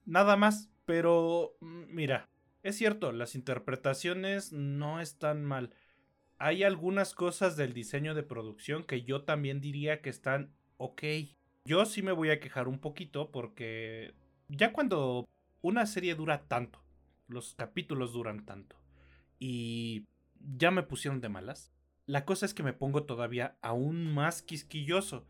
Nada 0.06 0.36
más, 0.36 0.72
pero 0.86 1.58
mm, 1.60 1.84
mira, 1.90 2.30
es 2.64 2.78
cierto, 2.78 3.12
las 3.12 3.36
interpretaciones 3.36 4.54
no 4.54 5.02
están 5.02 5.44
mal. 5.44 5.74
Hay 6.38 6.64
algunas 6.64 7.14
cosas 7.14 7.58
del 7.58 7.74
diseño 7.74 8.16
de 8.16 8.24
producción 8.24 8.84
que 8.84 9.04
yo 9.04 9.24
también 9.24 9.62
diría 9.62 10.02
que 10.02 10.10
están 10.10 10.54
ok. 10.78 11.04
Yo 11.66 11.86
sí 11.86 12.02
me 12.02 12.12
voy 12.12 12.30
a 12.30 12.40
quejar 12.40 12.68
un 12.68 12.80
poquito 12.80 13.32
porque 13.32 14.14
ya 14.50 14.74
cuando 14.74 15.28
una 15.62 15.86
serie 15.86 16.16
dura 16.16 16.48
tanto, 16.48 16.83
los 17.28 17.56
capítulos 17.56 18.14
duran 18.14 18.46
tanto. 18.46 18.76
Y 19.40 20.06
ya 20.40 20.72
me 20.72 20.84
pusieron 20.84 21.22
de 21.22 21.30
malas. 21.30 21.72
La 22.06 22.26
cosa 22.26 22.46
es 22.46 22.54
que 22.54 22.64
me 22.64 22.74
pongo 22.74 23.04
todavía 23.04 23.58
aún 23.62 24.14
más 24.14 24.42
quisquilloso. 24.42 25.26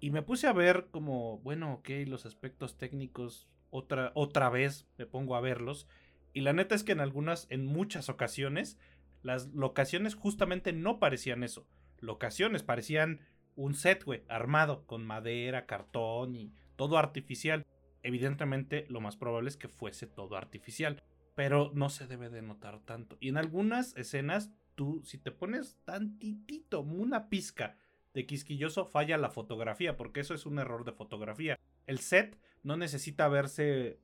Y 0.00 0.10
me 0.10 0.22
puse 0.22 0.46
a 0.46 0.52
ver 0.52 0.88
como, 0.90 1.38
bueno, 1.38 1.74
ok, 1.74 1.90
los 2.06 2.26
aspectos 2.26 2.78
técnicos, 2.78 3.48
otra, 3.70 4.12
otra 4.14 4.48
vez 4.48 4.86
me 4.96 5.06
pongo 5.06 5.36
a 5.36 5.40
verlos. 5.40 5.86
Y 6.32 6.40
la 6.40 6.52
neta 6.52 6.74
es 6.74 6.84
que 6.84 6.92
en 6.92 7.00
algunas, 7.00 7.46
en 7.50 7.66
muchas 7.66 8.08
ocasiones, 8.08 8.78
las 9.22 9.48
locaciones 9.48 10.14
justamente 10.14 10.72
no 10.72 10.98
parecían 10.98 11.42
eso. 11.42 11.66
Locaciones 11.98 12.62
parecían 12.62 13.20
un 13.56 13.74
set, 13.74 14.04
güey, 14.04 14.22
armado, 14.28 14.86
con 14.86 15.04
madera, 15.04 15.66
cartón 15.66 16.34
y 16.34 16.52
todo 16.76 16.96
artificial. 16.96 17.66
Evidentemente, 18.02 18.86
lo 18.88 19.02
más 19.02 19.16
probable 19.16 19.50
es 19.50 19.58
que 19.58 19.68
fuese 19.68 20.06
todo 20.06 20.36
artificial 20.36 21.02
pero 21.34 21.70
no 21.74 21.88
se 21.88 22.06
debe 22.06 22.30
de 22.30 22.42
notar 22.42 22.80
tanto. 22.80 23.16
Y 23.20 23.28
en 23.28 23.36
algunas 23.36 23.96
escenas, 23.96 24.50
tú, 24.74 25.02
si 25.04 25.18
te 25.18 25.30
pones 25.30 25.78
tantitito, 25.84 26.80
una 26.80 27.28
pizca 27.28 27.76
de 28.14 28.26
quisquilloso, 28.26 28.84
falla 28.84 29.16
la 29.16 29.30
fotografía, 29.30 29.96
porque 29.96 30.20
eso 30.20 30.34
es 30.34 30.46
un 30.46 30.58
error 30.58 30.84
de 30.84 30.92
fotografía. 30.92 31.58
El 31.86 31.98
set 31.98 32.38
no 32.62 32.76
necesita 32.76 33.28
verse 33.28 34.00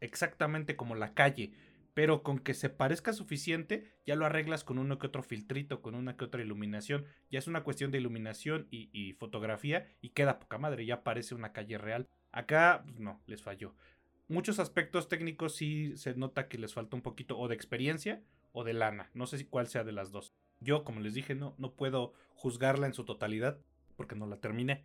exactamente 0.00 0.76
como 0.76 0.94
la 0.94 1.14
calle, 1.14 1.52
pero 1.94 2.22
con 2.22 2.38
que 2.38 2.52
se 2.52 2.68
parezca 2.68 3.14
suficiente, 3.14 3.90
ya 4.04 4.16
lo 4.16 4.26
arreglas 4.26 4.64
con 4.64 4.78
uno 4.78 4.98
que 4.98 5.06
otro 5.06 5.22
filtrito, 5.22 5.80
con 5.80 5.94
una 5.94 6.16
que 6.16 6.26
otra 6.26 6.42
iluminación. 6.42 7.06
Ya 7.30 7.38
es 7.38 7.46
una 7.46 7.64
cuestión 7.64 7.90
de 7.90 7.98
iluminación 7.98 8.68
y, 8.70 8.90
y 8.92 9.14
fotografía 9.14 9.86
y 10.02 10.10
queda 10.10 10.38
poca 10.38 10.58
madre, 10.58 10.84
ya 10.84 11.02
parece 11.02 11.34
una 11.34 11.54
calle 11.54 11.78
real. 11.78 12.06
Acá, 12.32 12.82
pues, 12.84 13.00
no, 13.00 13.22
les 13.26 13.42
falló 13.42 13.74
muchos 14.28 14.58
aspectos 14.58 15.08
técnicos 15.08 15.54
sí 15.54 15.96
se 15.96 16.14
nota 16.14 16.48
que 16.48 16.58
les 16.58 16.74
falta 16.74 16.96
un 16.96 17.02
poquito 17.02 17.38
o 17.38 17.48
de 17.48 17.54
experiencia 17.54 18.22
o 18.52 18.64
de 18.64 18.72
lana. 18.72 19.10
No 19.14 19.26
sé 19.26 19.38
si 19.38 19.44
cuál 19.44 19.66
sea 19.68 19.84
de 19.84 19.92
las 19.92 20.12
dos. 20.12 20.32
Yo, 20.60 20.84
como 20.84 21.00
les 21.00 21.14
dije, 21.14 21.34
no, 21.34 21.54
no 21.58 21.72
puedo 21.74 22.14
juzgarla 22.34 22.86
en 22.86 22.94
su 22.94 23.04
totalidad 23.04 23.58
porque 23.96 24.14
no 24.14 24.26
la 24.26 24.40
terminé. 24.40 24.84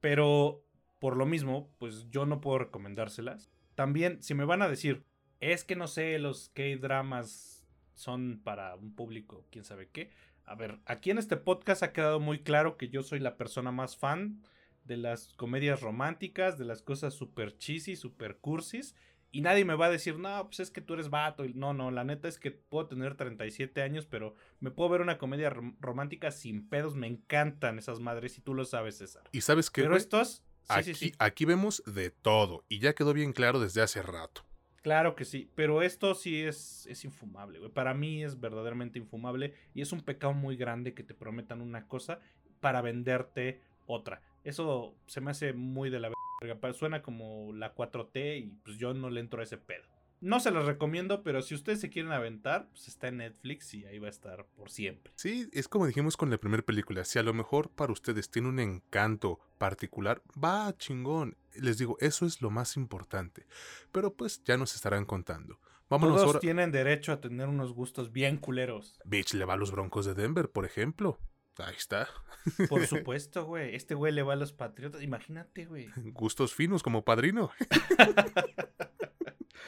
Pero 0.00 0.64
por 0.98 1.16
lo 1.16 1.26
mismo, 1.26 1.70
pues 1.78 2.08
yo 2.10 2.26
no 2.26 2.40
puedo 2.40 2.58
recomendárselas. 2.58 3.50
También, 3.74 4.22
si 4.22 4.34
me 4.34 4.44
van 4.44 4.62
a 4.62 4.68
decir, 4.68 5.04
es 5.40 5.64
que 5.64 5.76
no 5.76 5.86
sé, 5.86 6.18
los 6.18 6.50
K-dramas 6.50 7.66
son 7.94 8.40
para 8.42 8.74
un 8.74 8.94
público, 8.94 9.46
quién 9.50 9.64
sabe 9.64 9.88
qué. 9.88 10.10
A 10.44 10.54
ver, 10.54 10.78
aquí 10.86 11.10
en 11.10 11.18
este 11.18 11.36
podcast 11.36 11.82
ha 11.82 11.92
quedado 11.92 12.20
muy 12.20 12.42
claro 12.42 12.76
que 12.76 12.88
yo 12.88 13.02
soy 13.02 13.20
la 13.20 13.36
persona 13.36 13.70
más 13.70 13.96
fan 13.96 14.42
de 14.88 14.96
las 14.96 15.28
comedias 15.34 15.82
románticas, 15.82 16.58
de 16.58 16.64
las 16.64 16.82
cosas 16.82 17.14
super 17.14 17.56
cheesy, 17.56 17.94
super 17.94 18.38
cursis. 18.38 18.96
Y 19.30 19.42
nadie 19.42 19.66
me 19.66 19.74
va 19.74 19.86
a 19.86 19.90
decir, 19.90 20.18
no, 20.18 20.46
pues 20.46 20.58
es 20.60 20.70
que 20.70 20.80
tú 20.80 20.94
eres 20.94 21.10
vato. 21.10 21.44
No, 21.54 21.74
no, 21.74 21.90
la 21.90 22.02
neta 22.02 22.28
es 22.28 22.38
que 22.38 22.50
puedo 22.50 22.88
tener 22.88 23.14
37 23.14 23.82
años, 23.82 24.06
pero 24.06 24.34
me 24.58 24.70
puedo 24.70 24.88
ver 24.88 25.02
una 25.02 25.18
comedia 25.18 25.50
romántica 25.50 26.30
sin 26.30 26.66
pedos. 26.66 26.96
Me 26.96 27.06
encantan 27.06 27.78
esas 27.78 28.00
madres 28.00 28.38
y 28.38 28.40
tú 28.40 28.54
lo 28.54 28.64
sabes, 28.64 28.96
César. 28.96 29.24
Y 29.30 29.42
sabes 29.42 29.70
qué. 29.70 29.82
Pero 29.82 29.96
estos. 29.96 30.42
aquí, 30.68 31.12
aquí 31.18 31.44
vemos 31.44 31.82
de 31.86 32.10
todo. 32.10 32.64
Y 32.68 32.78
ya 32.78 32.94
quedó 32.94 33.12
bien 33.12 33.34
claro 33.34 33.60
desde 33.60 33.82
hace 33.82 34.00
rato. 34.00 34.46
Claro 34.80 35.14
que 35.16 35.26
sí, 35.26 35.50
pero 35.54 35.82
esto 35.82 36.14
sí 36.14 36.40
es, 36.40 36.86
es 36.86 37.04
infumable, 37.04 37.58
güey. 37.58 37.70
Para 37.70 37.92
mí 37.92 38.24
es 38.24 38.40
verdaderamente 38.40 38.98
infumable 38.98 39.52
y 39.74 39.82
es 39.82 39.92
un 39.92 40.00
pecado 40.00 40.32
muy 40.32 40.56
grande 40.56 40.94
que 40.94 41.02
te 41.02 41.14
prometan 41.14 41.60
una 41.60 41.86
cosa 41.86 42.20
para 42.60 42.80
venderte 42.80 43.60
otra. 43.86 44.22
Eso 44.44 44.94
se 45.06 45.20
me 45.20 45.30
hace 45.30 45.52
muy 45.52 45.90
de 45.90 46.00
la 46.00 46.10
verga. 46.40 46.72
Suena 46.72 47.02
como 47.02 47.52
la 47.52 47.74
4T 47.74 48.38
y 48.38 48.46
pues 48.64 48.78
yo 48.78 48.94
no 48.94 49.10
le 49.10 49.20
entro 49.20 49.40
a 49.40 49.44
ese 49.44 49.58
pedo. 49.58 49.84
No 50.20 50.40
se 50.40 50.50
los 50.50 50.66
recomiendo, 50.66 51.22
pero 51.22 51.42
si 51.42 51.54
ustedes 51.54 51.80
se 51.80 51.90
quieren 51.90 52.10
aventar, 52.10 52.68
pues 52.70 52.88
está 52.88 53.06
en 53.06 53.18
Netflix 53.18 53.72
y 53.74 53.84
ahí 53.84 54.00
va 54.00 54.08
a 54.08 54.10
estar 54.10 54.46
por 54.56 54.68
siempre. 54.68 55.12
Sí, 55.14 55.48
es 55.52 55.68
como 55.68 55.86
dijimos 55.86 56.16
con 56.16 56.28
la 56.28 56.38
primera 56.38 56.64
película. 56.64 57.04
Si 57.04 57.20
a 57.20 57.22
lo 57.22 57.32
mejor 57.32 57.70
para 57.70 57.92
ustedes 57.92 58.28
tiene 58.28 58.48
un 58.48 58.58
encanto 58.58 59.38
particular, 59.58 60.20
va 60.42 60.76
chingón. 60.76 61.36
Les 61.54 61.78
digo, 61.78 61.96
eso 62.00 62.26
es 62.26 62.42
lo 62.42 62.50
más 62.50 62.76
importante. 62.76 63.46
Pero 63.92 64.14
pues 64.14 64.42
ya 64.42 64.56
nos 64.56 64.74
estarán 64.74 65.04
contando. 65.04 65.60
Vámonos 65.88 66.20
Todos 66.20 66.40
tienen 66.40 66.72
derecho 66.72 67.12
a 67.12 67.20
tener 67.20 67.48
unos 67.48 67.72
gustos 67.72 68.12
bien 68.12 68.38
culeros. 68.38 68.98
Bitch 69.04 69.34
le 69.34 69.44
va 69.44 69.54
a 69.54 69.56
los 69.56 69.70
Broncos 69.70 70.04
de 70.04 70.14
Denver, 70.14 70.50
por 70.50 70.66
ejemplo. 70.66 71.18
Ahí 71.58 71.74
está. 71.76 72.08
Por 72.68 72.86
supuesto, 72.86 73.44
güey. 73.44 73.74
Este 73.74 73.94
güey 73.94 74.12
le 74.12 74.22
va 74.22 74.34
a 74.34 74.36
los 74.36 74.52
patriotas. 74.52 75.02
Imagínate, 75.02 75.66
güey. 75.66 75.88
Gustos 75.96 76.54
finos 76.54 76.82
como 76.82 77.04
padrino. 77.04 77.50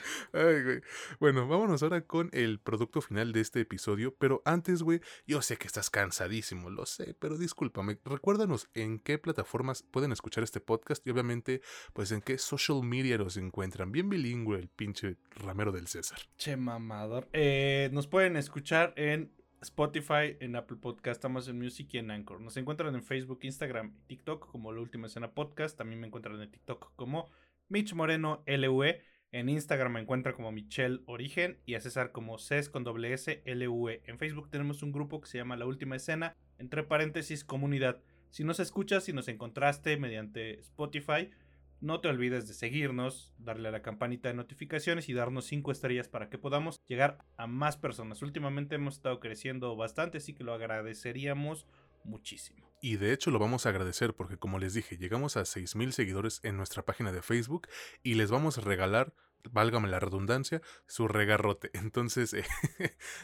Ay, 0.33 0.63
güey. 0.63 0.81
Bueno, 1.19 1.47
vámonos 1.47 1.83
ahora 1.83 2.03
con 2.03 2.31
el 2.33 2.61
producto 2.61 3.01
final 3.01 3.33
de 3.33 3.41
este 3.41 3.61
episodio. 3.61 4.15
Pero 4.17 4.43
antes, 4.45 4.83
güey, 4.83 5.01
yo 5.27 5.43
sé 5.43 5.57
que 5.57 5.67
estás 5.67 5.91
cansadísimo, 5.91 6.71
lo 6.71 6.87
sé, 6.87 7.15
pero 7.19 7.37
discúlpame. 7.37 7.99
Recuérdanos 8.05 8.69
en 8.75 8.99
qué 8.99 9.19
plataformas 9.19 9.83
pueden 9.83 10.13
escuchar 10.13 10.45
este 10.45 10.61
podcast 10.61 11.07
y 11.07 11.11
obviamente, 11.11 11.63
pues 11.93 12.13
en 12.13 12.21
qué 12.21 12.39
social 12.39 12.83
media 12.83 13.19
nos 13.19 13.37
encuentran. 13.37 13.93
Bien 13.93 14.09
bilingüe 14.09 14.59
el 14.59 14.69
pinche 14.69 15.17
ramero 15.31 15.73
del 15.73 15.87
César. 15.87 16.19
Che 16.37 16.57
mamador. 16.57 17.29
Eh, 17.33 17.91
nos 17.93 18.07
pueden 18.07 18.37
escuchar 18.37 18.93
en 18.97 19.33
Spotify, 19.63 20.37
en 20.41 20.57
Apple 20.57 20.79
Podcast, 20.81 21.23
Amazon 21.25 21.59
Music 21.59 21.89
y 21.93 21.99
en 21.99 22.11
Anchor. 22.11 22.41
Nos 22.41 22.57
encuentran 22.57 22.95
en 22.95 23.03
Facebook, 23.03 23.41
Instagram 23.43 23.95
y 23.95 24.07
TikTok 24.07 24.51
como 24.51 24.73
La 24.73 24.81
Última 24.81 25.07
Escena 25.07 25.33
Podcast. 25.33 25.77
También 25.77 26.01
me 26.01 26.07
encuentran 26.07 26.41
en 26.41 26.51
TikTok 26.51 26.95
como 26.97 27.29
Mitch 27.69 27.93
Moreno 27.93 28.43
LUE. 28.47 29.03
En 29.33 29.49
Instagram 29.49 29.93
me 29.93 30.01
encuentran 30.01 30.35
como 30.35 30.51
Michelle 30.51 31.03
Origen 31.07 31.59
y 31.67 31.75
a 31.75 31.81
César 31.81 32.11
como 32.11 32.39
CES 32.39 32.71
con 32.71 32.85
LUE. 32.85 34.03
En 34.07 34.19
Facebook 34.19 34.51
tenemos 34.51 34.83
un 34.83 34.93
grupo 34.93 35.21
que 35.21 35.29
se 35.29 35.39
llama 35.39 35.57
La 35.57 35.67
Última 35.67 35.97
Escena, 35.97 36.35
entre 36.59 36.83
paréntesis, 36.83 37.45
comunidad. 37.45 38.03
Si 38.31 38.45
nos 38.45 38.61
escuchas, 38.61 39.05
si 39.05 39.13
nos 39.13 39.29
encontraste 39.29 39.97
mediante 39.99 40.59
Spotify, 40.61 41.31
no 41.81 42.01
te 42.01 42.09
olvides 42.09 42.47
de 42.47 42.55
seguirnos, 42.55 43.33
darle 43.39 43.69
a 43.69 43.73
la 43.73 43.83
campanita 43.83 44.29
de 44.29 44.35
notificaciones 44.35 45.09
y 45.09 45.15
darnos 45.15 45.47
5 45.47 45.73
estrellas 45.73 46.09
para 46.09 46.29
que 46.29 46.39
podamos 46.39 46.81
llegar 46.87 47.19
a 47.37 47.47
más 47.47 47.77
personas. 47.77 48.23
Últimamente 48.23 48.75
hemos 48.75 48.97
estado 48.97 49.21
creciendo 49.21 49.75
bastante, 49.77 50.19
así 50.19 50.35
que 50.35 50.45
lo 50.45 50.55
agradeceríamos 50.55 51.67
muchísimo. 52.05 52.71
Y 52.83 52.97
de 52.97 53.13
hecho 53.13 53.31
lo 53.31 53.39
vamos 53.39 53.67
a 53.67 53.71
agradecer 53.71 54.15
porque 54.15 54.39
como 54.39 54.59
les 54.59 54.75
dije, 54.75 54.97
llegamos 54.97 55.37
a 55.37 55.43
6.000 55.43 55.91
seguidores 55.93 56.41
en 56.43 56.57
nuestra 56.57 56.85
página 56.85 57.13
de 57.13 57.23
Facebook 57.23 57.69
y 58.03 58.15
les 58.15 58.31
vamos 58.31 58.59
a 58.59 58.63
regalar, 58.63 59.15
válgame 59.51 59.89
la 59.89 60.01
redundancia, 60.01 60.63
su 60.87 61.09
regarrote. 61.09 61.71
Entonces 61.75 62.35
eh, 62.35 62.45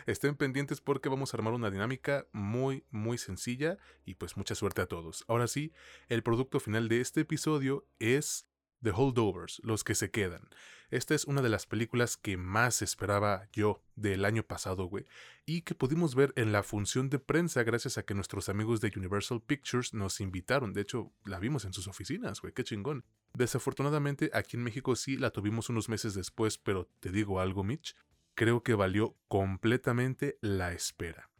estén 0.07 0.37
pendientes 0.37 0.81
porque 0.81 1.09
vamos 1.09 1.33
a 1.33 1.37
armar 1.37 1.55
una 1.55 1.71
dinámica 1.71 2.27
muy, 2.33 2.85
muy 2.91 3.19
sencilla 3.19 3.79
y 4.05 4.15
pues 4.15 4.37
mucha 4.37 4.55
suerte 4.55 4.83
a 4.83 4.87
todos. 4.87 5.25
Ahora 5.29 5.47
sí, 5.47 5.73
el 6.09 6.23
producto 6.23 6.61
final 6.61 6.89
de 6.89 7.01
este 7.01 7.23
episodio 7.23 7.87
es 7.99 8.49
The 8.83 8.91
Holdovers, 8.91 9.61
Los 9.63 9.85
que 9.85 9.95
se 9.95 10.11
quedan. 10.11 10.49
Esta 10.91 11.15
es 11.15 11.25
una 11.25 11.43
de 11.43 11.49
las 11.49 11.67
películas 11.67 12.17
que 12.17 12.37
más 12.37 12.81
esperaba 12.81 13.49
yo 13.53 13.83
del 13.97 14.25
año 14.25 14.45
pasado, 14.45 14.85
güey, 14.85 15.05
y 15.45 15.63
que 15.63 15.75
pudimos 15.75 16.15
ver 16.15 16.33
en 16.37 16.53
la 16.53 16.63
función 16.63 17.11
de 17.11 17.19
prensa 17.19 17.65
gracias 17.65 17.99
a 17.99 18.05
que 18.05 18.15
nuestros 18.15 18.49
amigos 18.49 18.81
de 18.81 18.93
Universal 18.95 19.43
Pictures 19.43 19.95
nos 19.95 20.21
invitaron. 20.21 20.73
De 20.73 20.83
hecho, 20.83 21.13
la 21.25 21.41
vimos 21.41 21.65
en 21.65 21.73
sus 21.73 21.89
oficinas, 21.89 22.41
güey, 22.41 22.53
qué 22.53 22.63
chingón. 22.63 23.05
Desafortunadamente, 23.35 24.31
aquí 24.33 24.57
en 24.57 24.63
México 24.63 24.95
sí 24.95 25.17
la 25.17 25.31
tuvimos 25.31 25.69
unos 25.69 25.89
meses 25.89 26.15
después, 26.15 26.57
pero 26.57 26.89
te 27.01 27.11
digo 27.11 27.41
algo, 27.41 27.65
Mitch, 27.65 27.97
creo 28.37 28.63
que 28.63 28.75
valió 28.75 29.17
completamente 29.27 30.39
la 30.41 30.73
espera. 30.73 31.31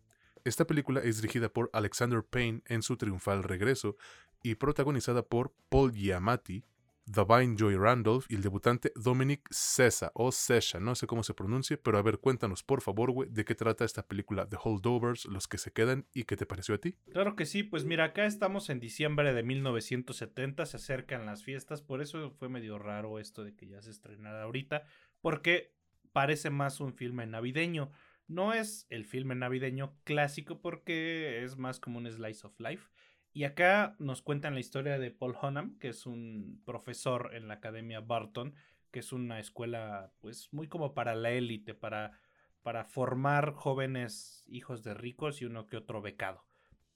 Esta 0.45 0.67
película 0.67 1.01
es 1.01 1.21
dirigida 1.21 1.49
por 1.49 1.71
Alexander 1.73 2.25
Payne 2.25 2.63
en 2.67 2.83
su 2.83 2.97
triunfal 2.97 3.43
regreso 3.43 3.97
y 4.43 4.57
protagonizada 4.57 5.27
por 5.27 5.53
Paul 5.69 5.93
Giamatti, 5.93 6.65
Divine 7.07 7.57
Joy 7.57 7.77
Randolph 7.77 8.27
y 8.29 8.35
el 8.35 8.43
debutante 8.43 8.93
Dominic 8.97 9.49
Cesa 9.51 10.11
o 10.15 10.33
Sesha, 10.33 10.81
no 10.81 10.95
sé 10.95 11.07
cómo 11.07 11.23
se 11.23 11.35
pronuncie, 11.35 11.77
pero 11.77 11.99
a 11.99 12.03
ver, 12.03 12.19
cuéntanos 12.19 12.65
por 12.65 12.81
favor, 12.81 13.13
güey, 13.13 13.29
de 13.31 13.45
qué 13.45 13.55
trata 13.55 13.85
esta 13.85 14.07
película 14.07 14.49
The 14.49 14.57
Holdovers, 14.63 15.27
los 15.27 15.47
que 15.47 15.59
se 15.59 15.73
quedan 15.73 16.07
y 16.13 16.25
qué 16.25 16.37
te 16.37 16.47
pareció 16.47 16.75
a 16.75 16.79
ti. 16.79 16.97
Claro 17.13 17.37
que 17.37 17.47
sí, 17.47 17.63
pues 17.63 17.85
mira, 17.85 18.05
acá 18.05 18.27
estamos 18.27 18.71
en 18.71 18.81
diciembre 18.81 19.33
de 19.33 19.43
1970, 19.45 20.67
se 20.67 20.77
acercan 20.77 21.27
las 21.27 21.45
fiestas, 21.45 21.81
por 21.81 22.03
eso 22.03 22.31
fue 22.33 22.49
medio 22.49 22.79
raro 22.79 23.21
esto 23.21 23.45
de 23.45 23.55
que 23.55 23.69
ya 23.69 23.81
se 23.81 23.91
estrenara 23.91 24.43
ahorita, 24.43 24.83
porque 25.21 25.77
parece 26.13 26.51
más 26.51 26.81
un 26.81 26.95
filme 26.95 27.27
navideño. 27.27 27.91
No 28.27 28.53
es 28.53 28.87
el 28.91 29.05
filme 29.05 29.37
navideño 29.37 29.97
clásico 30.03 30.61
porque 30.61 31.45
es 31.45 31.57
más 31.57 31.79
como 31.79 31.99
un 31.99 32.11
slice 32.11 32.47
of 32.47 32.59
life. 32.59 32.89
Y 33.37 33.45
acá 33.45 33.97
nos 33.99 34.23
cuentan 34.23 34.55
la 34.55 34.61
historia 34.61 34.99
de 34.99 35.11
Paul 35.11 35.37
Honham, 35.39 35.79
que 35.79 35.89
es 35.89 36.07
un 36.07 36.63
profesor 36.65 37.35
en 37.35 37.49
la 37.49 37.55
Academia 37.55 38.01
Barton, 38.01 38.55
que 38.91 39.01
es 39.01 39.13
una 39.13 39.39
escuela 39.39 40.11
pues 40.23 40.51
muy 40.55 40.69
como 40.69 40.95
para 40.95 41.15
la 41.15 41.33
élite, 41.33 41.75
para, 41.75 42.19
para 42.63 42.87
formar 42.87 43.53
jóvenes 43.53 44.43
hijos 44.49 44.83
de 44.85 44.95
ricos 44.95 45.43
y 45.43 45.45
uno 45.45 45.67
que 45.67 45.77
otro 45.77 46.01
becado. 46.01 46.47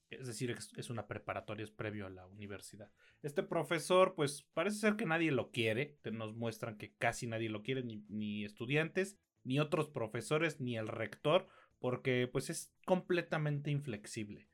Es 0.08 0.26
decir, 0.26 0.56
es 0.78 0.88
una 0.88 1.06
preparatoria, 1.06 1.64
es 1.64 1.70
previo 1.70 2.06
a 2.06 2.10
la 2.10 2.26
universidad. 2.26 2.90
Este 3.22 3.42
profesor, 3.42 4.14
pues 4.14 4.44
parece 4.54 4.78
ser 4.78 4.96
que 4.96 5.04
nadie 5.04 5.32
lo 5.32 5.50
quiere. 5.50 5.98
Nos 6.10 6.34
muestran 6.34 6.78
que 6.78 6.94
casi 6.94 7.26
nadie 7.26 7.50
lo 7.50 7.62
quiere, 7.62 7.82
ni, 7.82 8.02
ni 8.08 8.46
estudiantes, 8.46 9.18
ni 9.44 9.60
otros 9.60 9.90
profesores, 9.90 10.58
ni 10.58 10.78
el 10.78 10.88
rector, 10.88 11.48
porque 11.80 12.30
pues 12.32 12.48
es 12.48 12.72
completamente 12.86 13.70
inflexible 13.70 14.49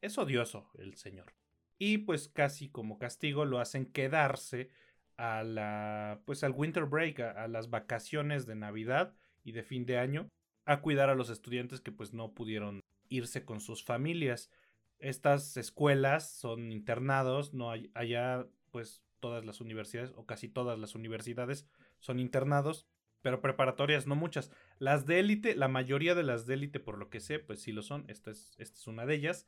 es 0.00 0.18
odioso 0.18 0.70
el 0.78 0.94
señor. 0.96 1.34
Y 1.78 1.98
pues 1.98 2.28
casi 2.28 2.68
como 2.68 2.98
castigo 2.98 3.44
lo 3.44 3.60
hacen 3.60 3.86
quedarse 3.86 4.70
a 5.16 5.42
la 5.42 6.20
pues 6.24 6.44
al 6.44 6.52
winter 6.52 6.84
break, 6.84 7.20
a, 7.20 7.48
las 7.48 7.70
vacaciones 7.70 8.46
de 8.46 8.54
Navidad 8.54 9.14
y 9.44 9.52
de 9.52 9.62
fin 9.62 9.86
de 9.86 9.98
año 9.98 10.28
a 10.64 10.80
cuidar 10.80 11.08
a 11.10 11.14
los 11.14 11.30
estudiantes 11.30 11.80
que 11.80 11.92
pues 11.92 12.12
no 12.12 12.34
pudieron 12.34 12.80
irse 13.08 13.44
con 13.44 13.60
sus 13.60 13.84
familias. 13.84 14.50
Estas 14.98 15.56
escuelas 15.56 16.30
son 16.30 16.72
internados, 16.72 17.54
no 17.54 17.70
hay 17.70 17.90
allá 17.94 18.46
pues 18.70 19.02
todas 19.20 19.44
las 19.44 19.60
universidades 19.60 20.12
o 20.16 20.26
casi 20.26 20.48
todas 20.48 20.78
las 20.78 20.94
universidades 20.94 21.66
son 22.00 22.20
internados, 22.20 22.86
pero 23.22 23.40
preparatorias 23.40 24.06
no 24.06 24.14
muchas. 24.14 24.50
Las 24.78 25.06
de 25.06 25.20
élite, 25.20 25.54
la 25.56 25.68
mayoría 25.68 26.14
de 26.14 26.22
las 26.22 26.46
de 26.46 26.54
élite 26.54 26.80
por 26.80 26.98
lo 26.98 27.08
que 27.08 27.20
sé, 27.20 27.38
pues 27.38 27.60
sí 27.60 27.72
lo 27.72 27.82
son, 27.82 28.04
esta 28.08 28.30
es, 28.30 28.54
esta 28.58 28.78
es 28.78 28.86
una 28.86 29.06
de 29.06 29.14
ellas 29.14 29.46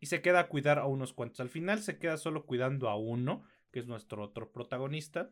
y 0.00 0.06
se 0.06 0.22
queda 0.22 0.40
a 0.40 0.48
cuidar 0.48 0.78
a 0.78 0.86
unos 0.86 1.12
cuantos. 1.12 1.40
Al 1.40 1.50
final 1.50 1.82
se 1.82 1.98
queda 1.98 2.16
solo 2.16 2.46
cuidando 2.46 2.88
a 2.88 2.96
uno, 2.96 3.44
que 3.70 3.78
es 3.78 3.86
nuestro 3.86 4.24
otro 4.24 4.50
protagonista. 4.50 5.30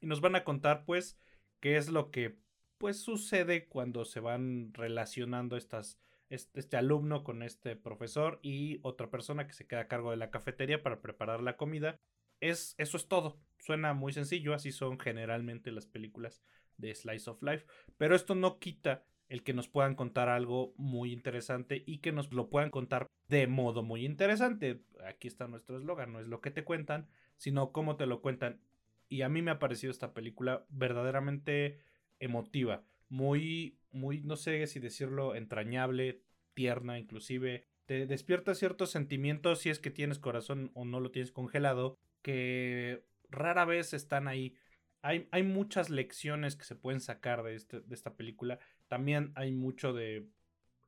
Y 0.00 0.06
nos 0.06 0.20
van 0.20 0.34
a 0.34 0.44
contar 0.44 0.84
pues 0.84 1.18
qué 1.60 1.76
es 1.76 1.88
lo 1.88 2.10
que 2.10 2.36
pues 2.78 3.00
sucede 3.00 3.68
cuando 3.68 4.04
se 4.04 4.20
van 4.20 4.74
relacionando 4.74 5.56
estas, 5.56 5.98
este, 6.28 6.76
alumno 6.76 7.24
con 7.24 7.42
este 7.42 7.76
profesor 7.76 8.38
y 8.42 8.80
otra 8.82 9.08
persona 9.08 9.46
que 9.46 9.54
se 9.54 9.66
queda 9.66 9.82
a 9.82 9.88
cargo 9.88 10.10
de 10.10 10.18
la 10.18 10.30
cafetería 10.30 10.82
para 10.82 11.00
preparar 11.00 11.40
la 11.40 11.56
comida. 11.56 12.00
Es, 12.40 12.74
eso 12.76 12.96
es 12.96 13.08
todo. 13.08 13.40
Suena 13.58 13.94
muy 13.94 14.12
sencillo, 14.12 14.52
así 14.52 14.72
son 14.72 14.98
generalmente 14.98 15.72
las 15.72 15.86
películas 15.86 16.42
de 16.76 16.94
Slice 16.94 17.30
of 17.30 17.42
Life. 17.42 17.66
Pero 17.96 18.14
esto 18.14 18.34
no 18.34 18.58
quita 18.58 19.06
el 19.28 19.42
que 19.42 19.54
nos 19.54 19.68
puedan 19.68 19.94
contar 19.94 20.28
algo 20.28 20.72
muy 20.76 21.12
interesante 21.12 21.82
y 21.86 21.98
que 21.98 22.12
nos 22.12 22.32
lo 22.32 22.48
puedan 22.48 22.70
contar 22.70 23.06
de 23.28 23.46
modo 23.46 23.82
muy 23.82 24.04
interesante. 24.04 24.82
Aquí 25.06 25.28
está 25.28 25.48
nuestro 25.48 25.78
eslogan, 25.78 26.12
no 26.12 26.20
es 26.20 26.28
lo 26.28 26.40
que 26.40 26.50
te 26.50 26.64
cuentan, 26.64 27.08
sino 27.36 27.72
cómo 27.72 27.96
te 27.96 28.06
lo 28.06 28.20
cuentan. 28.20 28.60
Y 29.08 29.22
a 29.22 29.28
mí 29.28 29.42
me 29.42 29.50
ha 29.50 29.58
parecido 29.58 29.90
esta 29.90 30.14
película 30.14 30.64
verdaderamente 30.68 31.78
emotiva, 32.18 32.84
muy, 33.08 33.78
muy, 33.92 34.20
no 34.20 34.36
sé 34.36 34.66
si 34.66 34.80
decirlo, 34.80 35.34
entrañable, 35.34 36.22
tierna, 36.54 36.98
inclusive. 36.98 37.64
Te 37.84 38.06
despierta 38.06 38.54
ciertos 38.54 38.90
sentimientos 38.90 39.60
si 39.60 39.70
es 39.70 39.78
que 39.78 39.90
tienes 39.90 40.18
corazón 40.18 40.70
o 40.74 40.84
no 40.84 40.98
lo 40.98 41.10
tienes 41.10 41.30
congelado, 41.30 41.98
que 42.22 43.04
rara 43.28 43.64
vez 43.64 43.92
están 43.94 44.26
ahí. 44.26 44.54
Hay, 45.02 45.28
hay 45.30 45.44
muchas 45.44 45.88
lecciones 45.88 46.56
que 46.56 46.64
se 46.64 46.74
pueden 46.74 47.00
sacar 47.00 47.44
de, 47.44 47.54
este, 47.54 47.80
de 47.80 47.94
esta 47.94 48.16
película 48.16 48.58
también 48.88 49.32
hay 49.34 49.52
mucho 49.52 49.92
de 49.92 50.26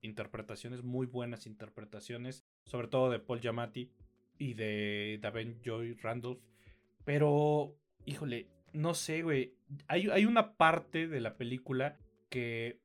interpretaciones, 0.01 0.83
muy 0.83 1.07
buenas 1.07 1.47
interpretaciones, 1.47 2.45
sobre 2.65 2.89
todo 2.89 3.11
de 3.11 3.19
Paul 3.19 3.41
Giamatti 3.41 3.91
y 4.39 4.55
de 4.55 5.19
Daven 5.21 5.61
Joy 5.63 5.95
Randolph. 5.95 6.41
Pero, 7.05 7.77
híjole, 8.05 8.49
no 8.73 8.95
sé, 8.95 9.23
güey. 9.23 9.55
Hay, 9.87 10.09
hay 10.09 10.25
una 10.25 10.57
parte 10.57 11.09
de 11.09 11.21
la 11.21 11.37
película 11.37 11.99
que 12.29 12.81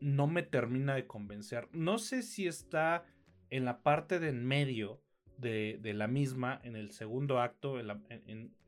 no 0.00 0.26
me 0.26 0.42
termina 0.42 0.94
de 0.94 1.06
convencer. 1.06 1.68
No 1.72 1.98
sé 1.98 2.22
si 2.22 2.46
está 2.46 3.04
en 3.50 3.64
la 3.64 3.82
parte 3.82 4.18
de 4.18 4.28
en 4.28 4.44
medio 4.44 5.00
de, 5.38 5.78
de 5.80 5.94
la 5.94 6.08
misma, 6.08 6.60
en 6.64 6.76
el 6.76 6.90
segundo 6.92 7.40
acto. 7.40 7.76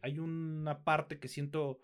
hay 0.02 0.18
una 0.18 0.84
parte 0.84 1.18
que 1.18 1.28
siento 1.28 1.80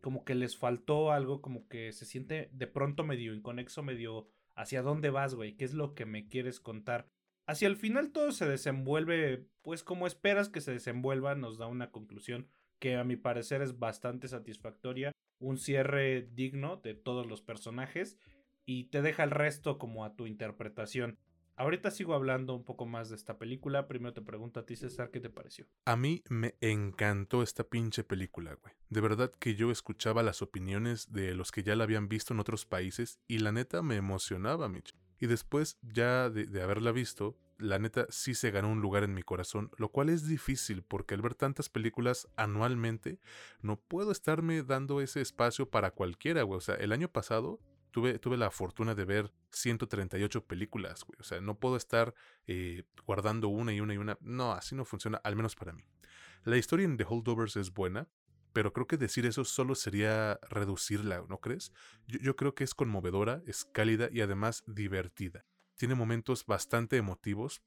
como 0.00 0.24
que 0.24 0.34
les 0.34 0.56
faltó 0.56 1.12
algo, 1.12 1.40
como 1.40 1.68
que 1.68 1.92
se 1.92 2.04
siente 2.04 2.50
de 2.52 2.66
pronto 2.66 3.04
medio 3.04 3.34
inconexo, 3.34 3.82
medio 3.82 4.28
hacia 4.54 4.82
dónde 4.82 5.10
vas, 5.10 5.34
güey, 5.34 5.56
qué 5.56 5.64
es 5.64 5.74
lo 5.74 5.94
que 5.94 6.06
me 6.06 6.28
quieres 6.28 6.60
contar. 6.60 7.08
Hacia 7.46 7.68
el 7.68 7.76
final 7.76 8.12
todo 8.12 8.32
se 8.32 8.46
desenvuelve, 8.46 9.46
pues 9.62 9.82
como 9.82 10.06
esperas 10.06 10.48
que 10.48 10.60
se 10.60 10.72
desenvuelva, 10.72 11.34
nos 11.34 11.58
da 11.58 11.66
una 11.66 11.90
conclusión 11.90 12.48
que 12.78 12.96
a 12.96 13.04
mi 13.04 13.16
parecer 13.16 13.62
es 13.62 13.78
bastante 13.78 14.28
satisfactoria, 14.28 15.12
un 15.38 15.58
cierre 15.58 16.28
digno 16.32 16.76
de 16.76 16.94
todos 16.94 17.26
los 17.26 17.42
personajes 17.42 18.18
y 18.66 18.84
te 18.84 19.02
deja 19.02 19.24
el 19.24 19.30
resto 19.30 19.78
como 19.78 20.04
a 20.04 20.14
tu 20.14 20.26
interpretación. 20.26 21.18
Ahorita 21.58 21.90
sigo 21.90 22.14
hablando 22.14 22.54
un 22.54 22.62
poco 22.62 22.86
más 22.86 23.10
de 23.10 23.16
esta 23.16 23.36
película. 23.36 23.88
Primero 23.88 24.14
te 24.14 24.22
pregunto 24.22 24.60
a 24.60 24.64
ti, 24.64 24.76
César, 24.76 25.10
¿qué 25.10 25.18
te 25.18 25.28
pareció? 25.28 25.66
A 25.86 25.96
mí 25.96 26.22
me 26.28 26.54
encantó 26.60 27.42
esta 27.42 27.64
pinche 27.64 28.04
película, 28.04 28.56
güey. 28.62 28.74
De 28.90 29.00
verdad 29.00 29.32
que 29.40 29.56
yo 29.56 29.72
escuchaba 29.72 30.22
las 30.22 30.40
opiniones 30.40 31.12
de 31.12 31.34
los 31.34 31.50
que 31.50 31.64
ya 31.64 31.74
la 31.74 31.82
habían 31.82 32.08
visto 32.08 32.32
en 32.32 32.38
otros 32.38 32.64
países 32.64 33.18
y 33.26 33.40
la 33.40 33.50
neta 33.50 33.82
me 33.82 33.96
emocionaba, 33.96 34.68
Mitch. 34.68 34.94
Y 35.18 35.26
después, 35.26 35.78
ya 35.82 36.30
de, 36.30 36.46
de 36.46 36.62
haberla 36.62 36.92
visto, 36.92 37.36
la 37.58 37.80
neta 37.80 38.06
sí 38.08 38.34
se 38.34 38.52
ganó 38.52 38.70
un 38.70 38.80
lugar 38.80 39.02
en 39.02 39.14
mi 39.14 39.24
corazón, 39.24 39.72
lo 39.78 39.88
cual 39.88 40.10
es 40.10 40.28
difícil 40.28 40.84
porque 40.84 41.14
al 41.14 41.22
ver 41.22 41.34
tantas 41.34 41.68
películas 41.68 42.28
anualmente, 42.36 43.18
no 43.62 43.80
puedo 43.80 44.12
estarme 44.12 44.62
dando 44.62 45.00
ese 45.00 45.20
espacio 45.20 45.68
para 45.68 45.90
cualquiera, 45.90 46.44
güey. 46.44 46.58
O 46.58 46.60
sea, 46.60 46.76
el 46.76 46.92
año 46.92 47.08
pasado 47.08 47.58
tuve, 47.90 48.18
tuve 48.18 48.36
la 48.36 48.50
fortuna 48.50 48.94
de 48.94 49.04
ver 49.04 49.32
138 49.50 50.44
películas, 50.44 51.04
güey. 51.04 51.18
O 51.20 51.24
sea, 51.24 51.40
no 51.40 51.58
puedo 51.58 51.76
estar 51.76 52.14
eh, 52.46 52.84
guardando 53.06 53.48
una 53.48 53.72
y 53.72 53.80
una 53.80 53.94
y 53.94 53.98
una. 53.98 54.18
No, 54.20 54.52
así 54.52 54.74
no 54.74 54.84
funciona, 54.84 55.20
al 55.24 55.36
menos 55.36 55.54
para 55.54 55.72
mí. 55.72 55.84
La 56.44 56.56
historia 56.56 56.84
en 56.84 56.96
The 56.96 57.06
Holdovers 57.08 57.56
es 57.56 57.72
buena, 57.72 58.08
pero 58.52 58.72
creo 58.72 58.86
que 58.86 58.96
decir 58.96 59.26
eso 59.26 59.44
solo 59.44 59.74
sería 59.74 60.38
reducirla, 60.48 61.24
¿no 61.28 61.40
crees? 61.40 61.72
Yo, 62.06 62.18
yo, 62.20 62.36
creo 62.36 62.54
que 62.54 62.64
es 62.64 62.74
conmovedora, 62.74 63.42
es 63.46 63.64
cálida 63.64 64.08
y 64.10 64.20
además 64.20 64.64
divertida. 64.66 65.44
Tiene 65.76 65.94
momentos 65.94 66.46
bastante 66.46 66.96
emotivos, 66.96 67.62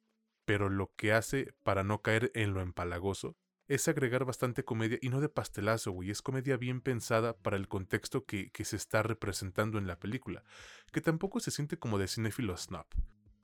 pero 0.45 0.69
lo 0.69 0.93
que 0.95 1.13
hace 1.13 1.53
para 1.63 1.84
no 1.84 2.01
caer 2.01 2.32
en 2.34 2.53
lo 2.53 2.61
empalagoso 2.61 3.38
es 3.72 3.88
agregar 3.88 4.26
bastante 4.26 4.65
comedia 4.65 4.99
y 5.01 5.07
no 5.07 5.22
de 5.22 5.30
pastelazo, 5.30 5.91
güey. 5.91 6.11
Es 6.11 6.22
comedia 6.22 6.57
bien 6.57 6.82
pensada 6.82 7.38
para 7.38 7.55
el 7.55 7.69
contexto 7.69 8.26
que, 8.26 8.51
se 8.65 8.76
está 8.76 9.01
representando 9.01 9.78
en 9.78 9.88
la 9.88 9.97
película, 9.97 10.43
que 10.91 10.99
tampoco 10.99 11.39
se 11.39 11.51
siente 11.51 11.80
como 11.80 11.97
de 11.97 12.09
cinéfilo 12.09 12.57
snob. 12.57 12.86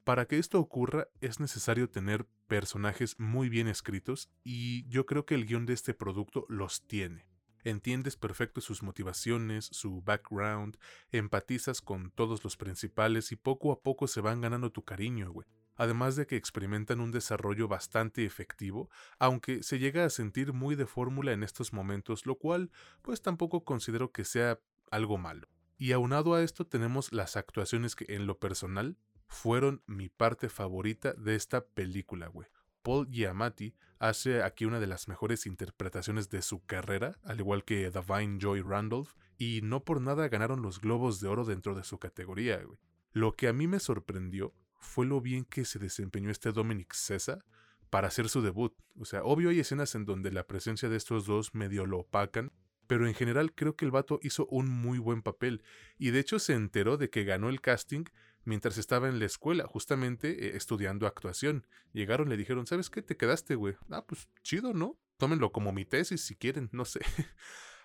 Para 0.04 0.26
que 0.26 0.38
esto 0.38 0.60
ocurra 0.60 1.08
es 1.22 1.40
necesario 1.40 1.90
tener 1.90 2.28
personajes 2.48 3.18
muy 3.18 3.48
bien 3.48 3.70
escritos 3.70 4.30
y 4.44 4.86
yo 4.90 5.06
creo 5.06 5.26
que 5.26 5.36
el 5.36 5.46
guion 5.46 5.66
de 5.66 5.74
este 5.74 5.94
producto 5.94 6.46
los 6.50 6.86
tiene. 6.86 7.26
Entiendes 7.64 8.18
perfecto 8.18 8.60
sus 8.60 8.84
motivaciones, 8.84 9.70
su 9.72 10.02
background, 10.02 10.78
empatizas 11.10 11.80
con 11.80 12.12
todos 12.12 12.44
los 12.44 12.58
principales 12.58 13.32
y 13.32 13.38
poco 13.38 13.72
a 13.72 13.82
poco 13.82 14.08
se 14.08 14.20
van 14.20 14.42
ganando 14.42 14.74
tu 14.74 14.84
cariño, 14.84 15.32
güey. 15.32 15.48
Además 15.78 16.16
de 16.16 16.28
que 16.28 16.36
experimentan 16.36 17.00
un 17.00 17.12
desarrollo 17.12 17.68
bastante 17.68 18.26
efectivo, 18.26 18.90
aunque 19.20 19.64
se 19.64 19.80
llega 19.80 20.06
a 20.06 20.10
sentir 20.10 20.54
muy 20.54 20.76
de 20.76 20.86
fórmula 20.86 21.32
en 21.32 21.44
estos 21.44 21.74
momentos, 21.74 22.26
lo 22.26 22.36
cual 22.36 22.72
pues 23.02 23.22
tampoco 23.22 23.64
considero 23.64 24.12
que 24.12 24.26
sea 24.26 24.60
algo 24.92 25.18
malo. 25.18 25.48
Y 25.78 25.92
aunado 25.92 26.34
a 26.34 26.42
esto 26.42 26.66
tenemos 26.66 27.14
las 27.14 27.38
actuaciones 27.38 27.96
que 27.96 28.06
en 28.10 28.26
lo 28.26 28.40
personal 28.40 28.98
fueron 29.28 29.84
mi 29.86 30.10
parte 30.10 30.50
favorita 30.50 31.14
de 31.14 31.36
esta 31.36 31.66
película, 31.66 32.28
güey. 32.28 32.48
Paul 32.82 33.10
Giamatti 33.10 33.76
hace 34.00 34.42
aquí 34.44 34.66
una 34.66 34.80
de 34.80 34.88
las 34.88 35.08
mejores 35.08 35.46
interpretaciones 35.46 36.30
de 36.30 36.42
su 36.42 36.66
carrera, 36.66 37.20
al 37.24 37.40
igual 37.40 37.66
que 37.66 37.92
Divine 37.92 38.38
Joy 38.40 38.62
Randolph, 38.62 39.14
y 39.38 39.60
no 39.62 39.84
por 39.84 40.02
nada 40.02 40.30
ganaron 40.30 40.62
los 40.62 40.80
Globos 40.80 41.20
de 41.20 41.28
Oro 41.28 41.44
dentro 41.44 41.76
de 41.76 41.84
su 41.84 42.00
categoría, 42.00 42.64
güey. 42.64 42.80
Lo 43.12 43.36
que 43.36 43.48
a 43.48 43.54
mí 43.54 43.68
me 43.68 43.80
sorprendió 43.80 44.54
fue 44.88 45.06
lo 45.06 45.22
bien 45.22 45.46
que 45.46 45.66
se 45.66 45.80
desempeñó 45.80 46.32
este 46.32 46.52
Dominic 46.52 46.94
Cesa 46.94 47.44
para 47.90 48.08
hacer 48.08 48.30
su 48.30 48.42
debut. 48.42 48.74
O 48.98 49.06
sea, 49.06 49.24
obvio 49.24 49.50
hay 49.50 49.60
escenas 49.60 49.96
en 49.96 50.06
donde 50.06 50.32
la 50.32 50.48
presencia 50.48 50.90
de 50.90 50.98
estos 50.98 51.26
dos 51.26 51.54
medio 51.54 51.86
lo 51.86 52.00
opacan, 52.00 52.52
pero 52.88 53.08
en 53.08 53.14
general 53.14 53.54
creo 53.54 53.76
que 53.76 53.86
el 53.86 53.92
vato 53.92 54.20
hizo 54.24 54.48
un 54.48 54.70
muy 54.70 54.98
buen 54.98 55.22
papel, 55.22 55.64
y 55.98 56.12
de 56.12 56.20
hecho 56.20 56.40
se 56.40 56.54
enteró 56.54 56.98
de 56.98 57.10
que 57.10 57.26
ganó 57.26 57.50
el 57.50 57.62
casting 57.62 58.06
mientras 58.46 58.78
estaba 58.78 59.10
en 59.10 59.20
la 59.20 59.26
escuela, 59.26 59.68
justamente 59.68 60.48
eh, 60.48 60.56
estudiando 60.56 61.06
actuación. 61.06 61.68
Llegaron, 61.92 62.30
le 62.30 62.38
dijeron, 62.38 62.66
¿sabes 62.66 62.90
qué? 62.90 63.02
Te 63.02 63.18
quedaste, 63.18 63.56
güey. 63.56 63.76
Ah, 63.90 64.06
pues 64.06 64.30
chido, 64.42 64.74
¿no? 64.74 64.98
Tómenlo 65.18 65.52
como 65.52 65.74
mi 65.74 65.84
tesis 65.84 66.22
si 66.22 66.36
quieren, 66.36 66.70
no 66.72 66.86
sé. 66.86 67.02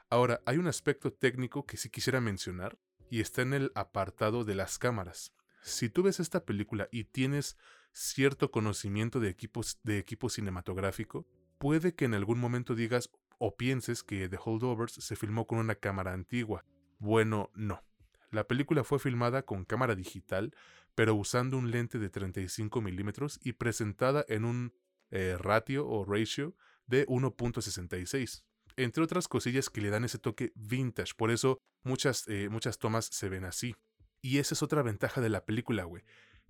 Ahora, 0.09 0.41
hay 0.47 0.59
un 0.59 0.69
aspecto 0.69 1.13
técnico 1.13 1.67
que 1.67 1.77
sí 1.77 1.91
quisiera 1.91 2.21
mencionar, 2.21 2.79
y 3.11 3.21
está 3.21 3.43
en 3.43 3.55
el 3.55 3.73
apartado 3.75 4.45
de 4.45 4.55
las 4.55 4.79
cámaras. 4.79 5.35
Si 5.63 5.89
tú 5.89 6.03
ves 6.03 6.19
esta 6.19 6.45
película 6.45 6.89
y 6.91 7.05
tienes 7.05 7.57
cierto 7.93 8.51
conocimiento 8.51 9.21
de 9.21 9.29
equipos 9.29 9.79
de 9.85 9.99
equipo 9.99 10.29
cinematográfico, 10.29 11.27
puede 11.59 11.95
que 11.95 12.05
en 12.05 12.15
algún 12.15 12.41
momento 12.41 12.75
digas 12.75 13.11
o 13.39 13.57
pienses 13.57 14.03
que 14.03 14.29
The 14.29 14.39
Holdovers 14.45 14.95
se 14.95 15.17
filmó 15.17 15.47
con 15.47 15.59
una 15.59 15.77
cámara 15.77 16.13
antigua. 16.13 16.65
Bueno, 16.99 17.51
no. 17.55 17.83
La 18.31 18.49
película 18.49 18.83
fue 18.83 18.99
filmada 18.99 19.43
con 19.43 19.65
cámara 19.65 19.95
digital, 19.95 20.55
pero 20.95 21.15
usando 21.15 21.59
un 21.59 21.71
lente 21.71 21.99
de 21.99 22.11
35 22.11 22.81
milímetros 22.81 23.39
y 23.43 23.53
presentada 23.53 24.25
en 24.29 24.45
un 24.45 24.73
eh, 25.11 25.37
ratio 25.39 25.87
o 25.87 26.05
ratio 26.05 26.57
de 26.87 27.07
1.66. 27.07 28.45
Entre 28.77 29.03
otras 29.03 29.29
cosillas 29.29 29.71
que 29.71 29.81
le 29.81 29.91
dan 29.91 30.05
ese 30.05 30.19
toque 30.19 30.53
vintage, 30.55 31.13
por 31.17 31.31
eso 31.31 31.59
muchas, 31.83 32.27
eh, 32.29 32.49
muchas 32.51 32.79
tomas 32.79 33.07
se 33.07 33.29
ven 33.29 33.45
así. 33.45 33.77
Y 34.23 34.39
esa 34.39 34.55
es 34.55 34.63
otra 34.63 34.83
ventaja 34.83 35.21
de 35.21 35.29
la 35.29 35.45
película, 35.45 35.83
güey, 35.83 36.05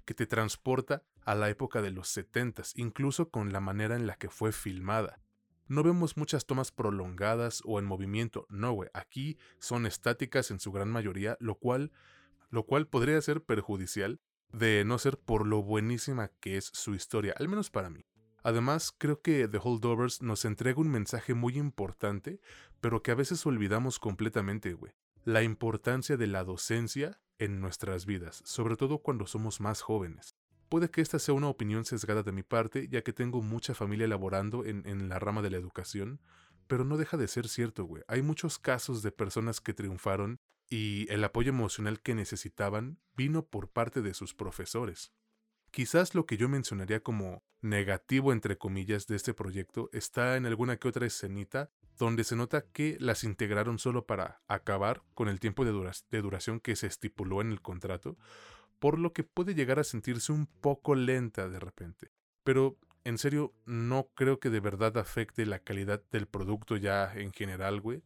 que 0.05 0.13
te 0.13 0.27
transporta 0.27 1.03
a 1.25 1.35
la 1.35 1.49
época 1.49 1.81
de 1.81 1.91
los 1.91 2.09
70 2.09 2.63
incluso 2.77 3.31
con 3.31 3.53
la 3.53 3.61
manera 3.61 3.97
en 3.97 4.07
la 4.07 4.17
que 4.17 4.29
fue 4.29 4.53
filmada. 4.53 5.21
No 5.69 5.83
vemos 5.83 6.19
muchas 6.19 6.45
tomas 6.45 6.71
prolongadas 6.71 7.63
o 7.65 7.79
en 7.79 7.87
movimiento, 7.87 8.47
no, 8.51 8.73
güey. 8.73 8.91
Aquí 8.93 9.39
son 9.59 9.87
estáticas 9.87 10.51
en 10.51 10.61
su 10.61 10.71
gran 10.71 10.91
mayoría, 10.91 11.39
lo 11.41 11.55
cual, 11.55 11.93
lo 12.51 12.67
cual 12.67 12.87
podría 12.87 13.21
ser 13.23 13.43
perjudicial 13.43 14.21
de 14.53 14.85
no 14.85 14.99
ser 14.99 15.19
por 15.19 15.47
lo 15.47 15.63
buenísima 15.63 16.29
que 16.41 16.59
es 16.59 16.67
su 16.67 16.95
historia, 16.95 17.35
al 17.39 17.49
menos 17.49 17.71
para 17.71 17.89
mí. 17.89 18.05
Además, 18.43 18.93
creo 18.97 19.23
que 19.23 19.49
The 19.49 19.61
Holdovers 19.63 20.21
nos 20.21 20.45
entrega 20.45 20.81
un 20.81 20.91
mensaje 20.91 21.33
muy 21.33 21.57
importante, 21.57 22.41
pero 22.83 23.03
que 23.03 23.13
a 23.13 23.15
veces 23.15 23.47
olvidamos 23.47 23.99
completamente, 23.99 24.75
güey. 24.75 24.93
La 25.25 25.43
importancia 25.43 26.17
de 26.17 26.27
la 26.27 26.45
docencia 26.45 27.21
en 27.43 27.61
nuestras 27.61 28.07
vidas, 28.07 28.41
sobre 28.45 28.77
todo 28.77 28.99
cuando 28.99 29.27
somos 29.27 29.61
más 29.61 29.83
jóvenes. 29.83 30.37
Puede 30.69 30.91
que 30.91 31.01
esta 31.01 31.19
sea 31.19 31.35
una 31.35 31.49
opinión 31.49 31.85
sesgada 31.85 32.23
de 32.23 32.31
mi 32.31 32.45
parte, 32.45 32.89
ya 32.89 33.03
que 33.03 33.13
tengo 33.13 33.43
mucha 33.43 33.75
familia 33.75 34.07
laborando 34.07 34.65
en, 34.65 35.09
la 35.09 35.19
rama 35.19 35.43
de 35.43 35.51
la 35.51 35.57
educación, 35.57 36.21
pero 36.69 36.85
no 36.85 36.97
deja 36.97 37.17
de 37.17 37.27
ser 37.27 37.49
cierto, 37.49 37.85
güey. 37.85 38.05
Hay 38.07 38.23
muchos 38.23 38.59
casos 38.59 39.03
de 39.03 39.11
personas 39.11 39.61
que 39.61 39.75
triunfaron 39.75 40.39
y 40.71 41.07
el 41.11 41.23
apoyo 41.25 41.51
emocional 41.51 42.01
que 42.01 42.15
necesitaban 42.15 42.99
vino 43.17 43.45
por 43.45 43.69
parte 43.69 44.03
de 44.03 44.15
sus 44.15 44.35
profesores. 44.35 45.13
Quizás 45.73 46.15
lo 46.15 46.27
que 46.27 46.37
yo 46.37 46.51
mencionaría 46.51 47.01
como 47.01 47.43
negativo 47.63 48.35
entre 48.35 48.59
comillas 48.59 49.07
de 49.07 49.17
este 49.17 49.33
proyecto 49.33 49.89
está 49.95 50.37
en 50.37 50.45
alguna 50.45 50.77
que 50.77 50.87
otra 50.87 51.07
escenita 51.07 51.71
donde 51.99 52.25
se 52.25 52.37
nota 52.37 52.67
que 52.73 52.99
las 53.01 53.25
integraron 53.25 53.79
solo 53.79 54.05
para 54.05 54.43
acabar 54.49 55.03
con 55.15 55.29
el 55.29 55.41
tiempo 55.41 55.65
de, 55.65 55.71
duración 56.21 56.61
que 56.61 56.77
se 56.77 56.87
estipuló 56.87 57.41
en 57.41 57.53
el 57.53 57.63
contrato, 57.63 58.19
por 58.81 58.99
lo 58.99 59.15
que 59.15 59.25
puede 59.25 59.55
llegar 59.55 59.79
a 59.79 59.85
sentirse 59.85 60.31
un 60.31 60.47
poco 60.47 60.95
lenta 60.95 61.49
de 61.49 61.59
repente. 61.59 62.11
Pero 62.45 62.77
en 63.05 63.17
serio, 63.17 63.55
no 63.65 64.11
creo 64.15 64.41
que 64.41 64.51
de 64.51 64.61
verdad 64.61 64.99
afecte 64.99 65.47
la 65.47 65.59
calidad 65.59 66.03
del 66.11 66.27
producto 66.27 66.77
ya 66.77 67.15
en 67.15 67.33
general, 67.33 67.81
güey. 67.81 68.03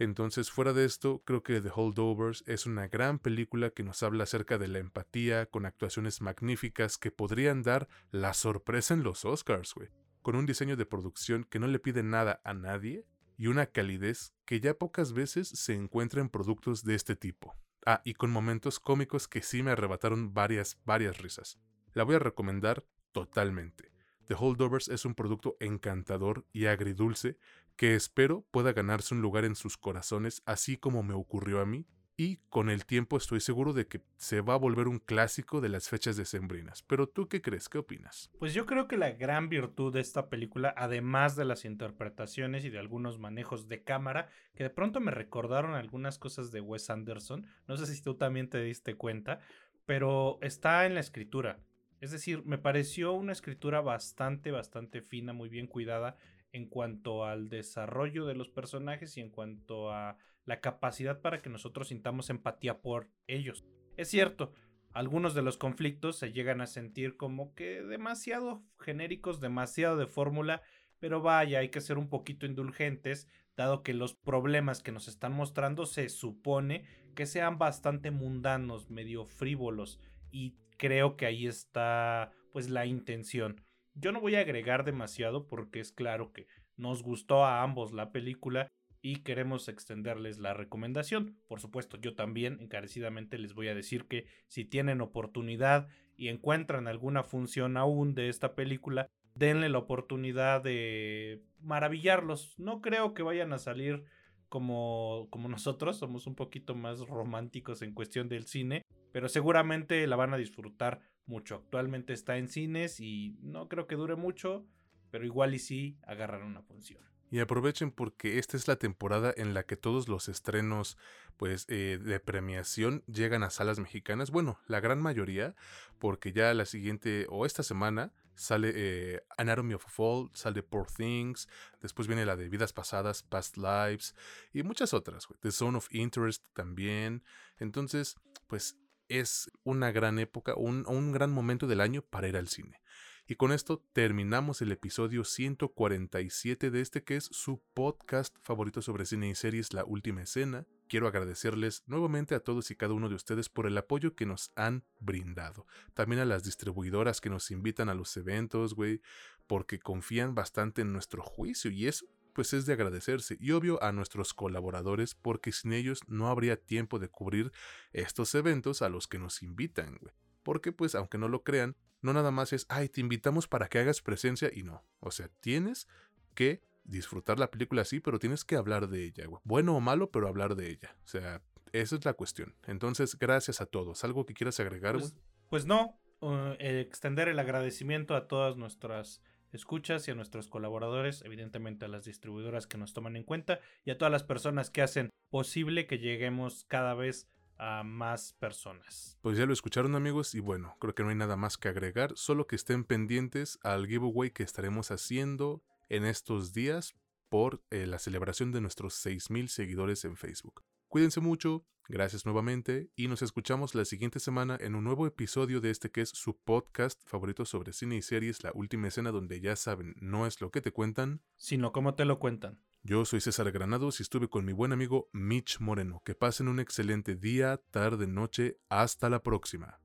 Entonces, 0.00 0.50
fuera 0.50 0.72
de 0.72 0.86
esto, 0.86 1.22
creo 1.26 1.42
que 1.42 1.60
The 1.60 1.72
Holdovers 1.74 2.42
es 2.46 2.64
una 2.64 2.88
gran 2.88 3.18
película 3.18 3.68
que 3.68 3.82
nos 3.82 4.02
habla 4.02 4.24
acerca 4.24 4.56
de 4.56 4.66
la 4.66 4.78
empatía, 4.78 5.44
con 5.44 5.66
actuaciones 5.66 6.22
magníficas 6.22 6.96
que 6.96 7.10
podrían 7.10 7.62
dar 7.62 7.86
la 8.10 8.32
sorpresa 8.32 8.94
en 8.94 9.02
los 9.02 9.26
Oscars, 9.26 9.74
güey. 9.74 9.90
Con 10.22 10.36
un 10.36 10.46
diseño 10.46 10.78
de 10.78 10.86
producción 10.86 11.44
que 11.44 11.58
no 11.58 11.66
le 11.66 11.78
pide 11.78 12.02
nada 12.02 12.40
a 12.44 12.54
nadie 12.54 13.04
y 13.36 13.48
una 13.48 13.66
calidez 13.66 14.32
que 14.46 14.58
ya 14.58 14.72
pocas 14.72 15.12
veces 15.12 15.48
se 15.48 15.74
encuentra 15.74 16.22
en 16.22 16.30
productos 16.30 16.82
de 16.82 16.94
este 16.94 17.14
tipo. 17.14 17.54
Ah, 17.84 18.00
y 18.02 18.14
con 18.14 18.30
momentos 18.30 18.80
cómicos 18.80 19.28
que 19.28 19.42
sí 19.42 19.62
me 19.62 19.72
arrebataron 19.72 20.32
varias, 20.32 20.78
varias 20.86 21.18
risas. 21.18 21.58
La 21.92 22.04
voy 22.04 22.14
a 22.14 22.20
recomendar 22.20 22.86
totalmente. 23.12 23.92
The 24.30 24.36
Holdovers 24.38 24.88
es 24.88 25.04
un 25.04 25.16
producto 25.16 25.56
encantador 25.58 26.46
y 26.52 26.66
agridulce 26.66 27.36
que 27.80 27.94
espero 27.94 28.44
pueda 28.50 28.74
ganarse 28.74 29.14
un 29.14 29.22
lugar 29.22 29.46
en 29.46 29.56
sus 29.56 29.78
corazones 29.78 30.42
así 30.44 30.76
como 30.76 31.02
me 31.02 31.14
ocurrió 31.14 31.62
a 31.62 31.64
mí 31.64 31.86
y 32.14 32.36
con 32.50 32.68
el 32.68 32.84
tiempo 32.84 33.16
estoy 33.16 33.40
seguro 33.40 33.72
de 33.72 33.86
que 33.86 34.02
se 34.18 34.42
va 34.42 34.52
a 34.52 34.58
volver 34.58 34.86
un 34.86 34.98
clásico 34.98 35.62
de 35.62 35.70
las 35.70 35.88
fechas 35.88 36.18
decembrinas. 36.18 36.82
Pero 36.82 37.08
tú 37.08 37.26
qué 37.26 37.40
crees? 37.40 37.70
¿Qué 37.70 37.78
opinas? 37.78 38.30
Pues 38.38 38.52
yo 38.52 38.66
creo 38.66 38.86
que 38.86 38.98
la 38.98 39.12
gran 39.12 39.48
virtud 39.48 39.94
de 39.94 40.00
esta 40.00 40.28
película, 40.28 40.74
además 40.76 41.36
de 41.36 41.46
las 41.46 41.64
interpretaciones 41.64 42.66
y 42.66 42.68
de 42.68 42.78
algunos 42.78 43.18
manejos 43.18 43.66
de 43.66 43.82
cámara, 43.82 44.28
que 44.54 44.64
de 44.64 44.68
pronto 44.68 45.00
me 45.00 45.10
recordaron 45.12 45.72
algunas 45.72 46.18
cosas 46.18 46.52
de 46.52 46.60
Wes 46.60 46.90
Anderson, 46.90 47.46
no 47.66 47.78
sé 47.78 47.86
si 47.86 48.02
tú 48.02 48.14
también 48.14 48.50
te 48.50 48.62
diste 48.62 48.94
cuenta, 48.94 49.40
pero 49.86 50.38
está 50.42 50.84
en 50.84 50.92
la 50.92 51.00
escritura. 51.00 51.60
Es 52.02 52.10
decir, 52.10 52.44
me 52.44 52.58
pareció 52.58 53.14
una 53.14 53.32
escritura 53.32 53.80
bastante, 53.80 54.50
bastante 54.50 55.00
fina, 55.00 55.32
muy 55.32 55.48
bien 55.48 55.66
cuidada 55.66 56.18
en 56.52 56.66
cuanto 56.66 57.24
al 57.24 57.48
desarrollo 57.48 58.26
de 58.26 58.34
los 58.34 58.48
personajes 58.48 59.16
y 59.16 59.20
en 59.20 59.30
cuanto 59.30 59.92
a 59.92 60.16
la 60.44 60.60
capacidad 60.60 61.20
para 61.20 61.40
que 61.42 61.50
nosotros 61.50 61.88
sintamos 61.88 62.30
empatía 62.30 62.80
por 62.80 63.08
ellos. 63.26 63.64
Es 63.96 64.08
cierto, 64.08 64.52
algunos 64.92 65.34
de 65.34 65.42
los 65.42 65.56
conflictos 65.56 66.18
se 66.18 66.32
llegan 66.32 66.60
a 66.60 66.66
sentir 66.66 67.16
como 67.16 67.54
que 67.54 67.82
demasiado 67.82 68.64
genéricos, 68.78 69.40
demasiado 69.40 69.96
de 69.96 70.06
fórmula, 70.06 70.62
pero 70.98 71.22
vaya, 71.22 71.60
hay 71.60 71.68
que 71.68 71.80
ser 71.80 71.98
un 71.98 72.08
poquito 72.08 72.46
indulgentes, 72.46 73.28
dado 73.56 73.82
que 73.82 73.94
los 73.94 74.14
problemas 74.14 74.82
que 74.82 74.92
nos 74.92 75.06
están 75.06 75.32
mostrando 75.32 75.86
se 75.86 76.08
supone 76.08 76.84
que 77.14 77.26
sean 77.26 77.58
bastante 77.58 78.10
mundanos, 78.10 78.90
medio 78.90 79.26
frívolos, 79.26 80.00
y 80.32 80.56
creo 80.76 81.16
que 81.16 81.26
ahí 81.26 81.46
está 81.46 82.32
pues 82.52 82.68
la 82.68 82.86
intención. 82.86 83.60
Yo 83.94 84.12
no 84.12 84.20
voy 84.20 84.36
a 84.36 84.40
agregar 84.40 84.84
demasiado 84.84 85.46
porque 85.46 85.80
es 85.80 85.92
claro 85.92 86.32
que 86.32 86.46
nos 86.76 87.02
gustó 87.02 87.44
a 87.44 87.62
ambos 87.62 87.92
la 87.92 88.12
película 88.12 88.70
y 89.02 89.16
queremos 89.16 89.68
extenderles 89.68 90.38
la 90.38 90.54
recomendación. 90.54 91.36
Por 91.48 91.60
supuesto, 91.60 91.96
yo 91.96 92.14
también 92.14 92.58
encarecidamente 92.60 93.38
les 93.38 93.54
voy 93.54 93.68
a 93.68 93.74
decir 93.74 94.06
que 94.06 94.26
si 94.46 94.64
tienen 94.64 95.00
oportunidad 95.00 95.88
y 96.16 96.28
encuentran 96.28 96.86
alguna 96.86 97.22
función 97.22 97.76
aún 97.76 98.14
de 98.14 98.28
esta 98.28 98.54
película, 98.54 99.08
denle 99.34 99.68
la 99.68 99.78
oportunidad 99.78 100.62
de 100.62 101.42
maravillarlos. 101.60 102.58
No 102.58 102.80
creo 102.80 103.14
que 103.14 103.22
vayan 103.22 103.52
a 103.52 103.58
salir 103.58 104.04
como, 104.48 105.28
como 105.30 105.48
nosotros, 105.48 105.96
somos 105.98 106.26
un 106.26 106.34
poquito 106.34 106.74
más 106.74 107.00
románticos 107.00 107.82
en 107.82 107.94
cuestión 107.94 108.28
del 108.28 108.46
cine, 108.46 108.82
pero 109.12 109.28
seguramente 109.28 110.06
la 110.06 110.16
van 110.16 110.34
a 110.34 110.36
disfrutar 110.36 111.00
mucho. 111.26 111.56
Actualmente 111.56 112.12
está 112.12 112.36
en 112.36 112.48
cines 112.48 113.00
y 113.00 113.38
no 113.42 113.68
creo 113.68 113.86
que 113.86 113.96
dure 113.96 114.16
mucho, 114.16 114.66
pero 115.10 115.24
igual 115.24 115.54
y 115.54 115.58
sí 115.58 115.98
agarran 116.02 116.42
una 116.42 116.62
función. 116.62 117.00
Y 117.30 117.38
aprovechen 117.38 117.92
porque 117.92 118.38
esta 118.38 118.56
es 118.56 118.66
la 118.66 118.76
temporada 118.76 119.32
en 119.36 119.54
la 119.54 119.62
que 119.62 119.76
todos 119.76 120.08
los 120.08 120.28
estrenos 120.28 120.98
pues 121.36 121.64
eh, 121.68 121.98
de 122.02 122.18
premiación 122.18 123.04
llegan 123.06 123.44
a 123.44 123.50
salas 123.50 123.78
mexicanas. 123.78 124.32
Bueno, 124.32 124.58
la 124.66 124.80
gran 124.80 125.00
mayoría, 125.00 125.54
porque 125.98 126.32
ya 126.32 126.52
la 126.54 126.66
siguiente 126.66 127.26
o 127.30 127.46
esta 127.46 127.62
semana 127.62 128.12
sale 128.34 128.72
eh, 128.74 129.22
Anatomy 129.38 129.74
of 129.74 129.84
Fall, 129.86 130.30
sale 130.32 130.62
Poor 130.62 130.88
Things, 130.90 131.48
después 131.80 132.08
viene 132.08 132.26
la 132.26 132.36
de 132.36 132.48
Vidas 132.48 132.72
Pasadas, 132.72 133.22
Past 133.22 133.56
Lives 133.56 134.16
y 134.52 134.64
muchas 134.64 134.92
otras. 134.92 135.28
The 135.40 135.52
Zone 135.52 135.78
of 135.78 135.86
Interest 135.92 136.44
también. 136.52 137.22
Entonces, 137.58 138.16
pues 138.48 138.76
es 139.10 139.50
una 139.64 139.92
gran 139.92 140.18
época, 140.18 140.54
un, 140.56 140.84
un 140.86 141.12
gran 141.12 141.30
momento 141.30 141.66
del 141.66 141.80
año 141.80 142.02
para 142.02 142.28
ir 142.28 142.36
al 142.36 142.48
cine. 142.48 142.80
Y 143.26 143.36
con 143.36 143.52
esto 143.52 143.84
terminamos 143.92 144.60
el 144.60 144.72
episodio 144.72 145.22
147 145.22 146.70
de 146.70 146.80
este 146.80 147.04
que 147.04 147.16
es 147.16 147.28
su 147.30 147.62
podcast 147.74 148.34
favorito 148.40 148.82
sobre 148.82 149.06
cine 149.06 149.28
y 149.28 149.34
series, 149.34 149.72
La 149.72 149.84
Última 149.84 150.22
Escena. 150.22 150.66
Quiero 150.88 151.06
agradecerles 151.06 151.84
nuevamente 151.86 152.34
a 152.34 152.40
todos 152.40 152.72
y 152.72 152.74
cada 152.74 152.94
uno 152.94 153.08
de 153.08 153.14
ustedes 153.14 153.48
por 153.48 153.66
el 153.66 153.78
apoyo 153.78 154.16
que 154.16 154.26
nos 154.26 154.50
han 154.56 154.84
brindado. 154.98 155.64
También 155.94 156.20
a 156.20 156.24
las 156.24 156.42
distribuidoras 156.42 157.20
que 157.20 157.30
nos 157.30 157.52
invitan 157.52 157.88
a 157.88 157.94
los 157.94 158.16
eventos, 158.16 158.74
güey, 158.74 159.00
porque 159.46 159.78
confían 159.78 160.34
bastante 160.34 160.82
en 160.82 160.92
nuestro 160.92 161.22
juicio 161.22 161.70
y 161.70 161.86
eso 161.86 162.06
pues 162.30 162.52
es 162.52 162.66
de 162.66 162.72
agradecerse 162.72 163.36
y 163.40 163.52
obvio 163.52 163.82
a 163.82 163.92
nuestros 163.92 164.34
colaboradores 164.34 165.14
porque 165.14 165.52
sin 165.52 165.72
ellos 165.72 166.00
no 166.08 166.28
habría 166.28 166.56
tiempo 166.56 166.98
de 166.98 167.08
cubrir 167.08 167.52
estos 167.92 168.34
eventos 168.34 168.82
a 168.82 168.88
los 168.88 169.06
que 169.06 169.18
nos 169.18 169.42
invitan, 169.42 169.96
güey. 170.00 170.14
Porque 170.42 170.72
pues 170.72 170.94
aunque 170.94 171.18
no 171.18 171.28
lo 171.28 171.42
crean, 171.42 171.76
no 172.02 172.12
nada 172.12 172.30
más 172.30 172.52
es, 172.52 172.66
ay, 172.68 172.88
te 172.88 173.00
invitamos 173.00 173.46
para 173.46 173.68
que 173.68 173.78
hagas 173.78 174.00
presencia 174.00 174.50
y 174.52 174.62
no. 174.62 174.84
O 175.00 175.10
sea, 175.10 175.28
tienes 175.40 175.86
que 176.34 176.62
disfrutar 176.84 177.38
la 177.38 177.50
película 177.50 177.82
así, 177.82 178.00
pero 178.00 178.18
tienes 178.18 178.44
que 178.44 178.56
hablar 178.56 178.88
de 178.88 179.04
ella, 179.04 179.26
güey. 179.26 179.40
Bueno 179.44 179.76
o 179.76 179.80
malo, 179.80 180.10
pero 180.10 180.28
hablar 180.28 180.56
de 180.56 180.70
ella. 180.70 180.96
O 181.04 181.08
sea, 181.08 181.42
esa 181.72 181.96
es 181.96 182.04
la 182.04 182.14
cuestión. 182.14 182.54
Entonces, 182.66 183.18
gracias 183.18 183.60
a 183.60 183.66
todos. 183.66 184.02
¿Algo 184.04 184.26
que 184.26 184.34
quieras 184.34 184.58
agregar? 184.60 184.94
Pues, 184.94 185.14
pues, 185.48 185.66
no, 185.66 186.00
uh, 186.20 186.54
extender 186.58 187.28
el 187.28 187.38
agradecimiento 187.38 188.14
a 188.14 188.26
todas 188.26 188.56
nuestras 188.56 189.22
escuchas 189.52 190.06
y 190.06 190.10
a 190.10 190.14
nuestros 190.14 190.48
colaboradores, 190.48 191.22
evidentemente 191.22 191.84
a 191.84 191.88
las 191.88 192.04
distribuidoras 192.04 192.66
que 192.66 192.78
nos 192.78 192.92
toman 192.92 193.16
en 193.16 193.24
cuenta 193.24 193.60
y 193.84 193.90
a 193.90 193.98
todas 193.98 194.12
las 194.12 194.24
personas 194.24 194.70
que 194.70 194.82
hacen 194.82 195.10
posible 195.30 195.86
que 195.86 195.98
lleguemos 195.98 196.64
cada 196.68 196.94
vez 196.94 197.28
a 197.58 197.82
más 197.84 198.32
personas. 198.34 199.18
Pues 199.20 199.36
ya 199.36 199.44
lo 199.44 199.52
escucharon 199.52 199.94
amigos 199.94 200.34
y 200.34 200.40
bueno, 200.40 200.76
creo 200.80 200.94
que 200.94 201.02
no 201.02 201.10
hay 201.10 201.16
nada 201.16 201.36
más 201.36 201.58
que 201.58 201.68
agregar, 201.68 202.12
solo 202.16 202.46
que 202.46 202.56
estén 202.56 202.84
pendientes 202.84 203.58
al 203.62 203.86
giveaway 203.86 204.30
que 204.30 204.42
estaremos 204.42 204.90
haciendo 204.90 205.62
en 205.88 206.06
estos 206.06 206.54
días 206.54 206.94
por 207.28 207.62
eh, 207.70 207.86
la 207.86 207.98
celebración 207.98 208.50
de 208.50 208.60
nuestros 208.60 208.94
6.000 209.04 209.48
seguidores 209.48 210.04
en 210.04 210.16
Facebook. 210.16 210.64
Cuídense 210.90 211.20
mucho, 211.20 211.64
gracias 211.88 212.26
nuevamente 212.26 212.90
y 212.96 213.06
nos 213.06 213.22
escuchamos 213.22 213.76
la 213.76 213.84
siguiente 213.84 214.18
semana 214.18 214.58
en 214.60 214.74
un 214.74 214.82
nuevo 214.82 215.06
episodio 215.06 215.60
de 215.60 215.70
este 215.70 215.92
que 215.92 216.00
es 216.00 216.08
su 216.08 216.36
podcast 216.36 217.00
favorito 217.06 217.44
sobre 217.44 217.72
cine 217.72 217.94
y 217.94 218.02
series, 218.02 218.42
La 218.42 218.50
Última 218.54 218.88
Escena, 218.88 219.12
donde 219.12 219.40
ya 219.40 219.54
saben, 219.54 219.94
no 220.00 220.26
es 220.26 220.40
lo 220.40 220.50
que 220.50 220.60
te 220.60 220.72
cuentan, 220.72 221.22
sino 221.36 221.70
cómo 221.70 221.94
te 221.94 222.04
lo 222.04 222.18
cuentan. 222.18 222.60
Yo 222.82 223.04
soy 223.04 223.20
César 223.20 223.52
Granados 223.52 224.00
y 224.00 224.02
estuve 224.02 224.28
con 224.28 224.44
mi 224.44 224.52
buen 224.52 224.72
amigo 224.72 225.08
Mitch 225.12 225.60
Moreno. 225.60 226.02
Que 226.04 226.16
pasen 226.16 226.48
un 226.48 226.58
excelente 226.58 227.14
día, 227.14 227.62
tarde, 227.70 228.08
noche. 228.08 228.58
Hasta 228.68 229.08
la 229.08 229.22
próxima. 229.22 229.80